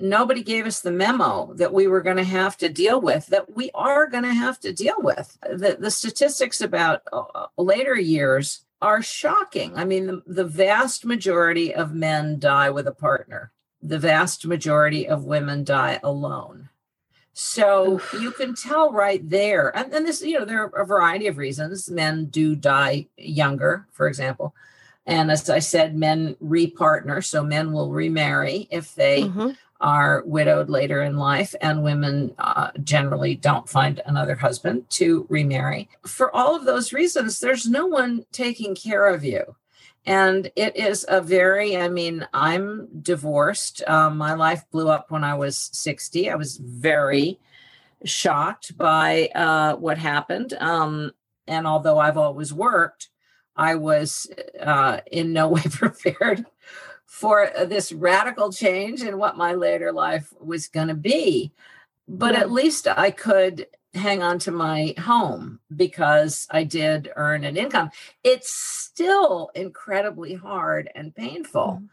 nobody 0.00 0.42
gave 0.42 0.66
us 0.66 0.80
the 0.80 0.92
memo 0.92 1.52
that 1.54 1.72
we 1.72 1.86
were 1.86 2.00
going 2.00 2.16
to 2.16 2.24
have 2.24 2.56
to 2.56 2.68
deal 2.68 3.00
with 3.00 3.26
that 3.26 3.56
we 3.56 3.70
are 3.74 4.06
going 4.06 4.22
to 4.22 4.34
have 4.34 4.60
to 4.60 4.72
deal 4.72 4.96
with. 4.98 5.36
The, 5.42 5.76
the 5.78 5.90
statistics 5.90 6.60
about 6.60 7.02
uh, 7.12 7.46
later 7.56 7.98
years 7.98 8.64
are 8.80 9.02
shocking. 9.02 9.76
I 9.76 9.84
mean, 9.84 10.06
the, 10.06 10.22
the 10.26 10.44
vast 10.44 11.04
majority 11.04 11.74
of 11.74 11.94
men 11.94 12.38
die 12.38 12.70
with 12.70 12.86
a 12.86 12.92
partner, 12.92 13.52
the 13.82 13.98
vast 13.98 14.46
majority 14.46 15.08
of 15.08 15.24
women 15.24 15.64
die 15.64 16.00
alone. 16.02 16.68
So 17.32 18.00
you 18.18 18.32
can 18.32 18.54
tell 18.54 18.92
right 18.92 19.28
there, 19.28 19.76
and, 19.76 19.92
and 19.92 20.06
this, 20.06 20.22
you 20.22 20.38
know, 20.38 20.44
there 20.44 20.64
are 20.64 20.82
a 20.82 20.86
variety 20.86 21.28
of 21.28 21.38
reasons. 21.38 21.88
Men 21.88 22.26
do 22.26 22.56
die 22.56 23.06
younger, 23.16 23.86
for 23.92 24.08
example. 24.08 24.54
And 25.06 25.30
as 25.30 25.48
I 25.48 25.60
said, 25.60 25.96
men 25.96 26.36
repartner. 26.42 27.24
So 27.24 27.44
men 27.44 27.72
will 27.72 27.92
remarry 27.92 28.66
if 28.70 28.94
they 28.94 29.22
mm-hmm 29.22 29.50
are 29.80 30.22
widowed 30.26 30.68
later 30.68 31.02
in 31.02 31.16
life, 31.16 31.54
and 31.60 31.84
women 31.84 32.34
uh, 32.38 32.70
generally 32.82 33.34
don't 33.34 33.68
find 33.68 34.00
another 34.06 34.34
husband 34.34 34.88
to 34.90 35.26
remarry. 35.28 35.88
For 36.06 36.34
all 36.34 36.56
of 36.56 36.64
those 36.64 36.92
reasons, 36.92 37.40
there's 37.40 37.66
no 37.66 37.86
one 37.86 38.24
taking 38.32 38.74
care 38.74 39.06
of 39.06 39.24
you. 39.24 39.56
And 40.04 40.50
it 40.56 40.76
is 40.76 41.04
a 41.08 41.20
very, 41.20 41.76
I 41.76 41.88
mean, 41.88 42.26
I'm 42.32 42.88
divorced. 43.02 43.82
Um, 43.86 44.16
my 44.16 44.32
life 44.34 44.64
blew 44.70 44.88
up 44.88 45.10
when 45.10 45.22
I 45.22 45.34
was 45.34 45.70
60. 45.72 46.30
I 46.30 46.34
was 46.34 46.56
very 46.56 47.38
shocked 48.04 48.76
by 48.78 49.28
uh, 49.34 49.76
what 49.76 49.98
happened. 49.98 50.54
Um, 50.54 51.12
and 51.46 51.66
although 51.66 51.98
I've 51.98 52.16
always 52.16 52.52
worked, 52.52 53.10
I 53.54 53.74
was 53.74 54.30
uh, 54.60 55.00
in 55.10 55.32
no 55.32 55.48
way 55.48 55.62
prepared 55.70 56.46
for 57.18 57.50
this 57.66 57.90
radical 57.90 58.52
change 58.52 59.02
in 59.02 59.18
what 59.18 59.36
my 59.36 59.52
later 59.52 59.90
life 59.90 60.32
was 60.40 60.68
going 60.68 60.86
to 60.86 60.94
be. 60.94 61.52
But 62.06 62.36
at 62.36 62.52
least 62.52 62.86
I 62.86 63.10
could 63.10 63.66
hang 63.92 64.22
on 64.22 64.38
to 64.40 64.52
my 64.52 64.94
home 65.00 65.58
because 65.74 66.46
I 66.48 66.62
did 66.62 67.10
earn 67.16 67.42
an 67.42 67.56
income. 67.56 67.90
It's 68.22 68.52
still 68.54 69.50
incredibly 69.56 70.34
hard 70.34 70.90
and 70.94 71.12
painful. 71.12 71.80
Mm-hmm. 71.80 71.86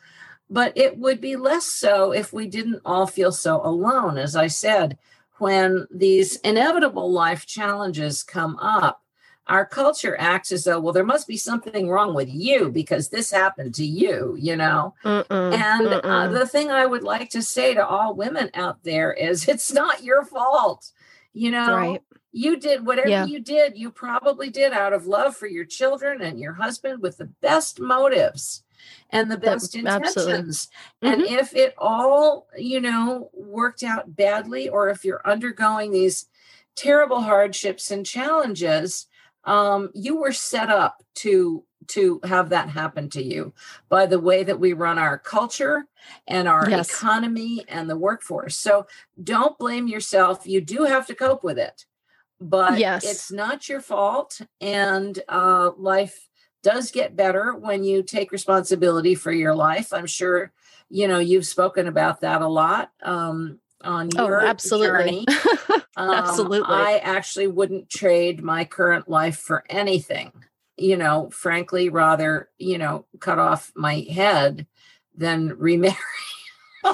But 0.47 0.77
it 0.77 0.99
would 0.99 1.21
be 1.21 1.37
less 1.37 1.65
so 1.65 2.11
if 2.11 2.31
we 2.31 2.45
didn't 2.45 2.83
all 2.85 3.07
feel 3.07 3.31
so 3.31 3.65
alone. 3.65 4.19
As 4.19 4.35
I 4.35 4.45
said, 4.45 4.95
when 5.39 5.87
these 5.89 6.35
inevitable 6.37 7.11
life 7.11 7.47
challenges 7.47 8.21
come 8.21 8.57
up, 8.57 9.01
our 9.47 9.65
culture 9.65 10.15
acts 10.19 10.51
as 10.51 10.63
though, 10.63 10.79
well, 10.79 10.93
there 10.93 11.03
must 11.03 11.27
be 11.27 11.37
something 11.37 11.87
wrong 11.87 12.15
with 12.15 12.29
you 12.29 12.69
because 12.69 13.09
this 13.09 13.29
happened 13.31 13.75
to 13.75 13.85
you, 13.85 14.35
you 14.39 14.55
know? 14.55 14.95
Mm-mm, 15.03 15.53
and 15.53 15.87
uh, 15.87 16.01
mm-mm. 16.01 16.03
Uh, 16.03 16.27
the 16.29 16.47
thing 16.47 16.71
I 16.71 16.85
would 16.85 17.03
like 17.03 17.29
to 17.31 17.41
say 17.41 17.73
to 17.75 17.85
all 17.85 18.15
women 18.15 18.49
out 18.55 18.83
there 18.83 19.13
is 19.13 19.47
it's 19.47 19.71
not 19.71 20.03
your 20.03 20.25
fault. 20.25 20.91
You 21.33 21.51
know, 21.51 21.75
right. 21.75 22.01
you 22.31 22.57
did 22.57 22.85
whatever 22.85 23.09
yeah. 23.09 23.25
you 23.25 23.41
did, 23.41 23.77
you 23.77 23.91
probably 23.91 24.49
did 24.49 24.71
out 24.71 24.93
of 24.93 25.05
love 25.05 25.35
for 25.35 25.47
your 25.47 25.65
children 25.65 26.21
and 26.21 26.39
your 26.39 26.53
husband 26.53 27.01
with 27.01 27.17
the 27.17 27.25
best 27.25 27.81
motives 27.81 28.63
and 29.09 29.29
the 29.29 29.37
best 29.37 29.75
intentions. 29.75 30.69
Mm-hmm. 31.03 31.13
And 31.13 31.21
if 31.23 31.53
it 31.55 31.75
all, 31.77 32.47
you 32.57 32.79
know, 32.79 33.29
worked 33.33 33.83
out 33.83 34.15
badly, 34.15 34.69
or 34.69 34.89
if 34.89 35.03
you're 35.03 35.21
undergoing 35.25 35.91
these 35.91 36.27
terrible 36.75 37.21
hardships 37.21 37.91
and 37.91 38.05
challenges, 38.05 39.07
um, 39.45 39.89
you 39.93 40.17
were 40.17 40.33
set 40.33 40.69
up 40.69 41.03
to 41.15 41.63
to 41.87 42.19
have 42.23 42.49
that 42.49 42.69
happen 42.69 43.09
to 43.11 43.23
you 43.23 43.53
by 43.89 44.05
the 44.07 44.19
way 44.19 44.43
that 44.43 44.59
we 44.59 44.73
run 44.73 44.97
our 44.97 45.19
culture 45.19 45.85
and 46.27 46.47
our 46.47 46.67
yes. 46.69 46.89
economy 46.89 47.63
and 47.67 47.89
the 47.89 47.97
workforce. 47.97 48.57
So 48.57 48.87
don't 49.23 49.57
blame 49.59 49.87
yourself. 49.87 50.47
You 50.47 50.61
do 50.61 50.83
have 50.83 51.05
to 51.07 51.15
cope 51.15 51.43
with 51.43 51.59
it, 51.59 51.85
but 52.41 52.79
yes. 52.79 53.05
it's 53.05 53.31
not 53.31 53.69
your 53.69 53.81
fault. 53.81 54.41
And 54.61 55.19
uh, 55.29 55.71
life 55.77 56.27
does 56.63 56.89
get 56.89 57.15
better 57.15 57.53
when 57.53 57.83
you 57.83 58.01
take 58.01 58.31
responsibility 58.31 59.13
for 59.13 59.31
your 59.31 59.55
life. 59.55 59.93
I'm 59.93 60.07
sure 60.07 60.51
you 60.89 61.07
know 61.07 61.19
you've 61.19 61.45
spoken 61.45 61.87
about 61.87 62.21
that 62.21 62.41
a 62.41 62.47
lot 62.47 62.91
um, 63.03 63.59
on 63.83 64.09
oh, 64.17 64.27
your 64.27 64.41
absolutely. 64.41 65.25
journey. 65.25 65.25
Um, 65.97 66.11
Absolutely. 66.11 66.75
I 66.75 66.97
actually 66.97 67.47
wouldn't 67.47 67.89
trade 67.89 68.43
my 68.43 68.65
current 68.65 69.07
life 69.07 69.37
for 69.37 69.63
anything. 69.69 70.33
You 70.75 70.97
know, 70.97 71.29
frankly, 71.31 71.87
rather, 71.87 72.49
you 72.57 72.77
know, 72.77 73.05
cut 73.21 73.39
off 73.39 73.71
my 73.77 74.05
head 74.11 74.67
than 75.15 75.57
remarry. 75.57 75.95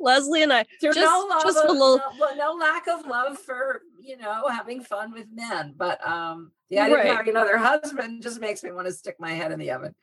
Leslie 0.00 0.42
and 0.42 0.52
I 0.52 0.64
just, 0.82 0.98
no 0.98 1.28
just 1.42 1.56
a 1.56 1.70
little 1.72 2.00
no, 2.18 2.34
no, 2.36 2.52
lack 2.54 2.88
of 2.88 3.06
love 3.06 3.38
for 3.38 3.82
you 4.06 4.16
know 4.16 4.48
having 4.48 4.82
fun 4.82 5.12
with 5.12 5.26
men, 5.32 5.74
but 5.76 6.06
um 6.06 6.52
the 6.70 6.80
idea 6.80 6.96
right. 6.96 7.06
of 7.06 7.16
having 7.16 7.30
another 7.30 7.58
husband 7.72 8.22
just 8.22 8.40
makes 8.40 8.62
me 8.62 8.72
want 8.72 8.86
to 8.86 8.92
stick 8.92 9.16
my 9.18 9.32
head 9.32 9.52
in 9.52 9.58
the 9.58 9.70
oven. 9.70 9.94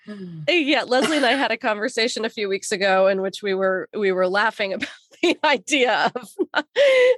Yeah, 0.48 0.84
Leslie 0.84 1.18
and 1.18 1.26
I 1.26 1.34
had 1.34 1.52
a 1.52 1.58
conversation 1.58 2.24
a 2.24 2.30
few 2.30 2.48
weeks 2.48 2.72
ago 2.72 3.08
in 3.08 3.22
which 3.22 3.44
we 3.44 3.54
were 3.54 3.90
we 3.98 4.12
were 4.12 4.28
laughing 4.28 4.74
about 4.74 4.90
the 5.24 5.38
idea 5.44 6.12
of, 6.14 6.30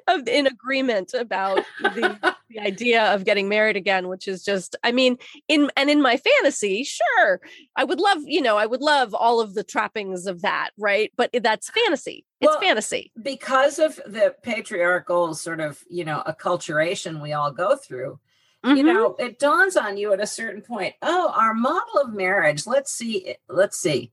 of 0.08 0.28
in 0.28 0.48
agreement 0.48 1.14
about 1.14 1.66
the, 1.82 2.36
the 2.50 2.60
idea 2.60 3.14
of 3.14 3.26
getting 3.26 3.50
married 3.50 3.76
again, 3.76 4.08
which 4.08 4.28
is 4.28 4.44
just, 4.44 4.76
I 4.84 4.92
mean, 4.92 5.18
in 5.48 5.70
and 5.76 5.90
in 5.90 6.02
my 6.02 6.18
fantasy, 6.18 6.84
sure, 6.84 7.42
I 7.76 7.84
would 7.84 8.00
love, 8.00 8.20
you 8.26 8.42
know, 8.42 8.58
I 8.58 8.66
would 8.66 8.82
love 8.82 9.14
all 9.14 9.42
of 9.42 9.56
the 9.56 9.64
trappings 9.64 10.28
of 10.28 10.42
that, 10.44 10.70
right? 10.78 11.12
But 11.18 11.32
that's 11.42 11.70
fantasy. 11.70 12.26
It's 12.40 12.50
well, 12.50 12.62
fantasy. 12.62 13.12
Because 13.22 13.80
of 13.80 13.96
the 14.06 14.36
patriarchal 14.44 15.34
sort 15.34 15.60
of, 15.60 15.84
you 15.90 16.06
know, 16.06 16.22
acculturation 16.26 17.22
we 17.22 17.34
all 17.34 17.52
go 17.52 17.76
through. 17.76 18.20
Mm-hmm. 18.64 18.78
You 18.78 18.84
know, 18.84 19.16
it 19.20 19.40
dawns 19.40 19.78
on 19.78 19.98
you 19.98 20.12
at 20.14 20.20
a 20.20 20.28
certain 20.28 20.62
point. 20.62 20.96
Oh, 21.02 21.32
our 21.36 21.54
model 21.54 22.00
of 22.02 22.14
marriage. 22.14 22.66
Let's 22.66 22.92
see. 22.92 23.36
Let's 23.48 23.78
see 23.78 24.12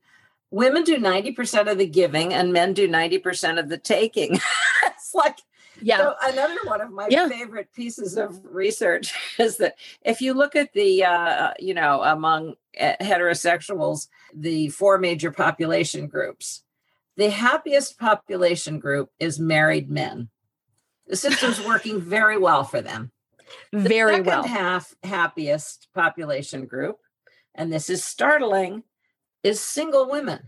women 0.53 0.83
do 0.83 0.97
90% 0.97 1.69
of 1.69 1.79
the 1.79 1.87
giving 1.87 2.31
and 2.31 2.53
men 2.53 2.73
do 2.73 2.87
90% 2.87 3.59
of 3.59 3.69
the 3.69 3.77
taking. 3.77 4.39
it's 4.85 5.15
like, 5.15 5.39
yeah. 5.81 5.97
So 5.97 6.13
another 6.21 6.57
one 6.65 6.79
of 6.79 6.91
my 6.91 7.07
yeah. 7.09 7.27
favorite 7.27 7.73
pieces 7.73 8.17
of 8.17 8.39
research 8.45 9.13
is 9.39 9.57
that 9.57 9.75
if 10.03 10.21
you 10.21 10.35
look 10.35 10.55
at 10.55 10.71
the, 10.73 11.03
uh, 11.03 11.53
you 11.57 11.73
know, 11.73 12.03
among 12.03 12.53
uh, 12.79 12.93
heterosexuals, 13.01 14.07
the 14.31 14.69
four 14.69 14.99
major 14.99 15.31
population 15.31 16.07
groups, 16.07 16.63
the 17.17 17.31
happiest 17.31 17.97
population 17.97 18.79
group 18.79 19.09
is 19.19 19.39
married 19.39 19.89
men. 19.89 20.29
The 21.07 21.15
system's 21.15 21.61
working 21.65 21.99
very 21.99 22.37
well 22.37 22.63
for 22.63 22.79
them. 22.79 23.11
The 23.71 23.79
very 23.79 24.21
well. 24.21 24.43
half 24.43 24.93
happiest 25.03 25.87
population 25.93 26.65
group, 26.65 26.97
and 27.55 27.73
this 27.73 27.89
is 27.89 28.03
startling, 28.03 28.83
is 29.43 29.59
single 29.59 30.09
women. 30.09 30.39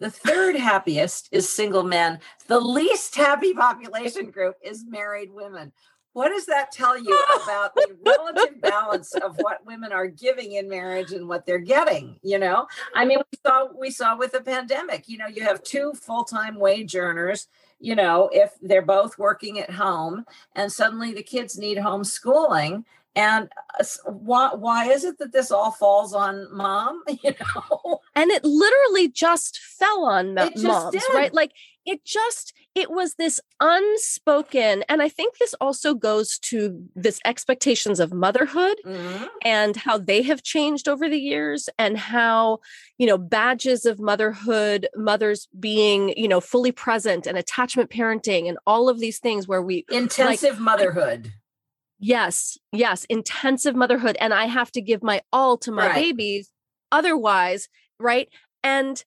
The 0.00 0.10
third 0.10 0.56
happiest 0.56 1.28
is 1.32 1.48
single 1.48 1.82
men. 1.82 2.20
The 2.46 2.60
least 2.60 3.14
happy 3.14 3.52
population 3.52 4.30
group 4.30 4.56
is 4.62 4.84
married 4.86 5.30
women. 5.32 5.72
What 6.14 6.30
does 6.30 6.46
that 6.46 6.72
tell 6.72 6.98
you 6.98 7.16
about 7.44 7.74
the 7.74 7.96
relative 8.06 8.60
balance 8.60 9.14
of 9.14 9.36
what 9.38 9.64
women 9.64 9.92
are 9.92 10.08
giving 10.08 10.52
in 10.52 10.68
marriage 10.68 11.12
and 11.12 11.28
what 11.28 11.46
they're 11.46 11.58
getting? 11.58 12.18
You 12.22 12.38
know, 12.38 12.66
I 12.94 13.04
mean, 13.04 13.18
we 13.18 13.38
saw 13.46 13.68
we 13.78 13.90
saw 13.90 14.16
with 14.16 14.32
the 14.32 14.40
pandemic. 14.40 15.08
You 15.08 15.18
know, 15.18 15.28
you 15.28 15.44
have 15.44 15.62
two 15.62 15.92
full 15.92 16.24
time 16.24 16.58
wage 16.58 16.96
earners. 16.96 17.46
You 17.78 17.94
know, 17.94 18.30
if 18.32 18.50
they're 18.60 18.82
both 18.82 19.18
working 19.18 19.60
at 19.60 19.70
home, 19.70 20.24
and 20.56 20.72
suddenly 20.72 21.12
the 21.12 21.22
kids 21.22 21.56
need 21.56 21.78
homeschooling, 21.78 22.82
and 23.18 23.48
uh, 23.80 23.84
why 24.06 24.54
why 24.54 24.86
is 24.86 25.04
it 25.04 25.18
that 25.18 25.32
this 25.32 25.50
all 25.50 25.72
falls 25.72 26.14
on 26.14 26.46
mom 26.54 27.02
you 27.22 27.34
know 27.40 28.00
and 28.14 28.30
it 28.30 28.44
literally 28.44 29.08
just 29.08 29.58
fell 29.58 30.04
on 30.04 30.34
moms 30.34 30.92
did. 30.92 31.02
right 31.14 31.34
like 31.34 31.52
it 31.84 32.04
just 32.04 32.52
it 32.74 32.90
was 32.90 33.14
this 33.14 33.40
unspoken 33.60 34.84
and 34.88 35.02
i 35.02 35.08
think 35.08 35.36
this 35.38 35.54
also 35.60 35.94
goes 35.94 36.38
to 36.38 36.84
this 36.94 37.18
expectations 37.24 37.98
of 37.98 38.12
motherhood 38.12 38.76
mm-hmm. 38.84 39.24
and 39.42 39.76
how 39.76 39.98
they 39.98 40.22
have 40.22 40.42
changed 40.42 40.88
over 40.88 41.08
the 41.08 41.18
years 41.18 41.68
and 41.78 41.98
how 41.98 42.58
you 42.98 43.06
know 43.06 43.18
badges 43.18 43.84
of 43.84 43.98
motherhood 43.98 44.88
mothers 44.94 45.48
being 45.58 46.14
you 46.16 46.28
know 46.28 46.40
fully 46.40 46.72
present 46.72 47.26
and 47.26 47.36
attachment 47.36 47.90
parenting 47.90 48.48
and 48.48 48.58
all 48.66 48.88
of 48.88 49.00
these 49.00 49.18
things 49.18 49.48
where 49.48 49.62
we 49.62 49.84
intensive 49.90 50.54
like, 50.54 50.60
motherhood 50.60 51.32
Yes, 51.98 52.56
yes, 52.72 53.04
intensive 53.08 53.74
motherhood. 53.74 54.16
And 54.20 54.32
I 54.32 54.44
have 54.44 54.70
to 54.72 54.80
give 54.80 55.02
my 55.02 55.22
all 55.32 55.56
to 55.58 55.72
my 55.72 55.88
right. 55.88 55.94
babies. 55.94 56.50
Otherwise, 56.92 57.68
right? 57.98 58.28
And 58.62 59.02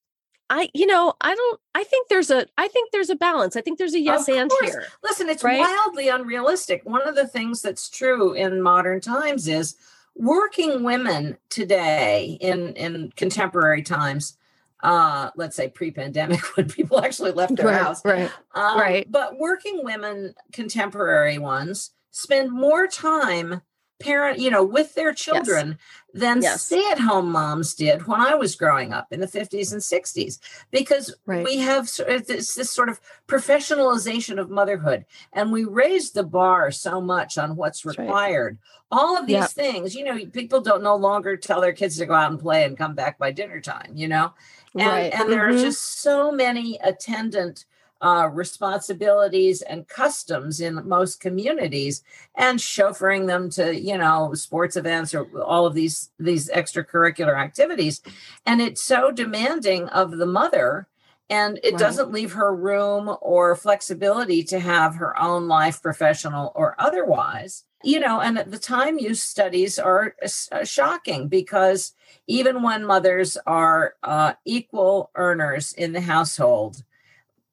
I, 0.50 0.70
you 0.74 0.86
know, 0.86 1.14
I 1.22 1.34
don't, 1.34 1.60
I 1.74 1.84
think 1.84 2.10
there's 2.10 2.30
a, 2.30 2.46
I 2.58 2.68
think 2.68 2.92
there's 2.92 3.10
a 3.10 3.16
balance. 3.16 3.56
I 3.56 3.62
think 3.62 3.80
there's 3.80 3.94
a 3.94 4.00
yes 4.00 4.28
and 4.28 4.52
here. 4.62 4.86
Listen, 5.02 5.30
it's 5.30 5.44
right? 5.44 5.60
wildly 5.60 6.10
unrealistic. 6.10 6.82
One 6.84 7.08
of 7.08 7.16
the 7.16 7.28
things 7.28 7.62
that's 7.62 7.90
true 7.90 8.34
in 8.34 8.62
modern 8.62 9.00
times 9.00 9.48
is 9.48 9.76
working 10.16 10.84
women 10.84 11.38
today 11.50 12.38
in, 12.42 12.74
in 12.76 13.12
contemporary 13.16 13.82
times 13.82 14.38
uh 14.84 15.30
let's 15.36 15.56
say 15.56 15.70
pre-pandemic 15.70 16.40
when 16.58 16.68
people 16.68 17.04
actually 17.04 17.32
left 17.32 17.56
their 17.56 17.68
right, 17.68 17.82
house 17.82 18.04
right 18.04 18.32
um, 18.56 18.80
right 18.80 19.12
but 19.12 19.38
working 19.38 19.84
women 19.84 20.34
contemporary 20.52 21.38
ones 21.38 21.92
spend 22.12 22.52
more 22.52 22.88
time 22.88 23.62
parent 24.02 24.40
you 24.40 24.50
know 24.50 24.64
with 24.64 24.94
their 24.96 25.14
children 25.14 25.70
yes. 25.70 26.22
than 26.22 26.42
yes. 26.42 26.64
stay-at-home 26.64 27.32
moms 27.32 27.76
did 27.76 28.08
when 28.08 28.20
i 28.20 28.34
was 28.34 28.56
growing 28.56 28.92
up 28.92 29.08
in 29.12 29.20
the 29.20 29.28
50s 29.28 29.72
and 29.72 29.82
60s 29.82 30.40
because 30.72 31.14
right. 31.26 31.46
we 31.46 31.58
have 31.58 31.90
this, 32.28 32.56
this 32.56 32.72
sort 32.72 32.90
of 32.90 33.00
professionalization 33.28 34.40
of 34.40 34.50
motherhood 34.50 35.06
and 35.34 35.52
we 35.52 35.64
raised 35.64 36.14
the 36.14 36.24
bar 36.24 36.72
so 36.72 37.00
much 37.00 37.38
on 37.38 37.56
what's 37.56 37.86
required 37.86 38.58
right. 38.92 39.00
all 39.00 39.18
of 39.18 39.28
these 39.28 39.36
yep. 39.36 39.50
things 39.50 39.96
you 39.96 40.04
know 40.04 40.26
people 40.28 40.62
don't 40.62 40.84
no 40.84 40.96
longer 40.96 41.38
tell 41.38 41.62
their 41.62 41.74
kids 41.74 41.98
to 41.98 42.06
go 42.06 42.14
out 42.14 42.32
and 42.32 42.40
play 42.40 42.64
and 42.64 42.78
come 42.78 42.96
back 42.96 43.18
by 43.18 43.32
dinner 43.32 43.62
time 43.62 43.92
you 43.94 44.08
know 44.08 44.34
and, 44.74 44.88
right. 44.88 45.14
and 45.14 45.14
mm-hmm. 45.14 45.32
there 45.32 45.48
are 45.48 45.52
mm-hmm. 45.52 45.64
just 45.64 46.02
so 46.02 46.32
many 46.32 46.80
attendant 46.84 47.66
uh, 48.02 48.28
responsibilities 48.34 49.62
and 49.62 49.88
customs 49.88 50.60
in 50.60 50.88
most 50.88 51.20
communities 51.20 52.04
and 52.36 52.60
chauffeuring 52.60 53.28
them 53.28 53.50
to 53.50 53.80
you 53.80 53.98
know 53.98 54.34
sports 54.34 54.76
events 54.76 55.14
or 55.14 55.28
all 55.42 55.66
of 55.66 55.76
these 55.76 56.10
these 56.20 56.50
extracurricular 56.50 57.40
activities 57.40 58.02
and 58.46 58.62
it's 58.62 58.82
so 58.82 59.12
demanding 59.12 59.88
of 59.90 60.18
the 60.18 60.26
mother 60.26 60.88
and 61.30 61.60
it 61.64 61.74
right. 61.74 61.80
doesn't 61.80 62.12
leave 62.12 62.34
her 62.34 62.54
room 62.54 63.16
or 63.22 63.56
flexibility 63.56 64.44
to 64.44 64.60
have 64.60 64.96
her 64.96 65.18
own 65.20 65.48
life 65.48 65.82
professional 65.82 66.52
or 66.56 66.76
otherwise 66.80 67.66
you 67.84 68.00
know 68.00 68.20
and 68.20 68.38
the 68.38 68.60
time 68.60 68.98
use 68.98 69.22
studies 69.22 69.78
are 69.78 70.16
uh, 70.52 70.64
shocking 70.64 71.28
because 71.28 71.94
even 72.26 72.64
when 72.64 72.84
mothers 72.84 73.38
are 73.46 73.94
uh, 74.02 74.34
equal 74.44 75.12
earners 75.14 75.74
in 75.74 75.92
the 75.92 76.02
household 76.02 76.84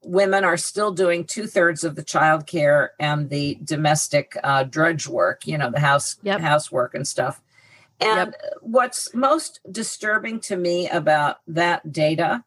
women 0.03 0.45
are 0.45 0.57
still 0.57 0.93
doing 0.93 1.25
two-thirds 1.25 1.85
of 1.85 1.97
the 1.97 2.05
child 2.05 2.47
care 2.47 2.93
and 3.01 3.31
the 3.31 3.59
domestic 3.65 4.37
uh, 4.45 4.63
drudge 4.65 5.07
work 5.07 5.47
you 5.47 5.59
know 5.59 5.71
the 5.71 5.81
house 5.81 6.17
yep. 6.23 6.41
housework 6.41 6.95
and 6.95 7.07
stuff 7.07 7.41
and 8.01 8.33
yep. 8.33 8.53
what's 8.61 9.13
most 9.15 9.61
disturbing 9.71 10.41
to 10.41 10.57
me 10.57 10.89
about 10.89 11.39
that 11.49 11.93
data 11.93 12.45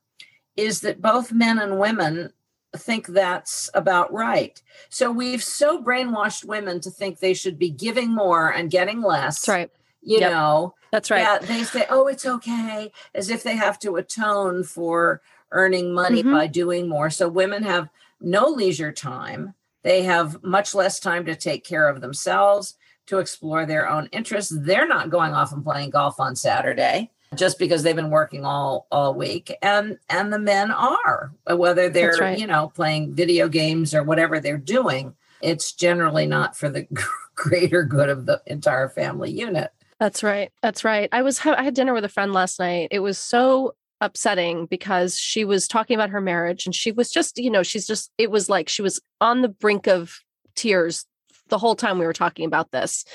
is 0.56 0.82
that 0.82 1.02
both 1.02 1.32
men 1.32 1.60
and 1.60 1.80
women 1.80 2.32
think 2.76 3.08
that's 3.08 3.70
about 3.74 4.12
right. 4.14 4.62
So 4.89 5.12
we've 5.12 5.43
so 5.43 5.82
brainwashed 5.82 6.45
women 6.45 6.80
to 6.82 6.89
think 6.89 7.20
they 7.20 7.34
should 7.34 7.60
be 7.60 7.70
giving 7.70 8.14
more 8.14 8.49
and 8.49 8.72
getting 8.72 9.02
less. 9.02 9.41
That's 9.41 9.49
right. 9.49 9.72
You 10.02 10.20
yep. 10.20 10.32
know, 10.32 10.76
that's 10.91 11.12
right. 11.12 11.24
That 11.24 11.43
they 11.43 11.64
say, 11.64 11.86
oh, 11.89 12.08
it's 12.08 12.26
okay, 12.26 12.91
as 13.14 13.30
if 13.30 13.43
they 13.43 13.56
have 13.56 13.78
to 13.80 13.97
atone 13.97 14.64
for 14.64 15.22
earning 15.52 15.93
money 15.93 16.22
mm-hmm. 16.22 16.34
by 16.34 16.47
doing 16.47 16.88
more. 16.88 17.10
So 17.10 17.28
women 17.28 17.64
have 17.64 17.89
no 18.20 18.47
leisure 18.47 18.91
time. 18.91 19.54
They 19.84 20.04
have 20.04 20.43
much 20.43 20.76
less 20.76 20.99
time 20.99 21.26
to 21.26 21.36
take 21.36 21.64
care 21.64 21.88
of 21.88 22.02
themselves, 22.02 22.76
to 23.08 23.20
explore 23.20 23.66
their 23.66 23.89
own 23.89 24.08
interests. 24.12 24.54
They're 24.56 24.88
not 24.88 25.10
going 25.10 25.34
off 25.34 25.52
and 25.52 25.64
playing 25.64 25.89
golf 25.89 26.20
on 26.20 26.36
Saturday 26.36 27.10
just 27.36 27.58
because 27.58 27.84
they've 27.84 27.95
been 27.95 28.10
working 28.10 28.45
all 28.45 28.88
all 28.91 29.14
week 29.14 29.56
and 29.62 29.97
and 30.10 30.34
the 30.34 30.39
men 30.39 30.72
are 30.72 31.34
whether 31.47 31.89
they're 31.89 32.18
right. 32.20 32.38
you 32.38 32.45
know 32.45 32.70
playing 32.70 33.14
video 33.14 33.47
games 33.47 33.93
or 33.95 34.04
whatever 34.04 34.39
they're 34.39 34.58
doing 34.58 35.16
it's 35.41 35.72
generally 35.72 36.26
not 36.26 36.58
for 36.58 36.70
the 36.70 36.86
greater 37.36 37.84
good 37.84 38.10
of 38.10 38.26
the 38.26 38.41
entire 38.47 38.89
family 38.89 39.32
unit 39.32 39.72
that's 39.97 40.24
right 40.24 40.52
that's 40.62 40.84
right 40.84 41.08
i 41.12 41.22
was 41.22 41.39
i 41.45 41.64
had 41.64 41.74
dinner 41.74 41.93
with 41.93 42.04
a 42.04 42.10
friend 42.10 42.34
last 42.34 42.60
night 42.60 42.89
it 42.91 42.99
was 42.99 43.18
so 43.18 43.74
upsetting 44.02 44.66
because 44.66 45.18
she 45.18 45.45
was 45.45 45.68
talking 45.68 45.95
about 45.95 46.10
her 46.10 46.22
marriage 46.22 46.66
and 46.66 46.76
she 46.76 46.91
was 46.91 47.12
just 47.12 47.38
you 47.38 47.49
know 47.49 47.64
she's 47.64 47.88
just 47.88 48.12
it 48.18 48.32
was 48.32 48.49
like 48.49 48.68
she 48.68 48.82
was 48.82 48.99
on 49.22 49.41
the 49.41 49.47
brink 49.47 49.88
of 49.88 50.20
tears 50.56 51.06
the 51.52 51.60
whole 51.60 51.76
time 51.76 51.99
we 51.99 52.06
were 52.06 52.14
talking 52.14 52.45
about 52.45 52.72
this. 52.72 53.06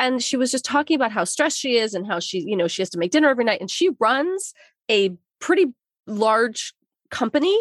And 0.00 0.22
she 0.22 0.36
was 0.36 0.50
just 0.50 0.64
talking 0.64 0.96
about 0.96 1.12
how 1.12 1.24
stressed 1.24 1.58
she 1.58 1.76
is 1.76 1.94
and 1.94 2.06
how 2.06 2.18
she 2.18 2.40
you 2.40 2.56
know 2.56 2.66
she 2.66 2.82
has 2.82 2.90
to 2.90 2.98
make 2.98 3.12
dinner 3.12 3.28
every 3.28 3.44
night 3.44 3.60
and 3.60 3.70
she 3.70 3.90
runs 4.00 4.52
a 4.90 5.14
pretty 5.40 5.66
large 6.06 6.74
company 7.10 7.56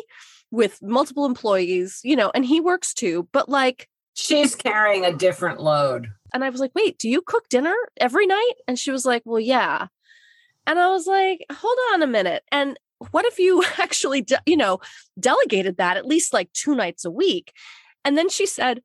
with 0.50 0.82
multiple 0.82 1.26
employees 1.26 2.00
you 2.04 2.16
know 2.16 2.32
and 2.34 2.46
he 2.46 2.62
works 2.62 2.94
too 2.94 3.28
but 3.34 3.50
like 3.50 3.90
she's 4.14 4.56
carrying 4.56 5.06
a 5.06 5.14
different 5.14 5.60
load. 5.60 6.08
And 6.34 6.44
i 6.44 6.50
was 6.50 6.62
like 6.62 6.72
wait 6.76 6.98
do 6.98 7.10
you 7.10 7.22
cook 7.22 7.50
dinner 7.50 7.76
every 7.98 8.28
night? 8.28 8.54
And 8.68 8.80
she 8.80 8.92
was 8.92 9.06
like 9.06 9.24
well 9.26 9.40
yeah 9.40 9.88
and 10.68 10.78
i 10.80 10.88
was 10.88 11.08
like 11.08 11.44
hold 11.52 11.78
on 11.94 12.04
a 12.04 12.08
minute 12.08 12.44
and 12.52 12.80
what 13.12 13.26
if 13.26 13.40
you 13.40 13.64
actually 13.80 14.22
de- 14.22 14.42
you 14.46 14.58
know 14.58 14.80
delegated 15.20 15.78
that 15.78 15.98
at 15.98 16.06
least 16.06 16.34
like 16.34 16.52
two 16.54 16.76
nights 16.76 17.04
a 17.04 17.12
week 17.12 17.52
and 18.06 18.16
then 18.18 18.30
she 18.30 18.46
said 18.46 18.82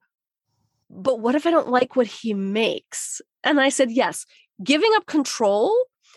but 0.93 1.21
what 1.21 1.35
if 1.35 1.47
I 1.47 1.51
don't 1.51 1.71
like 1.71 1.97
what 1.97 2.07
he 2.07 2.35
makes? 2.35 3.23
And 3.43 3.61
I 3.61 3.71
said, 3.71 3.91
yes, 3.91 4.27
giving 4.63 4.91
up 4.95 5.07
control 5.07 5.75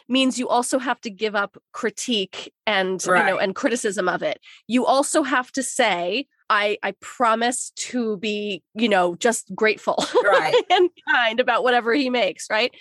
means 0.07 0.37
you 0.37 0.47
also 0.49 0.77
have 0.77 1.01
to 1.01 1.09
give 1.09 1.35
up 1.35 1.57
critique 1.71 2.53
and 2.67 3.03
right. 3.07 3.19
you 3.19 3.31
know 3.31 3.37
and 3.39 3.55
criticism 3.55 4.07
of 4.07 4.21
it. 4.21 4.39
You 4.67 4.85
also 4.85 5.23
have 5.23 5.51
to 5.53 5.63
say, 5.63 6.27
I 6.49 6.77
I 6.83 6.93
promise 6.99 7.71
to 7.77 8.17
be, 8.17 8.61
you 8.75 8.89
know, 8.89 9.15
just 9.15 9.53
grateful 9.55 9.95
right. 10.23 10.63
and 10.69 10.89
kind 11.09 11.39
about 11.39 11.63
whatever 11.63 11.93
he 11.93 12.09
makes, 12.09 12.47
right? 12.51 12.75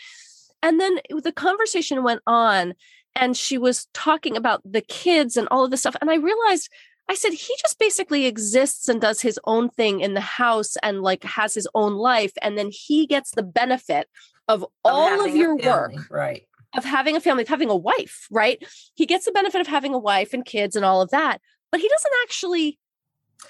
And 0.64 0.80
then 0.80 0.98
the 1.22 1.30
conversation 1.30 2.02
went 2.02 2.22
on 2.26 2.72
and 3.14 3.36
she 3.36 3.58
was 3.58 3.86
talking 3.92 4.34
about 4.34 4.62
the 4.64 4.80
kids 4.80 5.36
and 5.36 5.46
all 5.50 5.64
of 5.64 5.70
this 5.70 5.80
stuff 5.80 5.94
and 6.00 6.10
I 6.10 6.16
realized 6.16 6.70
I 7.06 7.14
said, 7.14 7.34
he 7.34 7.54
just 7.60 7.78
basically 7.78 8.24
exists 8.24 8.88
and 8.88 8.98
does 8.98 9.20
his 9.20 9.38
own 9.44 9.68
thing 9.68 10.00
in 10.00 10.14
the 10.14 10.22
house 10.22 10.76
and 10.82 11.02
like 11.02 11.22
has 11.24 11.52
his 11.52 11.68
own 11.74 11.96
life. 11.96 12.32
And 12.40 12.56
then 12.56 12.70
he 12.72 13.06
gets 13.06 13.32
the 13.32 13.42
benefit 13.42 14.08
of, 14.48 14.62
of 14.62 14.70
all 14.86 15.22
of 15.22 15.36
your 15.36 15.54
work. 15.54 15.92
Right. 16.10 16.46
Of 16.74 16.86
having 16.86 17.14
a 17.14 17.20
family, 17.20 17.42
of 17.42 17.48
having 17.48 17.68
a 17.68 17.76
wife, 17.76 18.26
right? 18.30 18.64
He 18.94 19.04
gets 19.04 19.26
the 19.26 19.32
benefit 19.32 19.60
of 19.60 19.66
having 19.66 19.92
a 19.92 19.98
wife 19.98 20.32
and 20.32 20.46
kids 20.46 20.76
and 20.76 20.84
all 20.84 21.02
of 21.02 21.10
that, 21.10 21.42
but 21.70 21.80
he 21.80 21.88
doesn't 21.88 22.12
actually 22.22 22.78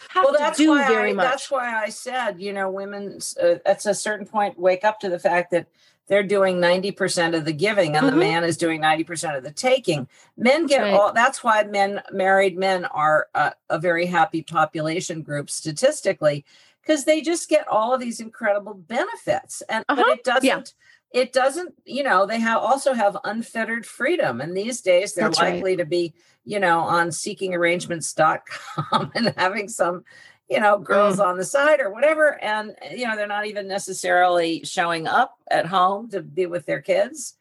have 0.08 0.24
well, 0.24 0.34
that's 0.36 0.58
to 0.58 0.64
do 0.64 0.70
why 0.70 0.88
very 0.88 1.10
I, 1.10 1.14
much. 1.14 1.24
That's 1.24 1.50
why 1.50 1.74
I 1.74 1.88
said, 1.90 2.40
you 2.40 2.52
know, 2.52 2.70
women 2.70 3.20
uh, 3.40 3.56
at 3.64 3.86
a 3.86 3.94
certain 3.94 4.26
point 4.26 4.58
wake 4.58 4.84
up 4.84 5.00
to 5.00 5.08
the 5.08 5.18
fact 5.18 5.52
that 5.52 5.68
they're 6.06 6.22
doing 6.22 6.58
90% 6.58 7.34
of 7.34 7.44
the 7.44 7.52
giving 7.52 7.96
and 7.96 8.06
mm-hmm. 8.06 8.14
the 8.14 8.20
man 8.20 8.44
is 8.44 8.56
doing 8.56 8.80
90% 8.80 9.36
of 9.36 9.44
the 9.44 9.50
taking 9.50 10.06
men 10.36 10.66
get 10.66 10.82
right. 10.82 10.94
all 10.94 11.12
that's 11.12 11.42
why 11.42 11.64
men 11.64 12.00
married 12.12 12.56
men 12.58 12.84
are 12.86 13.28
a, 13.34 13.52
a 13.70 13.78
very 13.78 14.06
happy 14.06 14.42
population 14.42 15.22
group 15.22 15.50
statistically 15.50 16.44
because 16.82 17.04
they 17.04 17.20
just 17.20 17.48
get 17.48 17.66
all 17.68 17.94
of 17.94 18.00
these 18.00 18.20
incredible 18.20 18.74
benefits 18.74 19.62
and 19.68 19.84
uh-huh. 19.88 20.04
but 20.06 20.18
it 20.18 20.24
doesn't 20.24 20.44
yeah. 20.44 21.20
it 21.20 21.32
doesn't 21.32 21.74
you 21.84 22.02
know 22.02 22.26
they 22.26 22.40
have 22.40 22.58
also 22.58 22.92
have 22.92 23.16
unfettered 23.24 23.86
freedom 23.86 24.40
and 24.40 24.56
these 24.56 24.80
days 24.80 25.14
they're 25.14 25.28
that's 25.28 25.38
likely 25.38 25.72
right. 25.72 25.78
to 25.78 25.86
be 25.86 26.12
you 26.44 26.60
know 26.60 26.80
on 26.80 27.08
seekingarrangements.com 27.08 29.12
and 29.14 29.34
having 29.36 29.68
some 29.68 30.04
you 30.48 30.60
know, 30.60 30.78
girls 30.78 31.16
mm. 31.16 31.24
on 31.24 31.36
the 31.36 31.44
side 31.44 31.80
or 31.80 31.90
whatever. 31.90 32.42
And, 32.42 32.74
you 32.90 33.06
know, 33.06 33.16
they're 33.16 33.26
not 33.26 33.46
even 33.46 33.66
necessarily 33.68 34.64
showing 34.64 35.06
up 35.06 35.36
at 35.50 35.66
home 35.66 36.10
to 36.10 36.22
be 36.22 36.46
with 36.46 36.66
their 36.66 36.82
kids. 36.82 37.36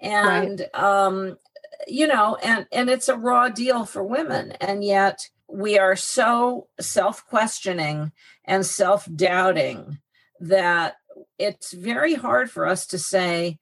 And, 0.00 0.66
right. 0.74 0.82
um, 0.82 1.38
you 1.86 2.06
know, 2.06 2.36
and, 2.42 2.66
and 2.72 2.90
it's 2.90 3.08
a 3.08 3.16
raw 3.16 3.48
deal 3.48 3.84
for 3.84 4.02
women. 4.02 4.52
And 4.60 4.82
yet 4.84 5.28
we 5.48 5.78
are 5.78 5.96
so 5.96 6.68
self 6.80 7.26
questioning 7.26 8.12
and 8.44 8.66
self 8.66 9.08
doubting 9.14 9.98
that 10.40 10.96
it's 11.38 11.72
very 11.72 12.14
hard 12.14 12.50
for 12.50 12.66
us 12.66 12.86
to 12.88 12.98
say, 12.98 13.58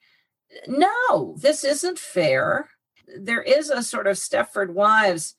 no, 0.67 1.37
this 1.39 1.65
isn't 1.65 1.99
fair. 1.99 2.71
There 3.19 3.43
is 3.43 3.71
a 3.71 3.83
sort 3.83 4.07
of 4.07 4.17
Stepford 4.17 4.71
Wives 4.71 5.35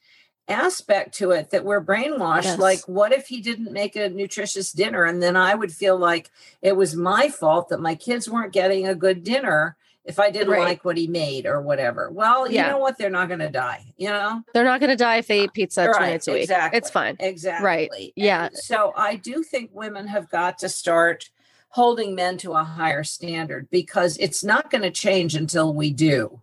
aspect 0.48 1.16
to 1.16 1.32
it 1.32 1.50
that 1.50 1.66
we're 1.66 1.84
brainwashed 1.84 2.44
yes. 2.44 2.60
like 2.60 2.80
what 2.88 3.12
if 3.12 3.28
he 3.28 3.42
didn't 3.42 3.72
make 3.72 3.96
a 3.96 4.10
nutritious 4.10 4.72
dinner 4.72 5.04
and 5.04 5.22
then 5.22 5.36
i 5.36 5.54
would 5.54 5.72
feel 5.72 5.98
like 5.98 6.30
it 6.62 6.76
was 6.76 6.96
my 6.96 7.28
fault 7.28 7.70
that 7.70 7.82
my 7.82 7.96
kids 7.96 8.30
weren't 8.30 8.54
getting 8.54 8.88
a 8.88 8.96
good 8.96 9.24
dinner 9.24 9.76
if 10.06 10.20
i 10.20 10.30
didn't 10.30 10.50
right. 10.50 10.64
like 10.64 10.86
what 10.86 10.96
he 10.96 11.06
made 11.06 11.46
or 11.46 11.62
whatever 11.62 12.10
well 12.10 12.48
you 12.48 12.56
yeah. 12.56 12.70
know 12.70 12.78
what 12.78 12.98
they're 12.98 13.10
not 13.10 13.28
going 13.28 13.42
to 13.42 13.50
die 13.50 13.94
you 13.98 14.08
know 14.08 14.42
they're 14.54 14.64
not 14.64 14.80
going 14.80 14.90
to 14.90 14.96
die 14.96 15.18
if 15.18 15.28
they 15.28 15.44
eat 15.44 15.54
pizza 15.54 15.86
right. 15.86 15.94
two 15.94 16.00
nights 16.00 16.28
a 16.30 16.32
week 16.32 16.44
exactly. 16.44 16.78
it's 16.78 16.90
fine 16.90 17.18
exactly 17.20 17.66
right 17.66 18.14
yeah 18.16 18.48
so 18.54 18.94
i 18.96 19.16
do 19.16 19.44
think 19.44 19.70
women 19.74 20.08
have 20.08 20.30
got 20.30 20.58
to 20.58 20.70
start 20.70 21.30
holding 21.70 22.16
men 22.16 22.38
to 22.38 22.54
a 22.54 22.64
higher 22.64 23.04
standard 23.04 23.70
because 23.70 24.18
it's 24.18 24.46
not 24.46 24.72
going 24.72 24.82
to 24.82 24.92
change 24.92 25.36
until 25.36 25.74
we 25.74 25.92
do 25.92 26.42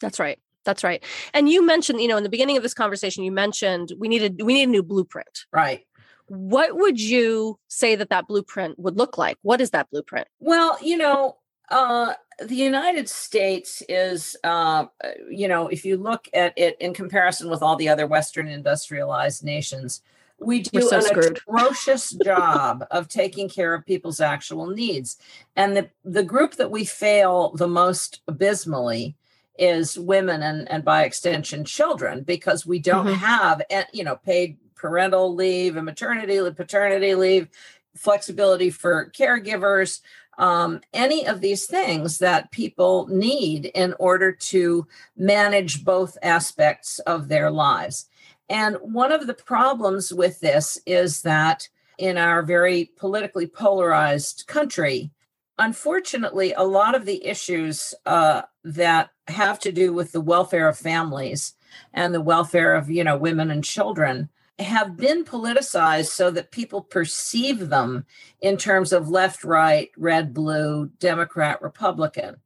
that's 0.00 0.18
right 0.18 0.40
that's 0.68 0.84
right. 0.84 1.02
And 1.32 1.48
you 1.48 1.64
mentioned, 1.64 2.02
you 2.02 2.08
know, 2.08 2.18
in 2.18 2.24
the 2.24 2.28
beginning 2.28 2.58
of 2.58 2.62
this 2.62 2.74
conversation, 2.74 3.24
you 3.24 3.32
mentioned 3.32 3.92
we 3.98 4.06
needed 4.06 4.42
we 4.42 4.52
need 4.52 4.64
a 4.64 4.70
new 4.70 4.82
blueprint. 4.82 5.46
Right. 5.50 5.86
What 6.26 6.76
would 6.76 7.00
you 7.00 7.58
say 7.68 7.96
that 7.96 8.10
that 8.10 8.26
blueprint 8.26 8.78
would 8.78 8.98
look 8.98 9.16
like? 9.16 9.38
What 9.40 9.62
is 9.62 9.70
that 9.70 9.88
blueprint? 9.90 10.28
Well, 10.40 10.76
you 10.82 10.98
know, 10.98 11.38
uh, 11.70 12.12
the 12.38 12.54
United 12.54 13.08
States 13.08 13.82
is, 13.88 14.36
uh, 14.44 14.84
you 15.30 15.48
know, 15.48 15.68
if 15.68 15.86
you 15.86 15.96
look 15.96 16.28
at 16.34 16.52
it 16.58 16.76
in 16.80 16.92
comparison 16.92 17.48
with 17.48 17.62
all 17.62 17.76
the 17.76 17.88
other 17.88 18.06
Western 18.06 18.46
industrialized 18.46 19.42
nations, 19.42 20.02
we 20.38 20.60
do 20.60 20.82
so 20.82 20.96
an 20.96 21.02
screwed. 21.02 21.38
atrocious 21.38 22.10
job 22.24 22.84
of 22.90 23.08
taking 23.08 23.48
care 23.48 23.72
of 23.72 23.86
people's 23.86 24.20
actual 24.20 24.66
needs. 24.66 25.16
And 25.56 25.74
the, 25.74 25.88
the 26.04 26.22
group 26.22 26.56
that 26.56 26.70
we 26.70 26.84
fail 26.84 27.52
the 27.56 27.68
most 27.68 28.20
abysmally 28.28 29.16
is 29.58 29.98
women 29.98 30.42
and, 30.42 30.70
and 30.70 30.84
by 30.84 31.04
extension 31.04 31.64
children 31.64 32.22
because 32.22 32.64
we 32.64 32.78
don't 32.78 33.06
mm-hmm. 33.06 33.16
have 33.16 33.62
eh, 33.70 33.84
you 33.92 34.04
know 34.04 34.16
paid 34.16 34.56
parental 34.74 35.34
leave 35.34 35.76
and 35.76 35.84
maternity 35.84 36.40
leave 36.40 36.56
paternity 36.56 37.14
leave 37.14 37.48
flexibility 37.96 38.70
for 38.70 39.10
caregivers 39.10 40.00
um, 40.38 40.80
any 40.94 41.26
of 41.26 41.40
these 41.40 41.66
things 41.66 42.18
that 42.18 42.52
people 42.52 43.08
need 43.08 43.66
in 43.66 43.92
order 43.98 44.30
to 44.30 44.86
manage 45.16 45.84
both 45.84 46.16
aspects 46.22 47.00
of 47.00 47.28
their 47.28 47.50
lives 47.50 48.06
and 48.48 48.76
one 48.76 49.12
of 49.12 49.26
the 49.26 49.34
problems 49.34 50.12
with 50.14 50.40
this 50.40 50.78
is 50.86 51.22
that 51.22 51.68
in 51.98 52.16
our 52.16 52.42
very 52.42 52.92
politically 52.96 53.46
polarized 53.46 54.44
country 54.46 55.10
unfortunately, 55.58 56.52
a 56.52 56.62
lot 56.62 56.94
of 56.94 57.04
the 57.04 57.24
issues 57.26 57.94
uh, 58.06 58.42
that 58.64 59.10
have 59.28 59.58
to 59.60 59.72
do 59.72 59.92
with 59.92 60.12
the 60.12 60.20
welfare 60.20 60.68
of 60.68 60.78
families 60.78 61.54
and 61.92 62.14
the 62.14 62.20
welfare 62.20 62.74
of 62.74 62.90
you 62.90 63.04
know 63.04 63.16
women 63.16 63.50
and 63.50 63.64
children 63.64 64.28
have 64.58 64.96
been 64.96 65.24
politicized 65.24 66.08
so 66.08 66.30
that 66.30 66.50
people 66.50 66.80
perceive 66.82 67.68
them 67.68 68.04
in 68.40 68.56
terms 68.56 68.92
of 68.92 69.08
left, 69.08 69.44
right, 69.44 69.90
red, 69.96 70.34
blue, 70.34 70.90
Democrat, 70.98 71.62
Republican. 71.62 72.36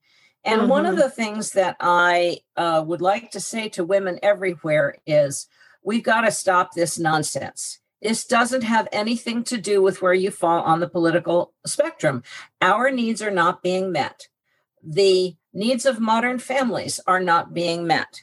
And 0.44 0.62
mm-hmm. 0.62 0.70
one 0.70 0.86
of 0.86 0.96
mm-hmm. 0.96 1.02
the 1.02 1.10
things 1.10 1.52
that 1.52 1.76
I 1.80 2.40
uh, 2.56 2.84
would 2.86 3.00
like 3.00 3.30
to 3.30 3.40
say 3.40 3.68
to 3.70 3.84
women 3.84 4.18
everywhere 4.22 4.96
is 5.06 5.48
we've 5.82 6.02
got 6.02 6.22
to 6.22 6.30
stop 6.30 6.72
this 6.74 6.98
nonsense. 6.98 7.78
This 8.02 8.24
doesn't 8.24 8.62
have 8.62 8.88
anything 8.90 9.44
to 9.44 9.58
do 9.58 9.80
with 9.80 10.02
where 10.02 10.14
you 10.14 10.30
fall 10.30 10.62
on 10.62 10.80
the 10.80 10.88
political 10.88 11.52
spectrum. 11.64 12.24
Our 12.60 12.90
needs 12.90 13.22
are 13.22 13.30
not 13.30 13.62
being 13.62 13.92
met. 13.92 14.26
The 14.82 15.36
needs 15.54 15.86
of 15.86 16.00
modern 16.00 16.40
families 16.40 16.98
are 17.06 17.20
not 17.20 17.54
being 17.54 17.86
met 17.86 18.22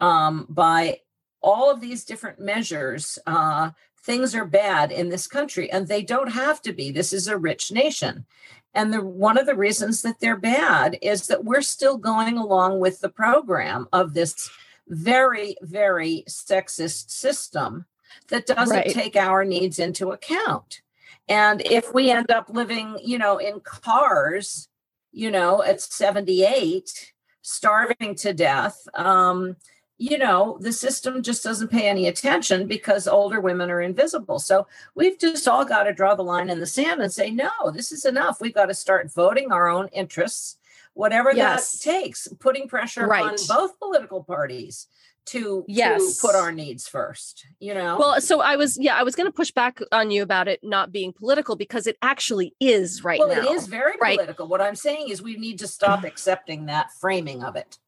um, 0.00 0.46
by 0.48 1.00
all 1.42 1.70
of 1.70 1.80
these 1.80 2.04
different 2.04 2.40
measures. 2.40 3.18
Uh, 3.26 3.72
things 4.02 4.34
are 4.34 4.46
bad 4.46 4.90
in 4.90 5.10
this 5.10 5.26
country, 5.26 5.70
and 5.70 5.86
they 5.86 6.02
don't 6.02 6.32
have 6.32 6.62
to 6.62 6.72
be. 6.72 6.90
This 6.90 7.12
is 7.12 7.28
a 7.28 7.36
rich 7.36 7.70
nation. 7.70 8.24
And 8.72 8.92
the, 8.92 9.02
one 9.02 9.36
of 9.36 9.44
the 9.44 9.54
reasons 9.54 10.00
that 10.02 10.20
they're 10.20 10.36
bad 10.36 10.98
is 11.02 11.26
that 11.26 11.44
we're 11.44 11.62
still 11.62 11.98
going 11.98 12.38
along 12.38 12.80
with 12.80 13.00
the 13.00 13.08
program 13.10 13.88
of 13.92 14.14
this 14.14 14.48
very, 14.88 15.56
very 15.60 16.24
sexist 16.28 17.10
system 17.10 17.84
that 18.28 18.46
doesn't 18.46 18.76
right. 18.76 18.90
take 18.90 19.16
our 19.16 19.44
needs 19.44 19.78
into 19.78 20.10
account. 20.10 20.82
And 21.28 21.60
if 21.66 21.92
we 21.92 22.10
end 22.10 22.30
up 22.30 22.48
living, 22.48 22.98
you 23.04 23.18
know, 23.18 23.38
in 23.38 23.60
cars, 23.60 24.68
you 25.12 25.30
know, 25.30 25.62
at 25.62 25.80
78, 25.80 27.12
starving 27.42 28.14
to 28.16 28.32
death, 28.32 28.88
um, 28.94 29.56
you 29.98 30.16
know, 30.16 30.58
the 30.60 30.72
system 30.72 31.22
just 31.22 31.42
doesn't 31.42 31.72
pay 31.72 31.88
any 31.88 32.06
attention 32.06 32.68
because 32.68 33.08
older 33.08 33.40
women 33.40 33.68
are 33.68 33.80
invisible. 33.80 34.38
So 34.38 34.68
we've 34.94 35.18
just 35.18 35.48
all 35.48 35.64
got 35.64 35.84
to 35.84 35.92
draw 35.92 36.14
the 36.14 36.22
line 36.22 36.50
in 36.50 36.60
the 36.60 36.66
sand 36.66 37.02
and 37.02 37.12
say, 37.12 37.30
no, 37.30 37.50
this 37.72 37.90
is 37.90 38.04
enough. 38.04 38.40
We've 38.40 38.54
got 38.54 38.66
to 38.66 38.74
start 38.74 39.12
voting 39.12 39.50
our 39.50 39.68
own 39.68 39.88
interests, 39.88 40.56
whatever 40.94 41.32
yes. 41.32 41.72
that 41.72 41.90
takes, 41.90 42.28
putting 42.38 42.68
pressure 42.68 43.06
right. 43.08 43.24
on 43.24 43.36
both 43.48 43.78
political 43.80 44.22
parties 44.22 44.86
to, 45.28 45.64
yes. 45.68 46.16
to 46.16 46.26
put 46.26 46.34
our 46.34 46.52
needs 46.52 46.88
first 46.88 47.46
you 47.60 47.74
know 47.74 47.96
well 47.98 48.20
so 48.20 48.40
i 48.40 48.56
was 48.56 48.78
yeah 48.78 48.96
i 48.96 49.02
was 49.02 49.14
going 49.14 49.26
to 49.26 49.32
push 49.32 49.50
back 49.50 49.80
on 49.92 50.10
you 50.10 50.22
about 50.22 50.48
it 50.48 50.60
not 50.62 50.92
being 50.92 51.12
political 51.12 51.56
because 51.56 51.86
it 51.86 51.96
actually 52.02 52.54
is 52.60 53.04
right 53.04 53.18
well 53.18 53.28
now, 53.28 53.40
it 53.40 53.50
is 53.50 53.66
very 53.66 53.94
right? 54.00 54.16
political 54.16 54.46
what 54.46 54.60
i'm 54.60 54.76
saying 54.76 55.08
is 55.08 55.22
we 55.22 55.36
need 55.36 55.58
to 55.58 55.66
stop 55.66 56.04
accepting 56.04 56.66
that 56.66 56.90
framing 57.00 57.42
of 57.42 57.56
it 57.56 57.78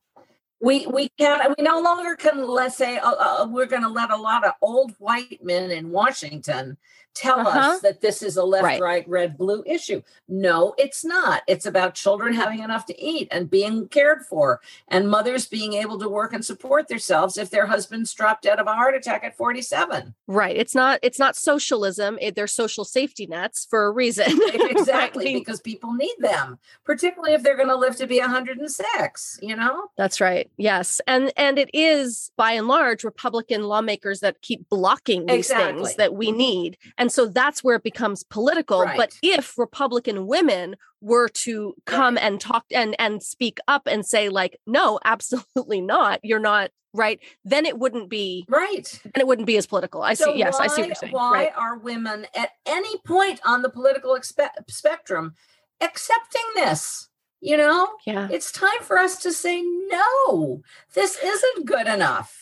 we 0.61 0.87
we 0.87 1.09
can 1.19 1.55
we 1.57 1.65
no 1.65 1.81
longer 1.81 2.15
can 2.17 2.47
let's 2.47 2.77
say 2.77 2.99
uh, 2.99 3.13
uh, 3.13 3.47
we're 3.49 3.67
going 3.67 3.83
to 3.83 3.89
let 3.89 4.11
a 4.11 4.17
lot 4.17 4.45
of 4.45 4.53
old 4.61 4.93
white 4.99 5.41
men 5.43 5.71
in 5.71 5.91
washington 5.91 6.77
tell 7.15 7.41
uh-huh. 7.41 7.59
us 7.59 7.81
that 7.81 8.01
this 8.01 8.23
is 8.23 8.37
a 8.37 8.45
left, 8.45 8.65
right. 8.65 8.81
right, 8.81 9.09
red, 9.09 9.37
blue 9.37 9.63
issue. 9.67 10.03
No, 10.29 10.75
it's 10.79 11.05
not. 11.05 11.43
It's 11.47 11.67
about 11.67 11.95
children 11.95 12.35
having 12.35 12.61
enough 12.61 12.87
to 12.87 13.03
eat 13.03 13.29
and 13.31 13.51
being 13.51 13.89
cared 13.89 14.23
for, 14.23 14.61
and 14.89 15.09
mothers 15.09 15.47
being 15.47 15.75
able 15.75 15.99
to 15.99 16.09
work 16.09 16.33
and 16.33 16.45
support 16.45 16.89
themselves 16.89 17.37
if 17.37 17.51
their 17.51 17.67
husbands 17.67 18.13
dropped 18.15 18.43
dead 18.43 18.59
of 18.59 18.67
a 18.67 18.75
heart 18.75 18.95
attack 18.95 19.25
at 19.25 19.37
47. 19.37 20.15
Right. 20.27 20.57
It's 20.57 20.75
not. 20.75 21.01
It's 21.03 21.19
not 21.19 21.37
socialism. 21.37 22.19
It, 22.21 22.35
they're 22.35 22.47
social 22.47 22.85
safety 22.85 23.27
nets 23.27 23.67
for 23.69 23.85
a 23.85 23.91
reason. 23.91 24.27
exactly, 24.55 25.27
right? 25.27 25.35
because 25.35 25.61
people 25.61 25.93
need 25.95 26.15
them, 26.19 26.59
particularly 26.85 27.35
if 27.35 27.43
they're 27.43 27.57
going 27.57 27.69
to 27.69 27.77
live 27.77 27.97
to 27.97 28.07
be 28.07 28.21
106. 28.21 29.39
You 29.43 29.57
know. 29.57 29.89
That's 29.97 30.21
right. 30.21 30.51
Yes, 30.57 31.01
and 31.07 31.33
and 31.37 31.59
it 31.59 31.71
is 31.75 32.31
by 32.37 32.53
and 32.53 32.69
large 32.69 33.05
Republican 33.05 33.65
lawmakers 33.65 34.21
that 34.21 34.43
keep 34.43 34.69
blocking 34.69 35.27
these 35.27 35.51
exactly. 35.51 35.85
things 35.85 35.97
that 35.97 36.15
we 36.15 36.33
need 36.33 36.79
and 37.01 37.11
so 37.11 37.27
that's 37.27 37.65
where 37.65 37.77
it 37.77 37.83
becomes 37.83 38.23
political. 38.23 38.83
Right. 38.83 38.97
But 38.97 39.17
if 39.23 39.57
Republican 39.57 40.27
women 40.27 40.77
were 41.01 41.29
to 41.29 41.75
come 41.87 42.17
right. 42.17 42.25
and 42.25 42.41
talk 42.41 42.67
and 42.71 42.95
and 42.99 43.23
speak 43.23 43.59
up 43.67 43.87
and 43.87 44.05
say 44.05 44.29
like 44.29 44.61
no 44.67 45.01
absolutely 45.05 45.81
not. 45.81 46.21
You're 46.23 46.39
not 46.39 46.71
right 46.93 47.21
then 47.45 47.65
it 47.65 47.79
wouldn't 47.79 48.11
be 48.11 48.45
right. 48.49 49.01
and 49.05 49.17
it 49.17 49.27
wouldn't 49.27 49.47
be 49.47 49.57
as 49.57 49.67
political. 49.67 50.03
I 50.03 50.15
so 50.15 50.27
see. 50.27 50.39
Yes 50.39 50.59
why, 50.59 50.65
i 50.65 50.69
see 50.69 50.83
what 50.83 50.89
you're 50.89 50.95
saying. 50.97 51.13
why 51.13 51.33
right. 51.33 51.53
are 51.57 51.79
women 51.79 52.27
at 52.37 52.51
any 52.67 52.99
point 52.99 53.41
on 53.45 53.63
the 53.63 53.71
political 53.71 54.15
expe- 54.15 54.51
spectrum 54.69 55.35
accepting 55.81 56.43
this? 56.55 57.09
You 57.41 57.57
know? 57.57 57.89
Yeah. 58.07 58.29
It's 58.31 58.53
time 58.53 58.83
for 58.83 58.99
us 58.99 59.23
to 59.23 59.33
say 59.33 59.63
no 59.63 60.63
this 60.95 61.17
isn't 61.23 61.65
good 61.65 61.87
enough 61.87 62.40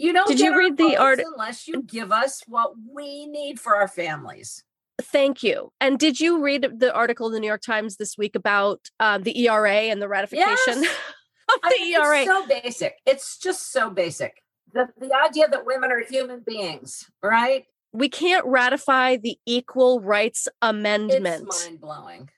you 0.00 0.12
don't 0.12 0.28
Did 0.28 0.40
you 0.40 0.56
read 0.56 0.78
the 0.78 0.96
article 0.96 1.32
unless 1.36 1.68
you 1.68 1.82
give 1.82 2.10
us 2.10 2.42
what 2.46 2.72
we 2.90 3.26
need 3.26 3.60
for 3.60 3.76
our 3.76 3.88
families. 3.88 4.64
Thank 5.02 5.42
you. 5.42 5.72
And 5.80 5.98
did 5.98 6.20
you 6.20 6.42
read 6.42 6.66
the 6.78 6.92
article 6.94 7.26
in 7.26 7.32
the 7.34 7.40
New 7.40 7.46
York 7.46 7.62
Times 7.62 7.96
this 7.96 8.16
week 8.16 8.34
about 8.34 8.80
um, 8.98 9.22
the 9.22 9.46
ERA 9.46 9.70
and 9.70 10.00
the 10.00 10.08
ratification 10.08 10.82
yes. 10.82 10.96
of 11.48 11.60
the 11.62 11.68
I 11.68 11.70
mean, 11.78 11.94
ERA? 11.94 12.18
It's 12.20 12.30
so 12.30 12.46
basic. 12.46 12.94
It's 13.06 13.38
just 13.38 13.72
so 13.72 13.90
basic. 13.90 14.42
The, 14.72 14.88
the 14.98 15.12
idea 15.14 15.48
that 15.48 15.66
women 15.66 15.90
are 15.90 16.02
human 16.02 16.40
beings, 16.46 17.10
right? 17.22 17.64
We 17.92 18.08
can't 18.08 18.46
ratify 18.46 19.16
the 19.16 19.38
Equal 19.46 20.00
Rights 20.00 20.48
Amendment. 20.62 21.44
It's 21.46 21.66
mind 21.66 21.80
blowing 21.80 22.30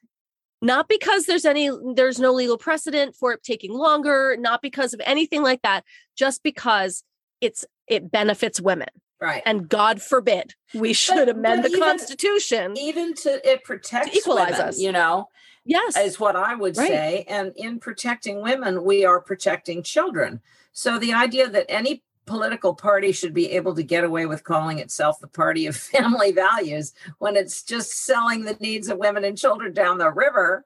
not 0.63 0.89
because 0.89 1.27
there's 1.27 1.45
any 1.45 1.69
there's 1.95 2.21
no 2.21 2.33
legal 2.33 2.57
precedent 2.57 3.17
for 3.17 3.33
it 3.33 3.43
taking 3.43 3.73
longer 3.73 4.37
not 4.39 4.63
because 4.63 4.95
of 4.95 5.01
anything 5.05 5.43
like 5.43 5.61
that 5.63 5.85
just 6.17 6.43
because 6.45 7.03
it's 7.43 7.65
it 7.89 8.11
benefits 8.11 8.61
women. 8.61 8.89
Right. 9.21 9.43
And 9.45 9.69
God 9.69 10.01
forbid 10.03 10.55
we 10.75 10.93
should 10.93 11.27
but, 11.27 11.29
amend 11.29 11.63
but 11.63 11.71
the 11.71 11.77
even, 11.77 11.89
Constitution. 11.89 12.77
Even 12.77 13.15
to 13.15 13.49
it 13.49 13.63
protects 13.65 14.11
to 14.11 14.19
equalize 14.19 14.53
women, 14.53 14.69
us. 14.69 14.81
You 14.81 14.93
know. 14.93 15.29
Yes. 15.65 15.97
Is 15.97 16.19
what 16.19 16.35
I 16.35 16.57
would 16.57 16.77
right. 16.77 16.89
say. 16.89 17.25
And 17.29 17.53
in 17.55 17.79
protecting 17.79 18.43
women, 18.43 18.83
we 18.83 19.05
are 19.05 19.21
protecting 19.21 19.85
children. 19.85 20.41
So 20.73 20.99
the 20.99 21.13
idea 21.13 21.49
that 21.49 21.67
any 21.69 22.03
political 22.27 22.75
party 22.75 23.13
should 23.13 23.35
be 23.35 23.53
able 23.53 23.75
to 23.75 23.83
get 23.83 24.03
away 24.03 24.27
with 24.27 24.43
calling 24.43 24.79
itself 24.79 25.21
the 25.21 25.29
party 25.29 25.67
of 25.67 25.77
family 25.95 26.33
values 26.33 26.93
when 27.19 27.37
it's 27.37 27.63
just 27.63 27.93
selling 28.05 28.45
the 28.45 28.57
needs 28.59 28.89
of 28.89 28.99
women 28.99 29.25
and 29.25 29.39
children 29.39 29.73
down 29.73 29.99
the 29.99 30.11
river 30.11 30.65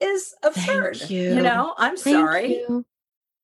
is 0.00 0.34
absurd. 0.42 1.10
You. 1.10 1.34
you. 1.34 1.42
know, 1.42 1.74
I'm 1.76 1.96
Thank 1.96 2.16
sorry. 2.16 2.48
You 2.56 2.86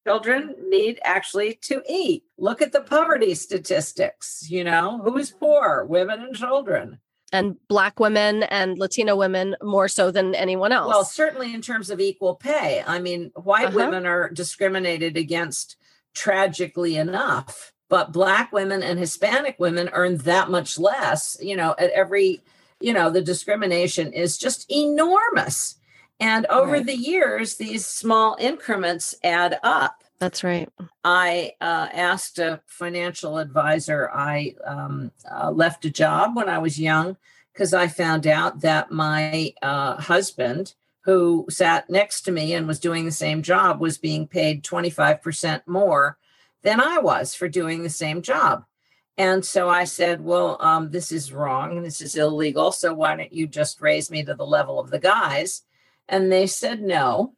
children 0.06 0.54
need 0.68 1.00
actually 1.02 1.54
to 1.62 1.82
eat. 1.88 2.24
Look 2.38 2.62
at 2.62 2.72
the 2.72 2.80
poverty 2.80 3.34
statistics, 3.34 4.46
you 4.48 4.62
know, 4.62 5.00
who's 5.02 5.32
poor? 5.32 5.84
Women 5.84 6.22
and 6.22 6.36
children. 6.36 7.00
And 7.32 7.56
Black 7.68 7.98
women 7.98 8.44
and 8.44 8.78
Latino 8.78 9.16
women 9.16 9.56
more 9.60 9.88
so 9.88 10.12
than 10.12 10.34
anyone 10.36 10.70
else. 10.70 10.88
Well, 10.88 11.04
certainly 11.04 11.52
in 11.52 11.60
terms 11.60 11.90
of 11.90 11.98
equal 11.98 12.36
pay. 12.36 12.84
I 12.86 13.00
mean, 13.00 13.32
white 13.34 13.68
uh-huh. 13.68 13.76
women 13.76 14.06
are 14.06 14.30
discriminated 14.30 15.16
against 15.16 15.76
tragically 16.14 16.96
enough, 16.96 17.72
but 17.90 18.12
Black 18.12 18.52
women 18.52 18.82
and 18.82 18.98
Hispanic 18.98 19.56
women 19.58 19.90
earn 19.92 20.18
that 20.18 20.50
much 20.50 20.78
less. 20.78 21.36
You 21.40 21.56
know, 21.56 21.74
at 21.78 21.90
every, 21.90 22.42
you 22.80 22.92
know, 22.92 23.10
the 23.10 23.22
discrimination 23.22 24.12
is 24.12 24.38
just 24.38 24.70
enormous. 24.70 25.76
And 26.18 26.46
over 26.46 26.72
right. 26.72 26.86
the 26.86 26.96
years, 26.96 27.56
these 27.56 27.84
small 27.84 28.36
increments 28.40 29.14
add 29.22 29.58
up. 29.62 30.02
That's 30.18 30.42
right. 30.42 30.68
I 31.04 31.52
uh, 31.60 31.88
asked 31.92 32.38
a 32.38 32.60
financial 32.66 33.36
advisor. 33.36 34.10
I 34.10 34.54
um, 34.66 35.12
uh, 35.30 35.50
left 35.50 35.84
a 35.84 35.90
job 35.90 36.34
when 36.34 36.48
I 36.48 36.58
was 36.58 36.80
young 36.80 37.18
because 37.52 37.74
I 37.74 37.88
found 37.88 38.26
out 38.26 38.60
that 38.62 38.90
my 38.90 39.52
uh, 39.60 39.96
husband, 39.96 40.74
who 41.00 41.46
sat 41.50 41.90
next 41.90 42.22
to 42.22 42.32
me 42.32 42.54
and 42.54 42.66
was 42.66 42.80
doing 42.80 43.04
the 43.04 43.12
same 43.12 43.42
job, 43.42 43.80
was 43.80 43.98
being 43.98 44.26
paid 44.26 44.64
25% 44.64 45.62
more 45.66 46.16
than 46.62 46.80
I 46.80 46.98
was 46.98 47.34
for 47.34 47.48
doing 47.48 47.82
the 47.82 47.90
same 47.90 48.22
job. 48.22 48.64
And 49.18 49.44
so 49.44 49.68
I 49.68 49.84
said, 49.84 50.22
Well, 50.22 50.56
um, 50.60 50.90
this 50.90 51.12
is 51.12 51.32
wrong. 51.32 51.82
This 51.82 52.00
is 52.00 52.16
illegal. 52.16 52.72
So 52.72 52.92
why 52.92 53.16
don't 53.16 53.32
you 53.32 53.46
just 53.46 53.80
raise 53.80 54.10
me 54.10 54.24
to 54.24 54.34
the 54.34 54.46
level 54.46 54.78
of 54.78 54.90
the 54.90 54.98
guys? 54.98 55.62
And 56.08 56.30
they 56.30 56.46
said 56.46 56.82
no. 56.82 57.34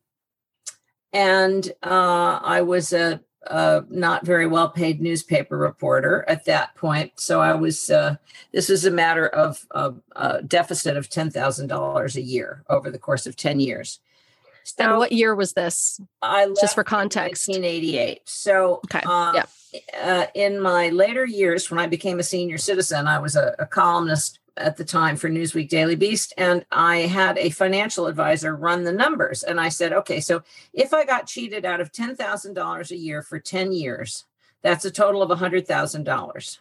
And 1.12 1.66
uh, 1.82 2.40
I 2.42 2.60
was 2.62 2.92
a, 2.92 3.20
a, 3.46 3.84
not 3.88 4.26
very 4.26 4.46
well 4.46 4.68
paid 4.68 5.00
newspaper 5.00 5.56
reporter 5.56 6.24
at 6.28 6.44
that 6.44 6.74
point. 6.74 7.12
So 7.16 7.40
I 7.40 7.54
was, 7.54 7.88
uh, 7.90 8.16
this 8.52 8.68
was 8.68 8.84
a 8.84 8.90
matter 8.90 9.26
of 9.26 9.66
a 9.74 10.42
deficit 10.42 10.96
of 10.96 11.08
$10,000 11.08 12.16
a 12.16 12.20
year 12.20 12.64
over 12.68 12.90
the 12.90 12.98
course 12.98 13.26
of 13.26 13.36
10 13.36 13.60
years. 13.60 14.00
So 14.76 14.84
and 14.84 14.98
what 14.98 15.12
year 15.12 15.34
was 15.34 15.54
this? 15.54 16.00
I 16.20 16.52
just 16.60 16.74
for 16.74 16.84
context. 16.84 17.48
1988. 17.48 18.20
So 18.26 18.80
okay. 18.84 19.00
Uh, 19.06 19.32
yeah. 19.34 19.44
Uh, 20.02 20.26
in 20.34 20.60
my 20.60 20.90
later 20.90 21.24
years, 21.26 21.70
when 21.70 21.78
I 21.78 21.86
became 21.86 22.18
a 22.18 22.22
senior 22.22 22.58
citizen, 22.58 23.06
I 23.06 23.18
was 23.18 23.36
a, 23.36 23.54
a 23.58 23.66
columnist 23.66 24.40
at 24.58 24.76
the 24.76 24.84
time 24.84 25.16
for 25.16 25.28
Newsweek 25.28 25.68
Daily 25.68 25.96
Beast, 25.96 26.34
and 26.36 26.64
I 26.70 26.98
had 26.98 27.38
a 27.38 27.50
financial 27.50 28.06
advisor 28.06 28.54
run 28.54 28.84
the 28.84 28.92
numbers. 28.92 29.42
And 29.42 29.60
I 29.60 29.68
said, 29.68 29.92
okay, 29.92 30.20
so 30.20 30.42
if 30.72 30.92
I 30.92 31.04
got 31.04 31.26
cheated 31.26 31.64
out 31.64 31.80
of 31.80 31.92
$10,000 31.92 32.90
a 32.90 32.96
year 32.96 33.22
for 33.22 33.38
10 33.38 33.72
years, 33.72 34.24
that's 34.62 34.84
a 34.84 34.90
total 34.90 35.22
of 35.22 35.38
$100,000. 35.38 36.58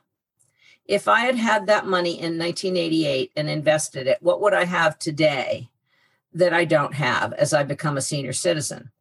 if 0.87 1.07
I 1.07 1.21
had 1.21 1.35
had 1.35 1.67
that 1.67 1.85
money 1.85 2.11
in 2.11 2.37
1988 2.37 3.31
and 3.35 3.49
invested 3.49 4.07
it, 4.07 4.19
what 4.21 4.41
would 4.41 4.53
I 4.53 4.65
have 4.65 4.97
today 4.97 5.69
that 6.33 6.53
I 6.53 6.65
don't 6.65 6.93
have 6.93 7.33
as 7.33 7.53
I 7.53 7.63
become 7.63 7.97
a 7.97 8.01
senior 8.01 8.33
citizen? 8.33 8.91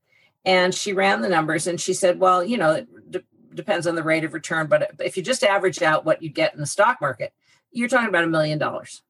And 0.45 0.75
she 0.75 0.93
ran 0.93 1.21
the 1.21 1.29
numbers 1.29 1.67
and 1.67 1.81
she 1.81 1.95
said, 1.95 2.19
well, 2.19 2.43
you 2.43 2.57
know, 2.57 2.73
it 2.73 3.11
d- 3.11 3.21
depends 3.55 3.87
on 3.87 3.95
the 3.95 4.03
rate 4.03 4.25
of 4.25 4.35
return, 4.35 4.67
but 4.67 4.93
if 5.01 5.17
you 5.17 5.23
just 5.23 5.45
average 5.45 5.83
out 5.83 6.05
what 6.05 6.23
you 6.23 6.29
get 6.29 6.55
in 6.55 6.61
the 6.61 6.67
stock 6.67 7.01
market, 7.01 7.33
you're 7.77 7.89
talking 7.89 8.09
about 8.09 8.25
a 8.25 8.29
million 8.29 8.59
dollars. 8.59 9.03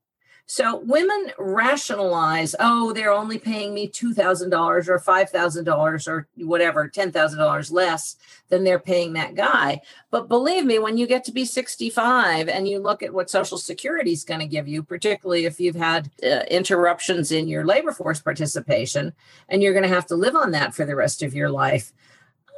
So 0.48 0.78
women 0.78 1.32
rationalize, 1.38 2.54
oh, 2.60 2.92
they're 2.92 3.12
only 3.12 3.36
paying 3.36 3.74
me 3.74 3.88
$2,000 3.88 4.88
or 4.88 4.98
$5,000 5.00 6.08
or 6.08 6.28
whatever, 6.36 6.88
$10,000 6.88 7.72
less 7.72 8.16
than 8.48 8.62
they're 8.62 8.78
paying 8.78 9.14
that 9.14 9.34
guy. 9.34 9.80
But 10.12 10.28
believe 10.28 10.64
me, 10.64 10.78
when 10.78 10.96
you 10.98 11.08
get 11.08 11.24
to 11.24 11.32
be 11.32 11.44
65 11.44 12.48
and 12.48 12.68
you 12.68 12.78
look 12.78 13.02
at 13.02 13.12
what 13.12 13.28
Social 13.28 13.58
Security 13.58 14.12
is 14.12 14.22
going 14.22 14.38
to 14.38 14.46
give 14.46 14.68
you, 14.68 14.84
particularly 14.84 15.46
if 15.46 15.58
you've 15.58 15.74
had 15.74 16.12
uh, 16.22 16.42
interruptions 16.48 17.32
in 17.32 17.48
your 17.48 17.64
labor 17.64 17.90
force 17.90 18.20
participation, 18.20 19.12
and 19.48 19.64
you're 19.64 19.74
going 19.74 19.82
to 19.82 19.94
have 19.94 20.06
to 20.06 20.14
live 20.14 20.36
on 20.36 20.52
that 20.52 20.76
for 20.76 20.84
the 20.84 20.94
rest 20.94 21.24
of 21.24 21.34
your 21.34 21.50
life. 21.50 21.92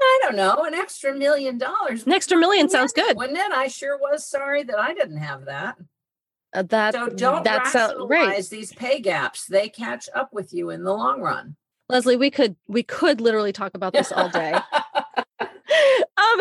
I 0.01 0.21
don't 0.23 0.37
know, 0.37 0.65
an 0.65 0.75
extra 0.75 1.15
million 1.15 1.57
dollars. 1.57 2.05
An 2.07 2.13
extra 2.13 2.37
million 2.37 2.69
sounds 2.69 2.93
good. 2.93 3.17
Wouldn't 3.17 3.39
it? 3.39 3.51
I 3.51 3.69
sure 3.69 3.99
was 3.99 4.27
sorry 4.27 4.63
that 4.65 4.79
I 4.79 4.93
didn't 4.93 5.17
have 5.17 5.47
that. 5.47 5.77
Uh, 6.55 6.63
that 6.63 6.95
so 6.95 7.09
don't 7.11 7.45
that's 7.45 7.75
right. 7.75 8.43
these 8.49 8.73
pay 8.73 9.01
gaps. 9.01 9.47
They 9.47 9.69
catch 9.69 10.09
up 10.15 10.33
with 10.33 10.53
you 10.53 10.71
in 10.71 10.83
the 10.83 10.95
long 10.95 11.21
run. 11.21 11.57
Leslie, 11.89 12.17
we 12.17 12.31
could 12.31 12.57
we 12.67 12.83
could 12.83 13.21
literally 13.21 13.53
talk 13.53 13.75
about 13.75 13.93
this 13.93 14.13
all 14.13 14.29
day. 14.29 14.53
um, 15.41 16.41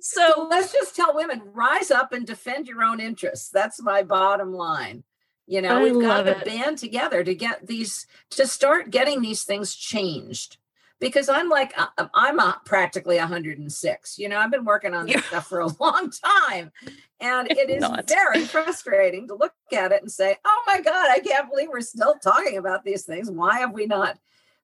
so, 0.00 0.32
so 0.34 0.46
let's 0.48 0.72
just 0.72 0.96
tell 0.96 1.14
women 1.14 1.42
rise 1.52 1.90
up 1.90 2.12
and 2.12 2.26
defend 2.26 2.66
your 2.66 2.82
own 2.82 3.00
interests. 3.00 3.50
That's 3.50 3.82
my 3.82 4.02
bottom 4.02 4.52
line. 4.52 5.04
You 5.46 5.62
know, 5.62 5.78
I 5.78 5.82
we've 5.82 6.00
got 6.00 6.22
to 6.22 6.42
band 6.44 6.78
together 6.78 7.22
to 7.22 7.34
get 7.34 7.66
these 7.66 8.06
to 8.30 8.46
start 8.46 8.90
getting 8.90 9.20
these 9.20 9.44
things 9.44 9.74
changed 9.74 10.58
because 11.00 11.28
I'm 11.28 11.48
like 11.48 11.72
uh, 11.76 12.08
I'm 12.14 12.38
a, 12.38 12.60
practically 12.64 13.16
106. 13.16 14.18
You 14.18 14.28
know, 14.28 14.38
I've 14.38 14.50
been 14.50 14.64
working 14.64 14.94
on 14.94 15.06
this 15.06 15.24
stuff 15.26 15.48
for 15.48 15.60
a 15.60 15.68
long 15.80 16.10
time, 16.44 16.72
and 17.20 17.50
it 17.50 17.70
is 17.70 17.82
Not. 17.82 18.08
very 18.08 18.44
frustrating 18.44 19.28
to 19.28 19.34
look 19.34 19.52
at 19.72 19.92
it 19.92 20.02
and 20.02 20.10
say, 20.10 20.36
"Oh 20.44 20.62
my 20.66 20.80
God, 20.80 21.10
I 21.10 21.20
can't 21.20 21.50
believe 21.50 21.68
we're 21.68 21.80
still 21.80 22.14
talking 22.22 22.58
about 22.58 22.84
these 22.84 23.04
things. 23.04 23.30
Why 23.30 23.58
have 23.58 23.72
we 23.72 23.86
not?" 23.86 24.18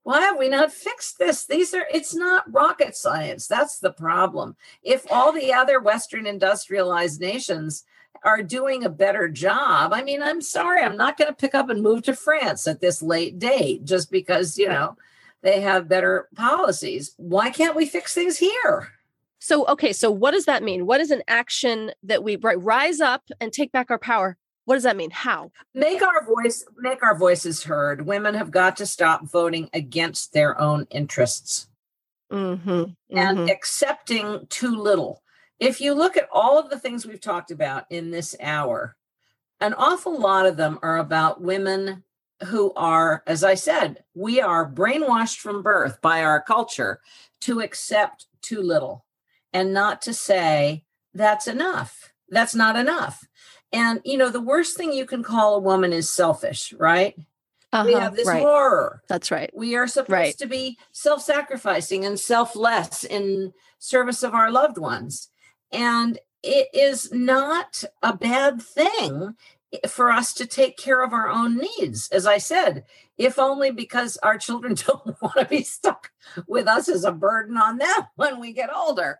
Why 0.04 0.22
have 0.22 0.36
we 0.36 0.48
not 0.48 0.72
fixed 0.72 1.20
this? 1.20 1.46
These 1.46 1.74
are, 1.74 1.86
it's 1.94 2.12
not 2.12 2.52
rocket 2.52 2.96
science. 2.96 3.46
That's 3.46 3.78
the 3.78 3.92
problem. 3.92 4.56
If 4.82 5.06
all 5.12 5.30
the 5.30 5.52
other 5.52 5.78
Western 5.78 6.26
industrialized 6.26 7.20
nations 7.20 7.84
are 8.24 8.42
doing 8.42 8.84
a 8.84 8.90
better 8.90 9.28
job. 9.28 9.92
I 9.92 10.02
mean, 10.02 10.22
I'm 10.22 10.40
sorry, 10.40 10.82
I'm 10.82 10.96
not 10.96 11.16
going 11.16 11.28
to 11.28 11.36
pick 11.36 11.54
up 11.54 11.70
and 11.70 11.82
move 11.82 12.02
to 12.04 12.14
France 12.14 12.66
at 12.66 12.80
this 12.80 13.02
late 13.02 13.38
date 13.38 13.84
just 13.84 14.10
because, 14.10 14.58
you 14.58 14.68
know, 14.68 14.96
they 15.42 15.60
have 15.60 15.88
better 15.88 16.28
policies. 16.34 17.14
Why 17.16 17.50
can't 17.50 17.76
we 17.76 17.86
fix 17.86 18.14
things 18.14 18.38
here? 18.38 18.92
So, 19.38 19.66
okay, 19.66 19.92
so 19.92 20.10
what 20.10 20.30
does 20.30 20.44
that 20.44 20.62
mean? 20.62 20.86
What 20.86 21.00
is 21.00 21.10
an 21.10 21.22
action 21.26 21.90
that 22.04 22.22
we 22.22 22.36
right, 22.36 22.60
rise 22.62 23.00
up 23.00 23.24
and 23.40 23.52
take 23.52 23.72
back 23.72 23.90
our 23.90 23.98
power? 23.98 24.36
What 24.66 24.76
does 24.76 24.84
that 24.84 24.96
mean? 24.96 25.10
How? 25.10 25.50
Make 25.74 26.00
our 26.00 26.24
voice 26.24 26.64
make 26.78 27.02
our 27.02 27.18
voices 27.18 27.64
heard. 27.64 28.06
Women 28.06 28.34
have 28.34 28.52
got 28.52 28.76
to 28.76 28.86
stop 28.86 29.28
voting 29.28 29.68
against 29.72 30.32
their 30.32 30.60
own 30.60 30.86
interests. 30.90 31.66
Mm-hmm, 32.30 32.70
mm-hmm. 32.70 33.18
And 33.18 33.50
accepting 33.50 34.46
too 34.48 34.76
little. 34.76 35.22
If 35.58 35.80
you 35.80 35.94
look 35.94 36.16
at 36.16 36.28
all 36.32 36.58
of 36.58 36.70
the 36.70 36.78
things 36.78 37.04
we've 37.04 37.20
talked 37.20 37.50
about 37.50 37.86
in 37.90 38.12
this 38.12 38.36
hour, 38.40 38.96
an 39.60 39.74
awful 39.74 40.18
lot 40.18 40.46
of 40.46 40.56
them 40.56 40.78
are 40.82 40.98
about 40.98 41.40
women 41.40 42.04
who 42.46 42.72
are, 42.74 43.22
as 43.26 43.44
I 43.44 43.54
said, 43.54 44.04
we 44.14 44.40
are 44.40 44.70
brainwashed 44.70 45.38
from 45.38 45.62
birth 45.62 46.00
by 46.00 46.22
our 46.22 46.40
culture 46.40 47.00
to 47.42 47.60
accept 47.60 48.26
too 48.40 48.60
little 48.60 49.04
and 49.52 49.72
not 49.72 50.02
to 50.02 50.14
say, 50.14 50.84
that's 51.14 51.46
enough. 51.46 52.12
That's 52.28 52.54
not 52.54 52.76
enough. 52.76 53.26
And, 53.72 54.00
you 54.04 54.18
know, 54.18 54.30
the 54.30 54.40
worst 54.40 54.76
thing 54.76 54.92
you 54.92 55.06
can 55.06 55.22
call 55.22 55.56
a 55.56 55.60
woman 55.60 55.92
is 55.92 56.12
selfish, 56.12 56.72
right? 56.74 57.14
Uh-huh, 57.72 57.84
we 57.86 57.94
have 57.94 58.14
this 58.14 58.28
right. 58.28 58.42
horror. 58.42 59.02
That's 59.08 59.30
right. 59.30 59.50
We 59.54 59.76
are 59.76 59.86
supposed 59.86 60.10
right. 60.10 60.38
to 60.38 60.46
be 60.46 60.78
self 60.92 61.22
sacrificing 61.22 62.04
and 62.04 62.20
selfless 62.20 63.04
in 63.04 63.54
service 63.78 64.22
of 64.22 64.34
our 64.34 64.50
loved 64.50 64.76
ones. 64.76 65.28
And 65.72 66.18
it 66.42 66.68
is 66.74 67.10
not 67.12 67.82
a 68.02 68.14
bad 68.14 68.60
thing 68.60 69.36
for 69.88 70.10
us 70.10 70.34
to 70.34 70.46
take 70.46 70.76
care 70.76 71.02
of 71.02 71.12
our 71.12 71.28
own 71.28 71.58
needs. 71.58 72.08
As 72.10 72.26
I 72.26 72.38
said, 72.38 72.84
if 73.18 73.38
only 73.38 73.70
because 73.70 74.16
our 74.18 74.38
children 74.38 74.74
don't 74.86 75.20
want 75.20 75.36
to 75.36 75.44
be 75.44 75.62
stuck 75.62 76.10
with 76.46 76.66
us 76.66 76.88
as 76.88 77.04
a 77.04 77.12
burden 77.12 77.56
on 77.56 77.78
them 77.78 78.06
when 78.16 78.40
we 78.40 78.52
get 78.52 78.70
older. 78.74 79.18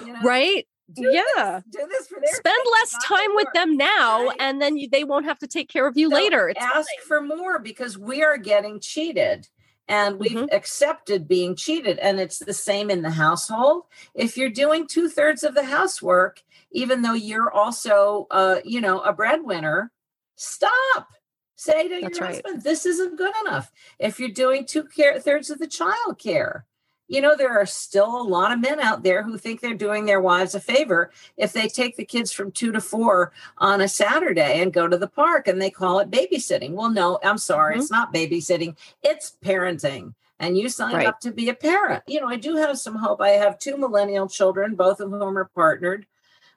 You 0.00 0.12
know? 0.12 0.20
Right. 0.22 0.66
Do 0.92 1.10
yeah. 1.10 1.60
This, 1.64 1.80
do 1.80 1.88
this 1.88 2.08
for 2.08 2.20
their 2.20 2.34
Spend 2.34 2.62
less 2.72 2.94
time 3.04 3.34
with 3.34 3.48
them 3.54 3.76
now, 3.76 4.26
right? 4.26 4.36
and 4.40 4.60
then 4.60 4.76
you, 4.76 4.88
they 4.90 5.04
won't 5.04 5.24
have 5.24 5.38
to 5.38 5.46
take 5.46 5.68
care 5.68 5.86
of 5.86 5.96
you 5.96 6.10
later. 6.10 6.50
It's 6.50 6.60
ask 6.60 6.74
fine. 6.74 7.06
for 7.06 7.22
more 7.22 7.58
because 7.58 7.96
we 7.96 8.22
are 8.22 8.36
getting 8.36 8.78
cheated 8.78 9.48
and 9.88 10.18
we've 10.18 10.32
mm-hmm. 10.32 10.54
accepted 10.54 11.28
being 11.28 11.56
cheated. 11.56 11.98
And 11.98 12.20
it's 12.20 12.38
the 12.38 12.52
same 12.52 12.90
in 12.90 13.02
the 13.02 13.10
household. 13.10 13.84
If 14.14 14.36
you're 14.36 14.50
doing 14.50 14.86
two 14.86 15.08
thirds 15.08 15.42
of 15.44 15.54
the 15.54 15.64
housework, 15.64 16.42
even 16.72 17.02
though 17.02 17.14
you're 17.14 17.50
also, 17.50 18.26
uh, 18.30 18.56
you 18.64 18.80
know, 18.80 19.00
a 19.00 19.12
breadwinner, 19.12 19.92
stop. 20.36 21.08
Say 21.54 21.88
to 21.88 22.00
That's 22.00 22.18
your 22.18 22.26
right. 22.26 22.34
husband, 22.34 22.62
this 22.62 22.86
isn't 22.86 23.16
good 23.16 23.34
enough. 23.46 23.70
If 23.98 24.18
you're 24.18 24.30
doing 24.30 24.66
two 24.66 24.84
care, 24.84 25.20
thirds 25.20 25.48
of 25.48 25.58
the 25.58 25.68
child 25.68 26.18
care, 26.18 26.66
you 27.12 27.20
know, 27.20 27.36
there 27.36 27.56
are 27.56 27.66
still 27.66 28.20
a 28.20 28.24
lot 28.24 28.52
of 28.52 28.60
men 28.60 28.80
out 28.80 29.02
there 29.02 29.22
who 29.22 29.36
think 29.36 29.60
they're 29.60 29.74
doing 29.74 30.06
their 30.06 30.20
wives 30.20 30.54
a 30.54 30.60
favor 30.60 31.10
if 31.36 31.52
they 31.52 31.68
take 31.68 31.96
the 31.96 32.06
kids 32.06 32.32
from 32.32 32.50
two 32.50 32.72
to 32.72 32.80
four 32.80 33.32
on 33.58 33.82
a 33.82 33.88
Saturday 33.88 34.62
and 34.62 34.72
go 34.72 34.88
to 34.88 34.96
the 34.96 35.06
park 35.06 35.46
and 35.46 35.60
they 35.60 35.70
call 35.70 35.98
it 35.98 36.10
babysitting. 36.10 36.72
Well, 36.72 36.90
no, 36.90 37.18
I'm 37.22 37.38
sorry, 37.38 37.74
mm-hmm. 37.74 37.82
it's 37.82 37.90
not 37.90 38.14
babysitting, 38.14 38.76
it's 39.02 39.36
parenting. 39.44 40.14
And 40.38 40.56
you 40.56 40.68
signed 40.68 40.96
right. 40.96 41.06
up 41.06 41.20
to 41.20 41.32
be 41.32 41.50
a 41.50 41.54
parent. 41.54 42.02
You 42.06 42.20
know, 42.20 42.28
I 42.28 42.36
do 42.36 42.56
have 42.56 42.78
some 42.78 42.96
hope. 42.96 43.20
I 43.20 43.28
have 43.30 43.58
two 43.58 43.76
millennial 43.76 44.26
children, 44.26 44.74
both 44.74 44.98
of 44.98 45.10
whom 45.10 45.38
are 45.38 45.50
partnered. 45.54 46.06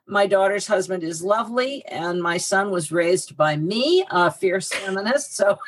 My 0.08 0.26
daughter's 0.26 0.66
husband 0.66 1.02
is 1.02 1.22
lovely, 1.22 1.84
and 1.86 2.22
my 2.22 2.36
son 2.36 2.70
was 2.70 2.92
raised 2.92 3.36
by 3.36 3.56
me, 3.56 4.04
a 4.10 4.30
fierce 4.30 4.70
feminist. 4.70 5.36
So 5.36 5.58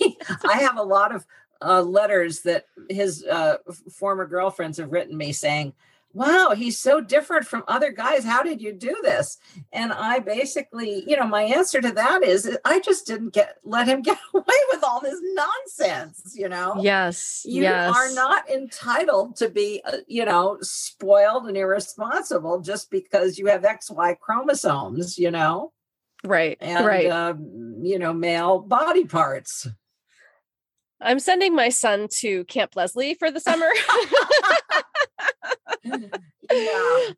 I 0.48 0.58
have 0.58 0.76
a 0.76 0.82
lot 0.82 1.14
of 1.14 1.26
uh, 1.62 1.82
letters 1.82 2.40
that 2.40 2.66
his 2.90 3.24
uh, 3.24 3.56
former 3.92 4.26
girlfriends 4.26 4.78
have 4.78 4.92
written 4.92 5.16
me 5.16 5.32
saying, 5.32 5.72
wow, 6.12 6.54
he's 6.56 6.78
so 6.78 7.00
different 7.00 7.46
from 7.46 7.64
other 7.68 7.92
guys. 7.92 8.24
How 8.24 8.42
did 8.42 8.60
you 8.60 8.72
do 8.72 8.96
this? 9.02 9.38
And 9.72 9.92
I 9.92 10.18
basically, 10.18 11.04
you 11.06 11.16
know, 11.16 11.26
my 11.26 11.42
answer 11.42 11.80
to 11.80 11.92
that 11.92 12.22
is 12.22 12.58
I 12.64 12.80
just 12.80 13.06
didn't 13.06 13.34
get 13.34 13.56
let 13.64 13.88
him 13.88 14.02
get 14.08 14.18
away 14.34 14.44
with 14.72 14.82
all 14.82 15.00
this 15.00 15.20
nonsense, 15.22 16.34
you 16.34 16.48
know? 16.48 16.76
Yes. 16.80 17.42
You 17.44 17.62
yes. 17.62 17.94
are 17.94 18.12
not 18.14 18.48
entitled 18.48 19.36
to 19.36 19.48
be, 19.48 19.82
uh, 19.84 19.98
you 20.06 20.24
know, 20.24 20.58
spoiled 20.60 21.46
and 21.46 21.56
irresponsible 21.56 22.60
just 22.60 22.90
because 22.90 23.38
you 23.38 23.46
have 23.46 23.62
XY 23.62 24.18
chromosomes, 24.18 25.18
you 25.18 25.30
know? 25.30 25.72
Right. 26.24 26.58
And, 26.60 26.84
right. 26.84 27.06
Uh, 27.06 27.34
you 27.80 27.98
know, 27.98 28.12
male 28.12 28.58
body 28.58 29.04
parts. 29.04 29.68
I'm 31.00 31.20
sending 31.20 31.54
my 31.54 31.68
son 31.68 32.08
to 32.18 32.44
Camp 32.44 32.74
Leslie 32.74 33.14
for 33.14 33.30
the 33.30 33.38
summer. 33.38 33.68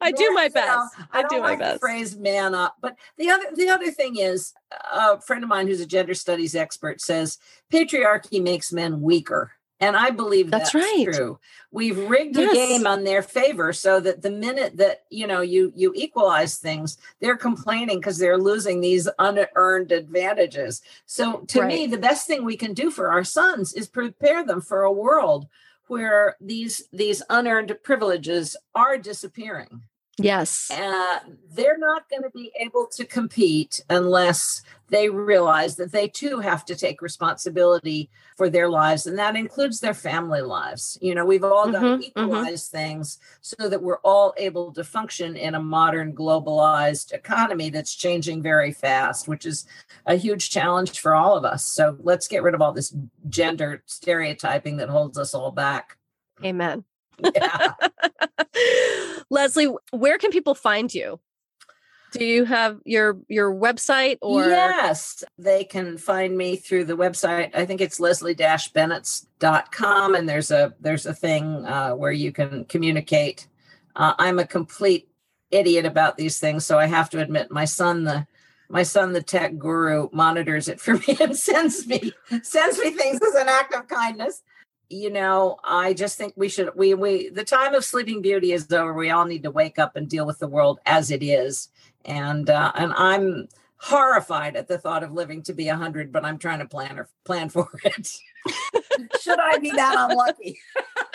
I 0.01 0.13
do 0.13 0.33
my 0.33 0.49
best. 0.49 0.99
Know, 0.99 1.05
I, 1.13 1.21
I 1.21 1.29
do 1.29 1.41
my 1.41 1.51
like 1.51 1.59
best. 1.59 1.81
phrase 1.81 2.17
"man 2.17 2.55
up," 2.55 2.77
but 2.81 2.97
the 3.17 3.31
other 3.31 3.45
the 3.55 3.69
other 3.69 3.91
thing 3.91 4.17
is, 4.17 4.53
a 4.93 5.21
friend 5.21 5.43
of 5.43 5.49
mine 5.49 5.67
who's 5.67 5.81
a 5.81 5.87
gender 5.87 6.15
studies 6.15 6.55
expert 6.55 7.01
says 7.01 7.39
patriarchy 7.73 8.43
makes 8.43 8.73
men 8.73 9.01
weaker. 9.01 9.53
And 9.83 9.97
I 9.97 10.11
believe 10.11 10.51
that's, 10.51 10.73
that's 10.73 10.85
right. 10.85 11.09
true. 11.11 11.39
We've 11.71 11.99
rigged 11.99 12.37
yes. 12.37 12.51
the 12.51 12.55
game 12.55 12.87
on 12.87 13.05
their 13.05 13.23
favor 13.23 13.73
so 13.73 13.99
that 14.01 14.21
the 14.21 14.31
minute 14.31 14.77
that 14.77 15.05
you 15.09 15.27
know 15.27 15.41
you 15.41 15.73
you 15.75 15.93
equalize 15.97 16.59
things, 16.59 16.99
they're 17.21 17.37
complaining 17.37 17.99
because 17.99 18.19
they're 18.19 18.37
losing 18.37 18.81
these 18.81 19.09
unearned 19.19 19.91
advantages. 19.91 20.83
So 21.07 21.41
to 21.49 21.61
right. 21.61 21.69
me, 21.69 21.87
the 21.87 21.97
best 21.97 22.27
thing 22.27 22.45
we 22.45 22.59
can 22.59 22.75
do 22.75 22.91
for 22.91 23.11
our 23.11 23.25
sons 23.25 23.73
is 23.73 23.89
prepare 23.89 24.45
them 24.45 24.61
for 24.61 24.83
a 24.83 24.93
world 24.93 25.49
where 25.91 26.37
these 26.41 26.85
these 26.93 27.21
unearned 27.29 27.77
privileges 27.83 28.57
are 28.77 28.97
disappearing. 28.97 29.83
Yes. 30.23 30.71
Uh, 30.71 31.19
they're 31.53 31.79
not 31.79 32.09
going 32.09 32.23
to 32.23 32.31
be 32.31 32.53
able 32.59 32.87
to 32.93 33.05
compete 33.05 33.81
unless 33.89 34.63
they 34.89 35.09
realize 35.09 35.77
that 35.77 35.93
they 35.93 36.09
too 36.09 36.41
have 36.41 36.65
to 36.65 36.75
take 36.75 37.01
responsibility 37.01 38.11
for 38.37 38.51
their 38.51 38.69
lives, 38.69 39.07
and 39.07 39.19
that 39.19 39.37
includes 39.37 39.81
their 39.81 39.95
family 39.95 40.41
lives. 40.41 40.99
You 41.01 41.15
know, 41.15 41.25
we've 41.25 41.45
all 41.45 41.71
got 41.71 41.83
mm-hmm, 41.83 42.01
to 42.01 42.07
equalize 42.07 42.69
mm-hmm. 42.69 42.77
things 42.77 43.19
so 43.41 43.69
that 43.69 43.83
we're 43.83 43.99
all 43.99 44.35
able 44.37 44.73
to 44.73 44.83
function 44.83 45.37
in 45.37 45.55
a 45.55 45.63
modern, 45.63 46.15
globalized 46.15 47.13
economy 47.13 47.71
that's 47.71 47.95
changing 47.95 48.43
very 48.43 48.73
fast, 48.73 49.29
which 49.29 49.47
is 49.47 49.65
a 50.07 50.17
huge 50.17 50.51
challenge 50.51 50.99
for 50.99 51.15
all 51.15 51.37
of 51.37 51.45
us. 51.45 51.65
So 51.65 51.97
let's 52.01 52.29
get 52.29 52.43
rid 52.43 52.55
of 52.55 52.61
all 52.61 52.73
this 52.73 52.95
gender 53.29 53.83
stereotyping 53.87 54.77
that 54.79 54.89
holds 54.89 55.19
us 55.19 55.35
all 55.35 55.53
back. 55.53 55.97
Amen. 56.45 56.85
Yeah. 57.35 57.73
Leslie, 59.31 59.69
where 59.91 60.19
can 60.19 60.31
people 60.31 60.55
find 60.55 60.93
you? 60.93 61.21
Do 62.13 62.25
you 62.25 62.45
have 62.45 62.81
your 62.85 63.19
your 63.29 63.55
website 63.55 64.19
or 64.21 64.49
Yes, 64.49 65.23
they 65.39 65.63
can 65.63 65.97
find 65.97 66.37
me 66.37 66.57
through 66.57 66.87
the 66.87 66.97
website. 66.97 67.55
I 67.55 67.65
think 67.65 67.81
it's 67.81 68.01
leslie-bennetts.com 68.01 70.15
and 70.17 70.29
there's 70.29 70.51
a 70.51 70.75
there's 70.81 71.07
a 71.07 71.15
thing 71.15 71.65
uh, 71.67 71.93
where 71.93 72.11
you 72.11 72.33
can 72.33 72.65
communicate. 72.65 73.47
Uh, 73.95 74.15
I'm 74.19 74.41
a 74.41 74.47
complete 74.47 75.09
idiot 75.53 75.87
about 75.87 76.17
these 76.17 76.41
things, 76.41 76.67
so 76.67 76.77
I 76.79 76.87
have 76.87 77.11
to 77.11 77.21
admit 77.21 77.53
my 77.53 77.65
son 77.65 78.03
the 78.05 78.27
my 78.69 78.83
son 78.85 79.13
the 79.13 79.23
tech 79.23 79.59
guru 79.59 80.09
monitors 80.13 80.69
it 80.69 80.81
for 80.81 80.95
me 80.95 81.17
and 81.21 81.37
sends 81.37 81.87
me 81.87 82.13
sends 82.43 82.79
me 82.79 82.91
things 82.91 83.21
as 83.21 83.35
an 83.35 83.49
act 83.49 83.75
of 83.75 83.89
kindness 83.89 84.43
you 84.91 85.09
know, 85.09 85.57
I 85.63 85.95
just 85.95 86.19
think 86.19 86.35
we 86.37 86.49
should 86.49 86.71
we 86.75 86.95
we 86.95 87.31
the 87.31 87.45
time 87.45 87.75
of 87.75 87.85
sleeping 87.85 88.21
beauty 88.21 88.53
is 88.53 88.71
over. 88.73 88.93
We 88.93 89.11
all 89.11 89.25
need 89.25 89.45
to 89.45 89.51
wake 89.51 89.79
up 89.79 89.95
and 89.95 90.09
deal 90.09 90.27
with 90.27 90.41
the 90.41 90.49
world 90.49 90.81
as 90.85 91.13
it 91.13 91.23
is. 91.23 91.69
And 92.05 92.51
uh, 92.51 92.73
and 92.75 92.93
I'm 92.95 93.49
horrified 93.77 94.57
at 94.57 94.67
the 94.69 94.79
thought 94.79 95.05
of 95.05 95.13
living 95.13 95.43
to 95.45 95.55
be 95.55 95.69
a 95.69 95.77
hundred, 95.77 96.13
but 96.13 96.25
I'm 96.25 96.39
trying 96.39 96.59
to 96.59 96.67
plan 96.67 96.99
or 96.99 97.09
plan 97.25 97.49
for 97.51 97.69
it. 97.85 98.19
Should 99.21 99.39
I 99.39 99.59
be 99.59 99.71
that 99.71 100.11
unlucky? 100.11 100.59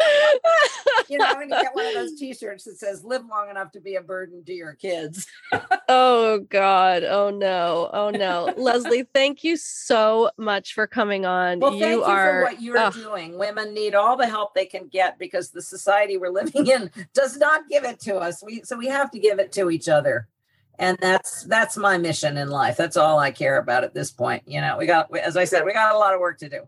you 1.09 1.17
know, 1.17 1.33
going 1.33 1.49
to 1.49 1.55
get 1.61 1.75
one 1.75 1.85
of 1.85 1.93
those 1.93 2.13
T-shirts 2.15 2.63
that 2.65 2.77
says 2.77 3.03
"Live 3.03 3.23
long 3.29 3.49
enough 3.49 3.71
to 3.73 3.79
be 3.79 3.95
a 3.95 4.01
burden 4.01 4.43
to 4.45 4.53
your 4.53 4.73
kids." 4.73 5.27
oh 5.89 6.39
God! 6.49 7.03
Oh 7.03 7.29
no! 7.29 7.89
Oh 7.93 8.09
no! 8.09 8.53
Leslie, 8.57 9.07
thank 9.13 9.43
you 9.43 9.57
so 9.57 10.31
much 10.37 10.73
for 10.73 10.87
coming 10.87 11.25
on. 11.25 11.59
Well, 11.59 11.73
you 11.73 11.79
thank 11.79 11.95
you 11.95 12.03
are, 12.03 12.31
for 12.31 12.43
what 12.43 12.61
you're 12.61 12.77
oh. 12.77 12.91
doing. 12.91 13.37
Women 13.37 13.73
need 13.73 13.95
all 13.95 14.17
the 14.17 14.27
help 14.27 14.53
they 14.53 14.65
can 14.65 14.87
get 14.87 15.19
because 15.19 15.51
the 15.51 15.61
society 15.61 16.17
we're 16.17 16.29
living 16.29 16.67
in 16.67 16.91
does 17.13 17.37
not 17.37 17.67
give 17.69 17.83
it 17.83 17.99
to 18.01 18.17
us. 18.17 18.43
We 18.43 18.61
so 18.63 18.77
we 18.77 18.87
have 18.87 19.11
to 19.11 19.19
give 19.19 19.39
it 19.39 19.51
to 19.53 19.69
each 19.69 19.89
other 19.89 20.27
and 20.77 20.97
that's 20.99 21.43
that's 21.43 21.77
my 21.77 21.97
mission 21.97 22.37
in 22.37 22.49
life 22.49 22.75
that's 22.75 22.97
all 22.97 23.17
i 23.19 23.31
care 23.31 23.57
about 23.57 23.83
at 23.83 23.93
this 23.93 24.11
point 24.11 24.43
you 24.45 24.59
know 24.59 24.77
we 24.77 24.85
got 24.85 25.15
as 25.17 25.37
i 25.37 25.45
said 25.45 25.65
we 25.65 25.73
got 25.73 25.95
a 25.95 25.97
lot 25.97 26.13
of 26.13 26.19
work 26.19 26.37
to 26.37 26.49
do 26.49 26.67